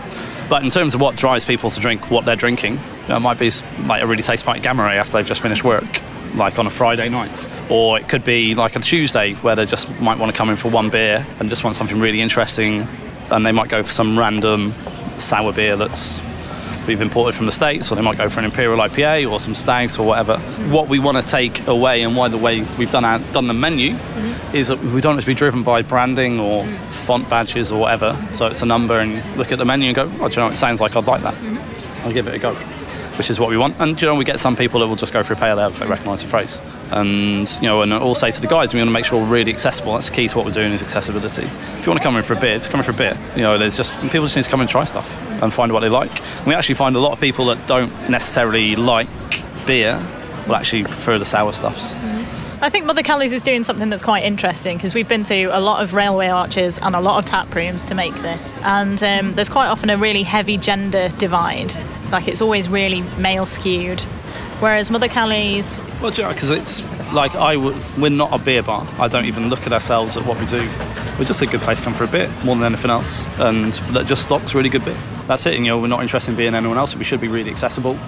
But 0.49 0.63
in 0.63 0.69
terms 0.69 0.93
of 0.93 1.01
what 1.01 1.15
drives 1.15 1.43
people 1.43 1.71
to 1.71 1.79
drink 1.79 2.11
what 2.11 2.23
they're 2.23 2.35
drinking, 2.35 2.73
you 2.73 3.07
know, 3.09 3.17
it 3.17 3.21
might 3.21 3.39
be 3.39 3.49
like 3.87 4.03
a 4.03 4.07
really 4.07 4.21
tasty 4.21 4.45
pint 4.45 4.63
Gamma 4.63 4.83
Ray 4.83 4.99
after 4.99 5.13
they've 5.13 5.25
just 5.25 5.41
finished 5.41 5.63
work, 5.63 6.01
like 6.35 6.59
on 6.59 6.67
a 6.67 6.69
Friday 6.69 7.09
night. 7.09 7.49
Or 7.69 7.97
it 7.97 8.09
could 8.09 8.23
be 8.23 8.55
like 8.55 8.75
a 8.75 8.79
Tuesday 8.79 9.33
where 9.35 9.55
they 9.55 9.65
just 9.65 9.89
might 9.99 10.17
want 10.17 10.31
to 10.31 10.37
come 10.37 10.49
in 10.49 10.55
for 10.55 10.69
one 10.69 10.89
beer 10.89 11.25
and 11.39 11.49
just 11.49 11.63
want 11.63 11.75
something 11.75 11.99
really 11.99 12.21
interesting. 12.21 12.87
And 13.29 13.45
they 13.45 13.51
might 13.51 13.69
go 13.69 13.83
for 13.83 13.91
some 13.91 14.17
random 14.17 14.73
sour 15.17 15.53
beer 15.53 15.75
that's 15.75 16.21
we've 16.87 17.01
imported 17.01 17.35
from 17.35 17.45
the 17.45 17.51
States, 17.51 17.91
or 17.91 17.95
they 17.95 18.01
might 18.01 18.17
go 18.17 18.29
for 18.29 18.39
an 18.39 18.45
Imperial 18.45 18.77
IPA 18.77 19.29
or 19.31 19.39
some 19.39 19.55
Stags 19.55 19.97
or 19.97 20.05
whatever. 20.05 20.37
What 20.69 20.89
we 20.89 20.99
want 20.99 21.17
to 21.17 21.23
take 21.23 21.65
away 21.67 22.01
and 22.01 22.15
why 22.15 22.27
the 22.27 22.37
way 22.37 22.61
we've 22.77 22.91
done, 22.91 23.05
our, 23.05 23.19
done 23.31 23.47
the 23.47 23.53
menu 23.53 23.93
mm-hmm. 23.93 24.55
is 24.55 24.67
that 24.67 24.79
we 24.79 25.01
don't 25.01 25.15
have 25.15 25.23
to 25.23 25.27
be 25.29 25.33
driven 25.33 25.63
by 25.63 25.81
branding 25.81 26.39
or 26.39 26.65
mm. 26.65 26.77
font 26.89 27.29
badges 27.29 27.71
or 27.71 27.79
whatever. 27.79 28.17
So 28.33 28.47
it's 28.47 28.61
a 28.61 28.65
number 28.65 28.99
and 28.99 29.13
you 29.13 29.23
look 29.35 29.51
at 29.51 29.57
the 29.59 29.65
menu 29.65 29.87
and 29.87 29.95
go, 29.95 30.11
oh, 30.19 30.27
do 30.27 30.35
you 30.35 30.41
know, 30.41 30.49
it 30.49 30.57
sounds 30.57 30.81
like 30.81 30.95
I'd 30.95 31.07
like 31.07 31.21
that. 31.23 31.35
Mm-hmm. 31.35 32.05
I'll 32.05 32.13
give 32.13 32.27
it 32.27 32.35
a 32.35 32.39
go. 32.39 32.57
Which 33.17 33.29
is 33.29 33.39
what 33.39 33.49
we 33.51 33.57
want, 33.57 33.79
and 33.79 34.01
you 34.01 34.07
know 34.07 34.15
we 34.15 34.25
get 34.25 34.39
some 34.39 34.55
people 34.55 34.79
that 34.79 34.87
will 34.87 34.95
just 34.95 35.13
go 35.13 35.21
for 35.21 35.33
a 35.33 35.35
pale 35.35 35.59
ale 35.59 35.69
because 35.69 35.81
they 35.81 35.87
recognise 35.87 36.23
the 36.23 36.27
phrase, 36.27 36.59
and 36.89 37.47
you 37.61 37.67
know, 37.67 37.83
and 37.83 37.93
all 37.93 38.15
say 38.15 38.31
to 38.31 38.41
the 38.41 38.47
guys, 38.47 38.73
we 38.73 38.79
want 38.79 38.87
to 38.87 38.91
make 38.91 39.05
sure 39.05 39.21
we're 39.21 39.29
really 39.29 39.53
accessible. 39.53 39.93
That's 39.93 40.09
the 40.09 40.15
key 40.15 40.27
to 40.27 40.35
what 40.35 40.47
we're 40.47 40.51
doing 40.51 40.71
is 40.71 40.81
accessibility. 40.81 41.43
If 41.43 41.85
you 41.85 41.91
want 41.91 42.01
to 42.01 42.03
come 42.03 42.15
in 42.17 42.23
for 42.23 42.33
a 42.33 42.39
beer, 42.39 42.57
just 42.57 42.71
come 42.71 42.79
in 42.79 42.83
for 42.83 42.89
a 42.91 42.95
beer. 42.95 43.15
You 43.35 43.43
know, 43.43 43.59
there's 43.59 43.77
just 43.77 43.95
people 44.01 44.23
just 44.23 44.35
need 44.35 44.45
to 44.45 44.49
come 44.49 44.61
and 44.61 44.69
try 44.69 44.83
stuff 44.83 45.15
and 45.43 45.53
find 45.53 45.71
what 45.71 45.81
they 45.81 45.89
like. 45.89 46.11
And 46.39 46.47
we 46.47 46.55
actually 46.55 46.73
find 46.75 46.95
a 46.95 46.99
lot 46.99 47.11
of 47.11 47.19
people 47.19 47.45
that 47.45 47.67
don't 47.67 47.91
necessarily 48.09 48.75
like 48.75 49.09
beer 49.67 50.03
will 50.47 50.55
actually 50.55 50.83
prefer 50.83 51.19
the 51.19 51.25
sour 51.25 51.53
stuffs. 51.53 51.93
I 52.63 52.69
think 52.69 52.85
Mother 52.85 53.03
Kelly's 53.03 53.33
is 53.33 53.41
doing 53.41 53.65
something 53.65 53.89
that's 53.89 54.01
quite 54.01 54.23
interesting 54.23 54.77
because 54.77 54.95
we've 54.95 55.09
been 55.09 55.25
to 55.25 55.47
a 55.47 55.59
lot 55.59 55.83
of 55.83 55.93
railway 55.93 56.29
arches 56.29 56.77
and 56.77 56.95
a 56.95 57.01
lot 57.01 57.19
of 57.19 57.25
tap 57.25 57.53
rooms 57.53 57.83
to 57.83 57.93
make 57.93 58.15
this, 58.21 58.53
and 58.61 59.03
um, 59.03 59.35
there's 59.35 59.49
quite 59.49 59.67
often 59.67 59.89
a 59.89 59.97
really 59.97 60.23
heavy 60.23 60.57
gender 60.57 61.09
divide. 61.17 61.73
Like 62.09 62.29
it's 62.29 62.41
always 62.41 62.69
really 62.69 63.01
male 63.17 63.45
skewed, 63.45 63.99
whereas 64.61 64.89
Mother 64.89 65.09
Kelly's 65.09 65.83
Well, 66.01 66.11
because 66.11 66.51
it's 66.51 66.81
like 67.11 67.35
I 67.35 67.55
w- 67.55 67.77
we're 67.97 68.07
not 68.07 68.33
a 68.33 68.41
beer 68.41 68.63
bar. 68.63 68.87
I 68.97 69.09
don't 69.09 69.25
even 69.25 69.49
look 69.49 69.67
at 69.67 69.73
ourselves 69.73 70.15
at 70.15 70.25
what 70.25 70.39
we 70.39 70.45
do. 70.45 70.65
We're 71.19 71.25
just 71.25 71.41
a 71.41 71.45
good 71.45 71.59
place 71.59 71.79
to 71.79 71.83
come 71.83 71.93
for 71.93 72.05
a 72.05 72.07
beer 72.07 72.33
more 72.45 72.55
than 72.55 72.63
anything 72.63 72.91
else, 72.91 73.25
and 73.39 73.73
that 73.91 74.05
just 74.05 74.23
stocks 74.23 74.55
really 74.55 74.69
good 74.69 74.85
beer. 74.85 74.97
That's 75.27 75.45
it. 75.45 75.55
And, 75.55 75.65
you 75.65 75.71
know, 75.71 75.79
we're 75.79 75.87
not 75.87 76.01
interested 76.01 76.31
in 76.31 76.37
being 76.37 76.55
anyone 76.55 76.77
else. 76.77 76.95
We 76.95 77.03
should 77.03 77.19
be 77.19 77.27
really 77.27 77.51
accessible 77.51 77.99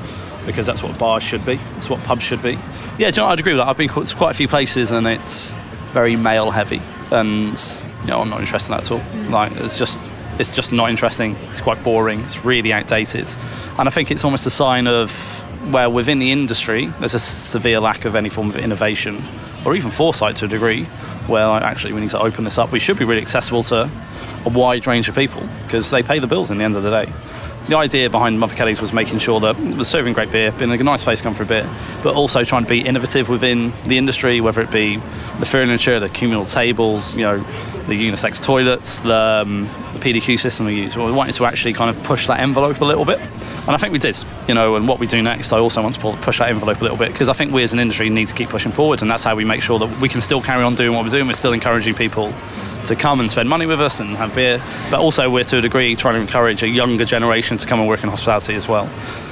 because 0.45 0.65
that's 0.65 0.83
what 0.83 0.97
bars 0.97 1.23
should 1.23 1.45
be. 1.45 1.55
That's 1.55 1.89
what 1.89 2.03
pubs 2.03 2.23
should 2.23 2.41
be. 2.41 2.57
Yeah, 2.97 2.97
do 2.97 3.05
you 3.05 3.11
know, 3.17 3.27
I'd 3.27 3.39
agree 3.39 3.53
with 3.53 3.59
that. 3.59 3.67
I've 3.67 3.77
been 3.77 3.89
to 3.89 4.15
quite 4.15 4.31
a 4.31 4.37
few 4.37 4.47
places 4.47 4.91
and 4.91 5.07
it's 5.07 5.55
very 5.91 6.15
male 6.15 6.51
heavy, 6.51 6.81
and 7.11 7.57
you 8.01 8.07
know, 8.07 8.21
I'm 8.21 8.29
not 8.29 8.39
interested 8.39 8.71
in 8.71 8.77
that 8.77 8.85
at 8.85 8.91
all. 8.91 8.99
Mm. 8.99 9.29
Like, 9.31 9.51
it's 9.53 9.77
just 9.77 10.01
it's 10.37 10.55
just 10.55 10.71
not 10.71 10.89
interesting. 10.89 11.37
It's 11.51 11.61
quite 11.61 11.81
boring. 11.83 12.19
It's 12.21 12.43
really 12.43 12.73
outdated, 12.73 13.27
and 13.79 13.87
I 13.87 13.91
think 13.91 14.11
it's 14.11 14.23
almost 14.23 14.45
a 14.45 14.49
sign 14.49 14.87
of 14.87 15.11
where 15.71 15.89
within 15.89 16.19
the 16.19 16.31
industry 16.31 16.87
there's 16.99 17.15
a 17.15 17.19
severe 17.19 17.79
lack 17.79 18.05
of 18.05 18.15
any 18.15 18.29
form 18.29 18.49
of 18.49 18.57
innovation 18.57 19.19
or 19.65 19.75
even 19.75 19.89
foresight 19.89 20.35
to 20.37 20.45
a 20.45 20.47
degree. 20.47 20.85
Where 21.25 21.47
like, 21.47 21.63
actually 21.63 21.93
we 21.93 22.01
need 22.01 22.09
to 22.09 22.19
open 22.19 22.43
this 22.43 22.59
up. 22.59 22.71
We 22.71 22.79
should 22.79 22.99
be 22.99 23.05
really 23.05 23.21
accessible 23.21 23.63
to 23.63 23.89
a 24.45 24.49
wide 24.49 24.85
range 24.85 25.09
of 25.09 25.15
people 25.15 25.41
because 25.63 25.89
they 25.89 26.03
pay 26.03 26.19
the 26.19 26.27
bills 26.27 26.51
in 26.51 26.59
the 26.59 26.63
end 26.63 26.75
of 26.75 26.83
the 26.83 26.91
day. 26.91 27.11
The 27.65 27.77
idea 27.77 28.11
behind 28.11 28.39
Mother 28.39 28.55
Kelly's 28.55 28.79
was 28.79 28.93
making 28.93 29.17
sure 29.17 29.39
that 29.39 29.57
it 29.57 29.75
was 29.75 29.87
serving 29.87 30.13
great 30.13 30.31
beer, 30.31 30.51
being 30.51 30.71
a 30.71 30.77
nice 30.83 31.03
place 31.03 31.17
to 31.19 31.23
come 31.23 31.33
for 31.33 31.41
a 31.41 31.47
bit, 31.47 31.65
but 32.03 32.13
also 32.13 32.43
trying 32.43 32.63
to 32.63 32.69
be 32.69 32.81
innovative 32.81 33.27
within 33.27 33.73
the 33.87 33.97
industry, 33.97 34.39
whether 34.39 34.61
it 34.61 34.69
be 34.69 34.97
the 35.39 35.47
furniture, 35.47 35.99
the 35.99 36.09
communal 36.09 36.45
tables, 36.45 37.15
you 37.15 37.23
know, 37.23 37.39
the 37.87 37.93
unisex 37.93 38.39
toilets, 38.39 38.99
the, 38.99 39.41
um, 39.43 39.63
the 39.93 39.99
PDQ 39.99 40.39
system 40.39 40.67
we 40.67 40.75
use. 40.75 40.95
We 40.95 41.11
wanted 41.11 41.33
to 41.35 41.45
actually 41.45 41.73
kind 41.73 41.95
of 41.95 42.03
push 42.03 42.27
that 42.27 42.39
envelope 42.39 42.81
a 42.81 42.85
little 42.85 43.05
bit, 43.05 43.19
and 43.19 43.69
I 43.69 43.77
think 43.77 43.93
we 43.93 43.99
did. 43.99 44.15
You 44.47 44.53
know, 44.53 44.75
and 44.75 44.87
what 44.87 44.99
we 44.99 45.07
do 45.07 45.23
next, 45.23 45.51
I 45.51 45.57
also 45.57 45.81
want 45.81 45.95
to 45.95 45.99
push 46.17 46.37
that 46.37 46.49
envelope 46.49 46.81
a 46.81 46.83
little 46.83 46.97
bit 46.97 47.11
because 47.11 47.29
I 47.29 47.33
think 47.33 47.51
we 47.51 47.63
as 47.63 47.73
an 47.73 47.79
industry 47.79 48.11
need 48.11 48.27
to 48.27 48.35
keep 48.35 48.49
pushing 48.49 48.71
forward, 48.71 49.01
and 49.01 49.09
that's 49.09 49.23
how 49.23 49.35
we 49.35 49.43
make 49.43 49.63
sure 49.63 49.79
that 49.79 49.99
we 49.99 50.07
can 50.07 50.21
still 50.21 50.41
carry 50.41 50.63
on 50.63 50.75
doing 50.75 50.93
what 50.93 51.03
we're 51.03 51.11
doing. 51.11 51.25
We're 51.25 51.33
still 51.33 51.53
encouraging 51.53 51.95
people 51.95 52.31
to 52.85 52.95
come 52.95 53.19
and 53.19 53.29
spend 53.29 53.49
money 53.49 53.65
with 53.65 53.81
us 53.81 53.99
and 53.99 54.09
have 54.17 54.33
beer, 54.33 54.61
but 54.89 54.99
also 54.99 55.29
we're 55.29 55.43
to 55.43 55.57
a 55.57 55.61
degree 55.61 55.95
trying 55.95 56.15
to 56.15 56.21
encourage 56.21 56.63
a 56.63 56.67
younger 56.67 57.05
generation 57.05 57.57
to 57.57 57.67
come 57.67 57.79
and 57.79 57.87
work 57.87 58.03
in 58.03 58.09
hospitality 58.09 58.55
as 58.55 58.67
well. 58.67 58.89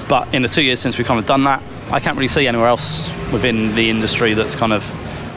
But 0.10 0.34
in 0.34 0.42
the 0.42 0.48
two 0.48 0.64
years 0.64 0.80
since 0.80 0.98
we've 0.98 1.08
kind 1.08 1.20
of 1.20 1.26
done 1.26 1.44
that, 1.46 1.62
I 1.92 2.00
can't 2.00 2.18
really 2.18 2.28
see 2.28 2.48
anywhere 2.48 2.68
else 2.68 3.10
within 3.32 3.76
the 3.76 3.90
industry 3.90 4.34
that's 4.34 4.56
kind 4.56 4.74
of 4.74 4.84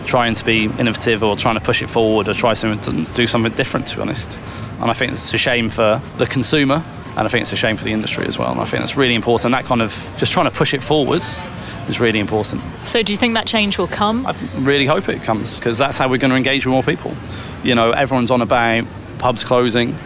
trying 0.07 0.35
to 0.35 0.45
be 0.45 0.65
innovative 0.79 1.23
or 1.23 1.37
trying 1.37 1.59
to 1.59 1.65
push 1.65 1.83
it 1.83 1.91
forward 1.91 2.29
or 2.29 2.35
try 2.35 2.55
to 2.55 2.77
do 3.15 3.27
something 3.27 3.53
different 3.53 3.87
to 3.89 3.97
be 3.97 4.03
honest. 4.03 4.41
And 4.81 4.91
I 4.91 4.95
think 4.95 5.13
it's 5.13 5.33
a 5.35 5.39
shame 5.39 5.69
for 5.69 6.01
the 6.19 6.27
consumer 6.27 6.85
And 7.17 7.27
I 7.27 7.31
think 7.31 7.43
it's 7.43 7.53
a 7.53 7.57
shame 7.57 7.79
for 7.79 7.85
the 7.85 7.93
industry 7.93 8.27
as 8.27 8.39
well. 8.39 8.53
And 8.53 8.61
I 8.61 8.67
think 8.67 8.83
it's 8.83 8.97
really 8.97 9.15
important. 9.15 9.53
That 9.53 9.65
kind 9.65 9.81
of 9.81 10.07
just 10.19 10.33
trying 10.33 10.45
to 10.45 10.51
push 10.51 10.75
it 10.75 10.83
forwards 10.83 11.41
is 11.89 12.01
really 12.01 12.19
important. 12.19 12.63
So, 12.85 13.03
do 13.03 13.13
you 13.13 13.19
think 13.19 13.35
that 13.35 13.47
change 13.47 13.79
will 13.79 13.89
come? 13.89 14.27
I 14.27 14.37
really 14.57 14.87
hope 14.87 15.09
it 15.09 15.23
comes 15.23 15.57
because 15.57 15.79
that's 15.79 15.99
how 15.99 16.09
we're 16.09 16.19
going 16.19 16.31
to 16.31 16.37
engage 16.37 16.67
with 16.67 16.73
more 16.73 16.83
people. 16.83 17.17
You 17.63 17.75
know, 17.75 17.91
everyone's 17.93 18.31
on 18.31 18.43
about 18.43 18.87
pubs 19.19 19.45
closing. 19.45 19.97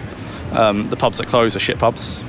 Um, 0.52 0.84
the 0.84 0.96
pubs 0.96 1.18
that 1.18 1.26
close 1.26 1.54
are 1.54 1.60
shit 1.60 1.78
pubs 1.78 2.20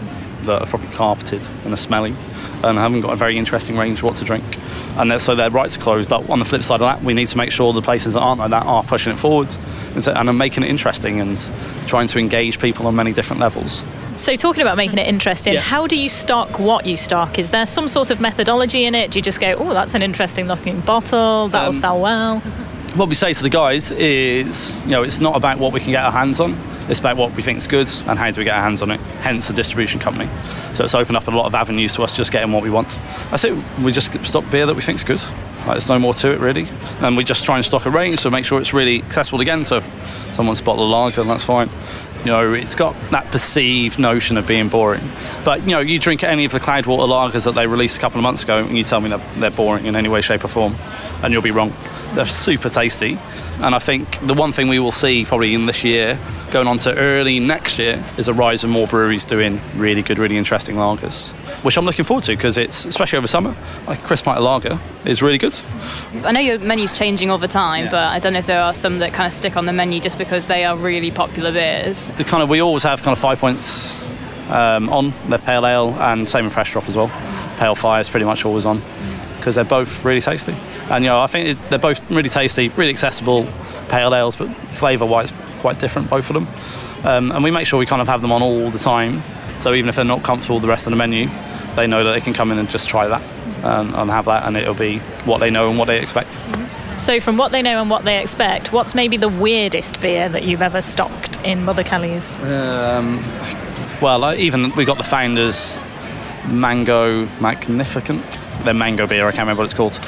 that 0.44 0.62
are 0.62 0.66
probably 0.66 0.90
carpeted 0.90 1.48
and 1.64 1.74
are 1.74 1.78
smelly 1.78 2.16
and 2.64 2.78
haven't 2.78 3.02
got 3.02 3.14
a 3.14 3.16
very 3.16 3.38
interesting 3.38 3.78
range 3.78 4.00
of 4.00 4.04
what 4.06 4.16
to 4.18 4.26
drink. 4.26 4.58
And 4.98 5.20
so 5.22 5.36
they're 5.36 5.50
right 5.50 5.70
to 5.70 5.80
close. 5.80 6.08
But 6.08 6.30
on 6.30 6.40
the 6.40 6.46
flip 6.46 6.64
side 6.64 6.76
of 6.76 6.82
that, 6.82 7.04
we 7.04 7.14
need 7.14 7.28
to 7.28 7.38
make 7.38 7.52
sure 7.52 7.74
the 7.74 7.82
places 7.82 8.14
that 8.14 8.20
aren't 8.20 8.40
like 8.40 8.52
that 8.52 8.66
are 8.66 8.84
pushing 8.84 9.14
it 9.14 9.20
forwards 9.20 9.58
and, 9.94 10.04
so, 10.04 10.12
and 10.14 10.30
are 10.30 10.34
making 10.34 10.64
it 10.64 10.70
interesting 10.70 11.20
and 11.20 11.38
trying 11.88 12.08
to 12.08 12.20
engage 12.20 12.60
people 12.60 12.88
on 12.88 12.96
many 12.96 13.14
different 13.14 13.40
levels. 13.40 13.84
So, 14.18 14.36
talking 14.36 14.62
about 14.62 14.78
making 14.78 15.00
it 15.00 15.08
interesting, 15.08 15.54
Yeah. 15.54 15.62
how 15.62 15.88
do 15.88 15.98
you 15.98 16.08
stock 16.10 16.60
what 16.60 16.86
you 16.86 16.96
stock? 16.98 17.40
Is 17.40 17.50
there 17.50 17.66
some 17.66 17.88
sort 17.88 18.12
of 18.12 18.20
methodology 18.20 18.86
in 18.86 18.94
it? 18.94 19.12
Do 19.12 19.20
you 19.20 19.24
just 19.24 19.40
go, 19.40 19.56
oh, 19.58 19.74
that's 19.74 19.96
an 19.96 20.02
interesting 20.04 20.48
looking 20.48 20.80
bottle, 20.82 21.48
that'll 21.48 21.70
Um, 21.70 21.74
sell 21.74 22.00
well? 22.00 22.42
what 22.96 23.08
we 23.08 23.16
say 23.16 23.32
to 23.34 23.42
the 23.42 23.50
guys 23.50 23.92
is, 23.94 24.80
you 24.86 24.92
know, 24.92 25.02
it's 25.02 25.22
not 25.22 25.36
about 25.38 25.58
what 25.60 25.72
we 25.72 25.80
can 25.80 25.92
get 25.92 26.04
our 26.04 26.12
hands 26.12 26.42
on. 26.42 26.58
It's 26.90 27.00
about 27.00 27.16
what 27.16 27.34
we 27.38 27.42
think 27.42 27.58
is 27.58 27.66
good 27.66 27.90
and 28.06 28.20
how 28.20 28.30
do 28.32 28.42
we 28.42 28.44
get 28.44 28.54
our 28.54 28.62
hands 28.62 28.82
on 28.82 28.92
it. 28.92 29.00
Hence 29.22 29.48
the 29.48 29.54
distribution 29.54 29.98
company. 30.02 30.28
So 30.74 30.84
it's 30.84 30.94
opened 30.94 31.16
up 31.16 31.26
a 31.30 31.32
lot 31.32 31.46
of 31.46 31.56
avenues 31.56 31.94
to 31.96 32.04
us 32.04 32.12
just 32.12 32.34
getting 32.34 32.52
what 32.52 32.64
we 32.64 32.70
want. 32.70 33.00
That's 33.30 33.46
it. 33.46 33.56
We 33.82 33.94
just 33.94 34.12
stock 34.26 34.44
beer 34.52 34.66
that 34.66 34.76
we 34.76 34.82
think 34.82 34.98
is 34.98 35.04
good. 35.06 35.22
Like, 35.60 35.76
there's 35.76 35.88
no 35.88 36.00
more 36.00 36.14
to 36.16 36.32
it 36.34 36.40
really. 36.42 36.68
And 37.00 37.16
we 37.16 37.24
just 37.24 37.46
try 37.46 37.56
and 37.56 37.64
stock 37.64 37.86
a 37.86 37.90
range 37.90 38.20
so 38.20 38.30
make 38.30 38.44
sure 38.44 38.60
it's 38.60 38.74
really 38.74 39.02
accessible 39.04 39.40
again. 39.40 39.64
So 39.64 39.78
if 39.78 39.88
someone's 40.34 40.60
a 40.60 40.64
bottle 40.64 40.84
of 40.84 40.90
lager, 40.90 41.24
that's 41.24 41.46
fine. 41.46 41.70
You 42.22 42.28
know, 42.28 42.54
it's 42.54 42.76
got 42.76 42.96
that 43.10 43.32
perceived 43.32 43.98
notion 43.98 44.38
of 44.38 44.46
being 44.46 44.70
boring. 44.70 45.10
But 45.44 45.62
you 45.62 45.72
know, 45.72 45.80
you 45.80 45.98
drink 45.98 46.24
any 46.24 46.46
of 46.46 46.52
the 46.52 46.60
Cloudwater 46.60 47.08
lagers 47.08 47.46
that 47.46 47.56
they 47.56 47.66
released 47.66 47.98
a 47.98 48.00
couple 48.00 48.20
of 48.20 48.24
months 48.24 48.44
ago, 48.44 48.60
and 48.60 48.78
you 48.78 48.84
tell 48.84 49.02
me 49.02 49.10
that 49.10 49.40
they're 49.40 49.50
boring 49.50 49.88
in 49.88 49.96
any 49.96 50.08
way, 50.08 50.22
shape, 50.22 50.44
or 50.44 50.48
form, 50.48 50.76
and 51.24 51.34
you'll 51.34 51.42
be 51.42 51.52
wrong. 51.52 51.74
They're 52.14 52.26
super 52.26 52.70
tasty, 52.70 53.18
and 53.62 53.76
I 53.76 53.80
think 53.80 54.20
the 54.26 54.34
one 54.34 54.52
thing 54.52 54.68
we 54.68 54.80
will 54.80 54.92
see 54.92 55.26
probably 55.26 55.54
in 55.54 55.66
this 55.66 55.84
year, 55.84 56.18
going 56.52 56.68
on 56.68 56.78
to 56.80 56.96
early 56.98 57.40
next 57.40 57.78
year, 57.80 58.04
is 58.18 58.28
a 58.28 58.34
rise 58.34 58.64
of 58.64 58.70
more 58.70 58.88
breweries 58.88 59.26
doing 59.26 59.60
really 59.76 60.02
good, 60.02 60.18
really 60.20 60.38
interesting 60.38 60.76
lagers, 60.76 61.32
which 61.64 61.78
I'm 61.78 61.86
looking 61.86 62.06
forward 62.06 62.24
to 62.26 62.36
because 62.36 62.58
it's 62.58 62.86
especially 62.86 63.18
over 63.18 63.28
summer. 63.28 63.56
Like 63.88 64.02
Chris 64.04 64.22
Pint 64.22 64.42
lager 64.42 64.80
is 65.06 65.22
really 65.22 65.38
good. 65.38 65.54
I 66.24 66.32
know 66.32 66.40
your 66.40 66.60
menu's 66.60 66.92
changing 66.92 67.30
all 67.30 67.38
the 67.38 67.48
time, 67.48 67.86
Yeah. 67.86 67.92
but 67.92 68.04
I 68.12 68.20
don't 68.20 68.34
know 68.34 68.40
if 68.40 68.48
there 68.48 68.62
are 68.62 68.74
some 68.74 69.00
that 69.00 69.14
kind 69.14 69.28
of 69.28 69.34
stick 69.34 69.56
on 69.56 69.66
the 69.66 69.74
menu 69.74 70.00
just 70.00 70.18
because 70.18 70.48
they 70.48 70.66
are 70.66 70.76
really 70.78 71.12
popular 71.12 71.52
beers. 71.52 72.08
the 72.18 72.24
kind 72.24 72.42
of 72.44 72.50
we 72.50 72.60
always 72.62 72.84
have 72.84 73.02
kind 73.04 73.14
of 73.14 73.20
five 73.20 73.40
points 73.40 74.04
um, 74.50 74.90
on 74.90 75.14
their 75.30 75.40
pale 75.40 75.66
ale 75.66 75.90
and 76.00 76.28
same 76.28 76.46
with 76.46 76.54
Pressure 76.54 76.74
Drop 76.74 76.88
as 76.90 76.96
well. 76.98 77.10
Pale 77.58 77.76
fire 77.76 78.02
is 78.02 78.10
pretty 78.10 78.26
much 78.26 78.44
always 78.44 78.66
on 78.66 78.82
because 79.42 79.56
they're 79.56 79.64
both 79.64 80.06
really 80.06 80.22
tasty. 80.22 80.54
And 80.90 81.04
you 81.04 81.10
know, 81.10 81.20
I 81.20 81.28
think 81.28 81.60
they're 81.70 81.80
both 81.80 82.10
really 82.12 82.30
tasty, 82.30 82.70
really 82.70 82.92
accessible 82.92 83.48
pale 83.90 84.14
ales, 84.16 84.36
but 84.36 84.50
flavour 84.72 85.06
wise 85.06 85.34
quite 85.60 85.80
different 85.80 86.10
both 86.10 86.30
of 86.30 86.34
them. 86.34 86.48
Um, 87.04 87.32
and 87.32 87.44
we 87.44 87.52
make 87.52 87.66
sure 87.68 87.80
we 87.80 87.86
kind 87.86 88.02
of 88.02 88.08
have 88.08 88.22
them 88.22 88.32
on 88.32 88.42
all 88.42 88.70
the 88.70 88.80
time. 88.80 89.22
So 89.60 89.74
even 89.74 89.90
if 89.90 89.96
they're 89.96 90.06
not 90.06 90.24
comfortable 90.24 90.56
with 90.56 90.64
the 90.64 90.70
rest 90.70 90.88
of 90.88 90.92
the 90.92 90.98
menu, 90.98 91.30
they 91.76 91.88
know 91.88 92.04
that 92.04 92.12
they 92.14 92.22
can 92.22 92.34
come 92.34 92.52
in 92.52 92.58
and 92.58 92.70
just 92.70 92.90
try 92.90 93.08
that 93.08 93.22
um, 93.64 93.94
and 93.96 94.10
have 94.10 94.26
that, 94.26 94.46
and 94.46 94.58
it'll 94.58 94.74
be 94.74 95.00
what 95.26 95.40
they 95.40 95.50
know 95.50 95.70
and 95.70 95.78
what 95.78 95.86
they 95.86 96.00
expect. 96.00 96.44
So, 96.98 97.20
from 97.20 97.38
what 97.38 97.52
they 97.52 97.62
know 97.62 97.82
and 97.82 97.90
what 97.90 98.06
they 98.06 98.22
expect, 98.22 98.74
what's 98.74 98.94
maybe 98.94 99.18
the 99.18 99.30
weirdest 99.30 100.02
beer 100.02 100.30
that 100.30 100.44
you've 100.44 100.62
ever 100.62 100.82
stocked 100.82 101.40
in 101.44 101.64
Mother 101.64 101.84
Kelly's? 101.84 102.32
Um, 102.44 103.18
well, 104.02 104.34
even 104.36 104.72
we 104.76 104.86
got 104.86 104.98
the 104.98 105.04
founders 105.04 105.78
Mango 106.48 107.26
Magnifico. 107.40 108.14
Their 108.64 108.74
mango 108.74 109.08
beer, 109.08 109.28
I 109.28 109.32
can't 109.32 109.42
remember 109.42 109.62
what 109.62 109.66
it's 109.66 109.74
called. 109.74 110.00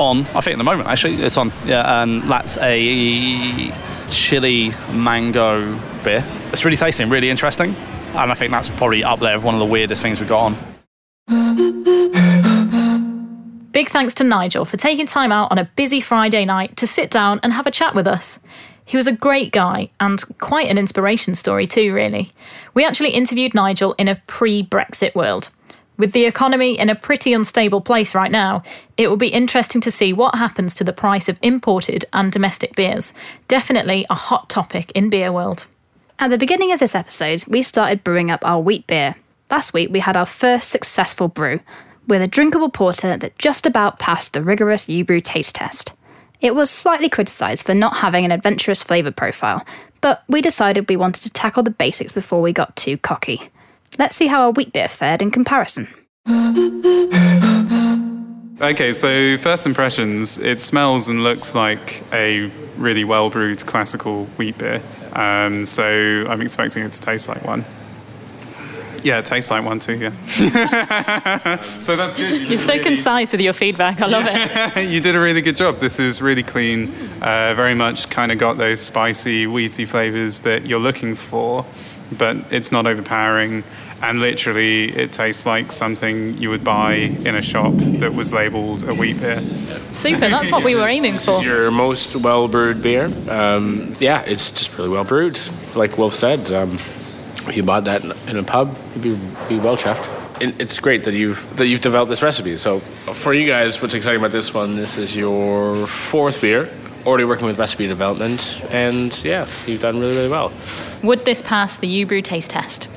On, 0.00 0.26
I 0.34 0.40
think 0.40 0.54
at 0.54 0.58
the 0.58 0.64
moment 0.64 0.88
actually, 0.88 1.22
it's 1.22 1.36
on. 1.36 1.52
Yeah, 1.64 2.02
and 2.02 2.22
that's 2.30 2.58
a 2.58 3.72
chili 4.08 4.72
mango 4.92 5.74
beer. 6.02 6.24
It's 6.52 6.64
really 6.64 6.76
tasty 6.76 7.02
and 7.02 7.12
really 7.12 7.30
interesting. 7.30 7.74
And 8.14 8.32
I 8.32 8.34
think 8.34 8.50
that's 8.50 8.68
probably 8.70 9.04
up 9.04 9.20
there 9.20 9.36
of 9.36 9.44
one 9.44 9.54
of 9.54 9.60
the 9.60 9.66
weirdest 9.66 10.02
things 10.02 10.18
we've 10.18 10.28
got 10.28 10.46
on. 10.46 10.56
Big 13.72 13.88
thanks 13.88 14.14
to 14.14 14.24
Nigel 14.24 14.64
for 14.64 14.76
taking 14.76 15.06
time 15.06 15.30
out 15.30 15.52
on 15.52 15.58
a 15.58 15.70
busy 15.76 16.00
Friday 16.00 16.44
night 16.44 16.76
to 16.76 16.88
sit 16.88 17.08
down 17.08 17.38
and 17.44 17.52
have 17.52 17.68
a 17.68 17.70
chat 17.70 17.94
with 17.94 18.08
us. 18.08 18.40
He 18.84 18.96
was 18.96 19.06
a 19.06 19.12
great 19.12 19.52
guy 19.52 19.90
and 20.00 20.20
quite 20.38 20.68
an 20.68 20.76
inspiration 20.76 21.36
story, 21.36 21.68
too, 21.68 21.94
really. 21.94 22.32
We 22.74 22.84
actually 22.84 23.10
interviewed 23.10 23.54
Nigel 23.54 23.94
in 23.96 24.08
a 24.08 24.20
pre 24.26 24.64
Brexit 24.64 25.14
world. 25.14 25.50
With 26.00 26.12
the 26.12 26.24
economy 26.24 26.78
in 26.78 26.88
a 26.88 26.94
pretty 26.94 27.34
unstable 27.34 27.82
place 27.82 28.14
right 28.14 28.30
now, 28.30 28.62
it 28.96 29.10
will 29.10 29.18
be 29.18 29.28
interesting 29.28 29.82
to 29.82 29.90
see 29.90 30.14
what 30.14 30.34
happens 30.34 30.74
to 30.76 30.82
the 30.82 30.94
price 30.94 31.28
of 31.28 31.38
imported 31.42 32.06
and 32.14 32.32
domestic 32.32 32.74
beers. 32.74 33.12
Definitely 33.48 34.06
a 34.08 34.14
hot 34.14 34.48
topic 34.48 34.90
in 34.92 35.10
beer 35.10 35.30
world. 35.30 35.66
At 36.18 36.30
the 36.30 36.38
beginning 36.38 36.72
of 36.72 36.80
this 36.80 36.94
episode, 36.94 37.44
we 37.46 37.60
started 37.60 38.02
brewing 38.02 38.30
up 38.30 38.42
our 38.46 38.62
wheat 38.62 38.86
beer. 38.86 39.14
Last 39.50 39.74
week, 39.74 39.90
we 39.90 40.00
had 40.00 40.16
our 40.16 40.24
first 40.24 40.70
successful 40.70 41.28
brew 41.28 41.60
with 42.08 42.22
a 42.22 42.26
drinkable 42.26 42.70
porter 42.70 43.18
that 43.18 43.38
just 43.38 43.66
about 43.66 43.98
passed 43.98 44.32
the 44.32 44.42
rigorous 44.42 44.86
Ubrew 44.86 45.22
taste 45.22 45.56
test. 45.56 45.92
It 46.40 46.54
was 46.54 46.70
slightly 46.70 47.10
criticised 47.10 47.66
for 47.66 47.74
not 47.74 47.98
having 47.98 48.24
an 48.24 48.32
adventurous 48.32 48.82
flavour 48.82 49.10
profile, 49.10 49.66
but 50.00 50.24
we 50.30 50.40
decided 50.40 50.88
we 50.88 50.96
wanted 50.96 51.24
to 51.24 51.30
tackle 51.30 51.62
the 51.62 51.68
basics 51.68 52.10
before 52.10 52.40
we 52.40 52.54
got 52.54 52.74
too 52.74 52.96
cocky. 52.96 53.50
Let's 53.98 54.16
see 54.16 54.26
how 54.28 54.42
our 54.42 54.50
wheat 54.52 54.72
beer 54.72 54.88
fared 54.88 55.20
in 55.22 55.30
comparison. 55.30 55.88
Okay, 58.62 58.92
so 58.92 59.38
first 59.38 59.64
impressions, 59.66 60.36
it 60.36 60.60
smells 60.60 61.08
and 61.08 61.22
looks 61.24 61.54
like 61.54 62.02
a 62.12 62.50
really 62.76 63.04
well 63.04 63.30
brewed 63.30 63.64
classical 63.66 64.26
wheat 64.36 64.58
beer. 64.58 64.82
Um, 65.14 65.64
so 65.64 66.26
I'm 66.28 66.42
expecting 66.42 66.84
it 66.84 66.92
to 66.92 67.00
taste 67.00 67.26
like 67.28 67.42
one. 67.44 67.64
Yeah, 69.02 69.18
it 69.20 69.24
tastes 69.24 69.50
like 69.50 69.64
one 69.64 69.78
too, 69.78 69.94
yeah. 69.96 70.10
so 71.80 71.96
that's 71.96 72.16
good. 72.16 72.38
You 72.42 72.48
You're 72.48 72.58
so 72.58 72.74
really- 72.74 72.84
concise 72.84 73.32
with 73.32 73.40
your 73.40 73.54
feedback. 73.54 74.02
I 74.02 74.06
love 74.06 74.26
it. 74.28 74.88
you 74.90 75.00
did 75.00 75.16
a 75.16 75.20
really 75.20 75.40
good 75.40 75.56
job. 75.56 75.78
This 75.78 75.98
is 75.98 76.20
really 76.20 76.42
clean, 76.42 76.92
uh, 77.22 77.54
very 77.54 77.72
much 77.74 78.10
kind 78.10 78.30
of 78.30 78.36
got 78.36 78.58
those 78.58 78.82
spicy, 78.82 79.46
wheaty 79.46 79.88
flavors 79.88 80.40
that 80.40 80.66
you're 80.66 80.80
looking 80.80 81.14
for, 81.14 81.64
but 82.12 82.36
it's 82.50 82.72
not 82.72 82.86
overpowering. 82.86 83.64
And 84.02 84.18
literally, 84.18 84.96
it 84.96 85.12
tastes 85.12 85.44
like 85.44 85.72
something 85.72 86.38
you 86.38 86.48
would 86.48 86.64
buy 86.64 86.94
in 86.94 87.34
a 87.34 87.42
shop 87.42 87.74
that 87.76 88.14
was 88.14 88.32
labeled 88.32 88.82
a 88.84 88.94
wheat 88.94 89.20
beer. 89.20 89.42
Super, 89.92 90.28
that's 90.28 90.50
what 90.50 90.64
we 90.64 90.74
were 90.74 90.88
aiming 90.88 91.18
for. 91.18 91.42
Your 91.42 91.70
most 91.70 92.16
well 92.16 92.48
brewed 92.48 92.80
beer. 92.80 93.06
Um, 93.28 93.94
yeah, 94.00 94.22
it's 94.22 94.50
just 94.50 94.76
really 94.78 94.88
well 94.88 95.04
brewed. 95.04 95.38
Like 95.74 95.98
Wilf 95.98 96.14
said, 96.14 96.50
um, 96.50 96.78
if 97.46 97.56
you 97.56 97.62
bought 97.62 97.84
that 97.84 98.02
in, 98.02 98.12
in 98.26 98.36
a 98.38 98.42
pub, 98.42 98.76
you'd 98.94 99.02
be, 99.02 99.14
be 99.48 99.58
well 99.58 99.76
chuffed. 99.76 100.08
It's 100.40 100.80
great 100.80 101.04
that 101.04 101.12
you've 101.12 101.46
that 101.56 101.66
you've 101.66 101.82
developed 101.82 102.08
this 102.08 102.22
recipe. 102.22 102.56
So 102.56 102.80
for 102.80 103.34
you 103.34 103.46
guys, 103.46 103.82
what's 103.82 103.92
exciting 103.92 104.20
about 104.20 104.32
this 104.32 104.54
one? 104.54 104.74
This 104.74 104.96
is 104.96 105.14
your 105.14 105.86
fourth 105.86 106.40
beer. 106.40 106.70
Already 107.06 107.24
working 107.24 107.46
with 107.46 107.58
recipe 107.58 107.86
development, 107.86 108.62
and 108.70 109.24
yeah, 109.24 109.48
you've 109.66 109.80
done 109.80 109.98
really, 109.98 110.16
really 110.16 110.28
well. 110.28 110.52
Would 111.02 111.24
this 111.24 111.40
pass 111.42 111.76
the 111.78 112.04
Ubrew 112.04 112.22
taste 112.22 112.50
test? 112.50 112.88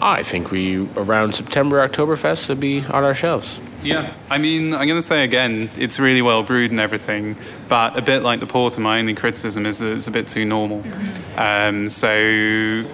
I 0.00 0.22
think 0.22 0.50
we 0.50 0.86
around 0.96 1.34
September, 1.34 1.86
Oktoberfest 1.86 2.48
would 2.48 2.60
be 2.60 2.80
on 2.80 3.04
our 3.04 3.14
shelves. 3.14 3.58
Yeah, 3.82 4.14
I 4.30 4.38
mean, 4.38 4.72
I'm 4.72 4.86
going 4.86 4.98
to 4.98 5.02
say 5.02 5.24
again, 5.24 5.70
it's 5.76 5.98
really 5.98 6.22
well 6.22 6.42
brewed 6.42 6.70
and 6.70 6.80
everything, 6.80 7.36
but 7.68 7.98
a 7.98 8.02
bit 8.02 8.22
like 8.22 8.40
the 8.40 8.46
porter, 8.46 8.80
my 8.80 8.98
only 8.98 9.14
criticism 9.14 9.66
is 9.66 9.78
that 9.78 9.92
it's 9.92 10.06
a 10.06 10.10
bit 10.10 10.26
too 10.26 10.44
normal. 10.44 10.82
Um, 11.36 11.88
so 11.88 12.10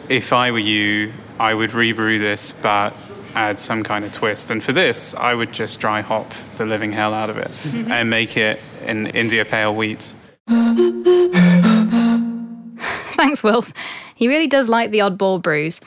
if 0.08 0.32
I 0.32 0.50
were 0.50 0.58
you, 0.58 1.12
I 1.38 1.54
would 1.54 1.74
rebrew 1.74 2.18
this, 2.18 2.52
but 2.52 2.92
add 3.34 3.60
some 3.60 3.82
kind 3.82 4.04
of 4.04 4.12
twist. 4.12 4.50
And 4.50 4.62
for 4.62 4.72
this, 4.72 5.14
I 5.14 5.34
would 5.34 5.52
just 5.52 5.80
dry 5.80 6.00
hop 6.00 6.32
the 6.56 6.66
living 6.66 6.92
hell 6.92 7.14
out 7.14 7.30
of 7.30 7.38
it 7.38 7.50
and 7.74 8.10
make 8.10 8.36
it 8.36 8.60
an 8.84 9.06
India 9.08 9.44
Pale 9.44 9.74
Wheat. 9.74 10.14
Thanks, 13.14 13.44
Wilf. 13.44 13.72
He 14.16 14.26
really 14.26 14.48
does 14.48 14.68
like 14.68 14.90
the 14.90 14.98
oddball 14.98 15.40
brews. 15.40 15.80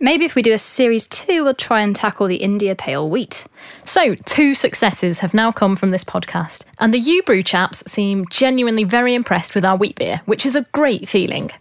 Maybe 0.00 0.24
if 0.24 0.34
we 0.34 0.42
do 0.42 0.52
a 0.52 0.58
series 0.58 1.06
two, 1.06 1.44
we'll 1.44 1.54
try 1.54 1.82
and 1.82 1.94
tackle 1.94 2.26
the 2.26 2.36
India 2.36 2.74
Pale 2.74 3.08
Wheat. 3.08 3.44
So, 3.84 4.16
two 4.16 4.56
successes 4.56 5.20
have 5.20 5.34
now 5.34 5.52
come 5.52 5.76
from 5.76 5.90
this 5.90 6.02
podcast, 6.02 6.64
and 6.80 6.92
the 6.92 7.00
Ubrew 7.00 7.46
chaps 7.46 7.84
seem 7.86 8.26
genuinely 8.26 8.82
very 8.82 9.14
impressed 9.14 9.54
with 9.54 9.64
our 9.64 9.76
wheat 9.76 9.94
beer, 9.94 10.20
which 10.24 10.44
is 10.44 10.56
a 10.56 10.66
great 10.72 11.08
feeling. 11.08 11.52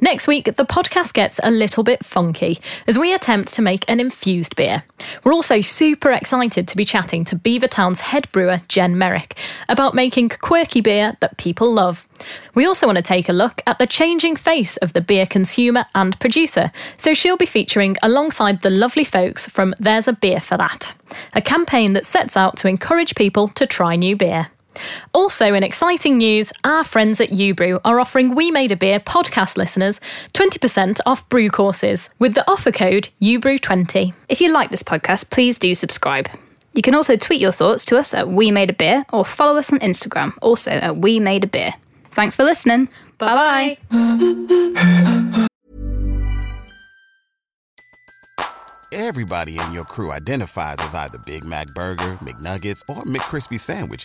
Next 0.00 0.26
week, 0.26 0.44
the 0.56 0.64
podcast 0.64 1.14
gets 1.14 1.40
a 1.42 1.50
little 1.50 1.84
bit 1.84 2.04
funky 2.04 2.58
as 2.86 2.98
we 2.98 3.14
attempt 3.14 3.54
to 3.54 3.62
make 3.62 3.84
an 3.88 4.00
infused 4.00 4.56
beer. 4.56 4.84
We're 5.22 5.32
also 5.32 5.60
super 5.60 6.12
excited 6.12 6.68
to 6.68 6.76
be 6.76 6.84
chatting 6.84 7.24
to 7.26 7.36
Beavertown's 7.36 8.00
head 8.00 8.30
brewer, 8.32 8.62
Jenn 8.68 8.98
Merrick, 8.98 9.36
about 9.68 9.94
making 9.94 10.30
quirky 10.30 10.80
beer 10.80 11.16
that 11.20 11.36
people 11.36 11.72
love. 11.72 12.06
We 12.54 12.66
also 12.66 12.86
want 12.86 12.96
to 12.96 13.02
take 13.02 13.28
a 13.28 13.32
look 13.32 13.62
at 13.66 13.78
the 13.78 13.86
changing 13.86 14.36
face 14.36 14.76
of 14.78 14.92
the 14.92 15.00
beer 15.00 15.26
consumer 15.26 15.86
and 15.94 16.18
producer, 16.20 16.70
so 16.96 17.14
she'll 17.14 17.36
be 17.36 17.46
featuring 17.46 17.96
alongside 18.02 18.62
the 18.62 18.70
lovely 18.70 19.04
folks 19.04 19.48
from 19.48 19.74
There's 19.78 20.08
a 20.08 20.12
Beer 20.12 20.40
for 20.40 20.56
That, 20.56 20.94
a 21.34 21.42
campaign 21.42 21.92
that 21.94 22.06
sets 22.06 22.36
out 22.36 22.56
to 22.58 22.68
encourage 22.68 23.14
people 23.14 23.48
to 23.48 23.66
try 23.66 23.96
new 23.96 24.16
beer. 24.16 24.48
Also, 25.12 25.54
in 25.54 25.62
exciting 25.62 26.18
news, 26.18 26.52
our 26.64 26.84
friends 26.84 27.20
at 27.20 27.30
Ubrew 27.30 27.80
are 27.84 28.00
offering 28.00 28.34
We 28.34 28.50
Made 28.50 28.72
a 28.72 28.76
Beer 28.76 29.00
podcast 29.00 29.56
listeners 29.56 30.00
20% 30.32 31.00
off 31.06 31.28
brew 31.28 31.50
courses 31.50 32.10
with 32.18 32.34
the 32.34 32.48
offer 32.50 32.72
code 32.72 33.08
UBREW20. 33.22 34.12
If 34.28 34.40
you 34.40 34.52
like 34.52 34.70
this 34.70 34.82
podcast, 34.82 35.30
please 35.30 35.58
do 35.58 35.74
subscribe. 35.74 36.28
You 36.74 36.82
can 36.82 36.94
also 36.94 37.16
tweet 37.16 37.40
your 37.40 37.52
thoughts 37.52 37.84
to 37.86 37.98
us 37.98 38.12
at 38.14 38.28
We 38.28 38.50
Made 38.50 38.70
a 38.70 38.74
Beer 38.74 39.04
or 39.12 39.24
follow 39.24 39.58
us 39.58 39.72
on 39.72 39.78
Instagram, 39.78 40.36
also 40.42 40.72
at 40.72 40.96
We 40.96 41.20
Made 41.20 41.44
a 41.44 41.46
Beer. 41.46 41.74
Thanks 42.10 42.36
for 42.36 42.44
listening. 42.44 42.88
Bye 43.18 43.78
bye. 43.88 45.48
Everybody 48.92 49.58
in 49.58 49.72
your 49.72 49.84
crew 49.84 50.12
identifies 50.12 50.76
as 50.78 50.94
either 50.94 51.18
Big 51.26 51.44
Mac 51.44 51.66
Burger, 51.74 52.12
McNuggets, 52.22 52.80
or 52.88 53.02
McCrispy 53.02 53.58
Sandwich. 53.58 54.04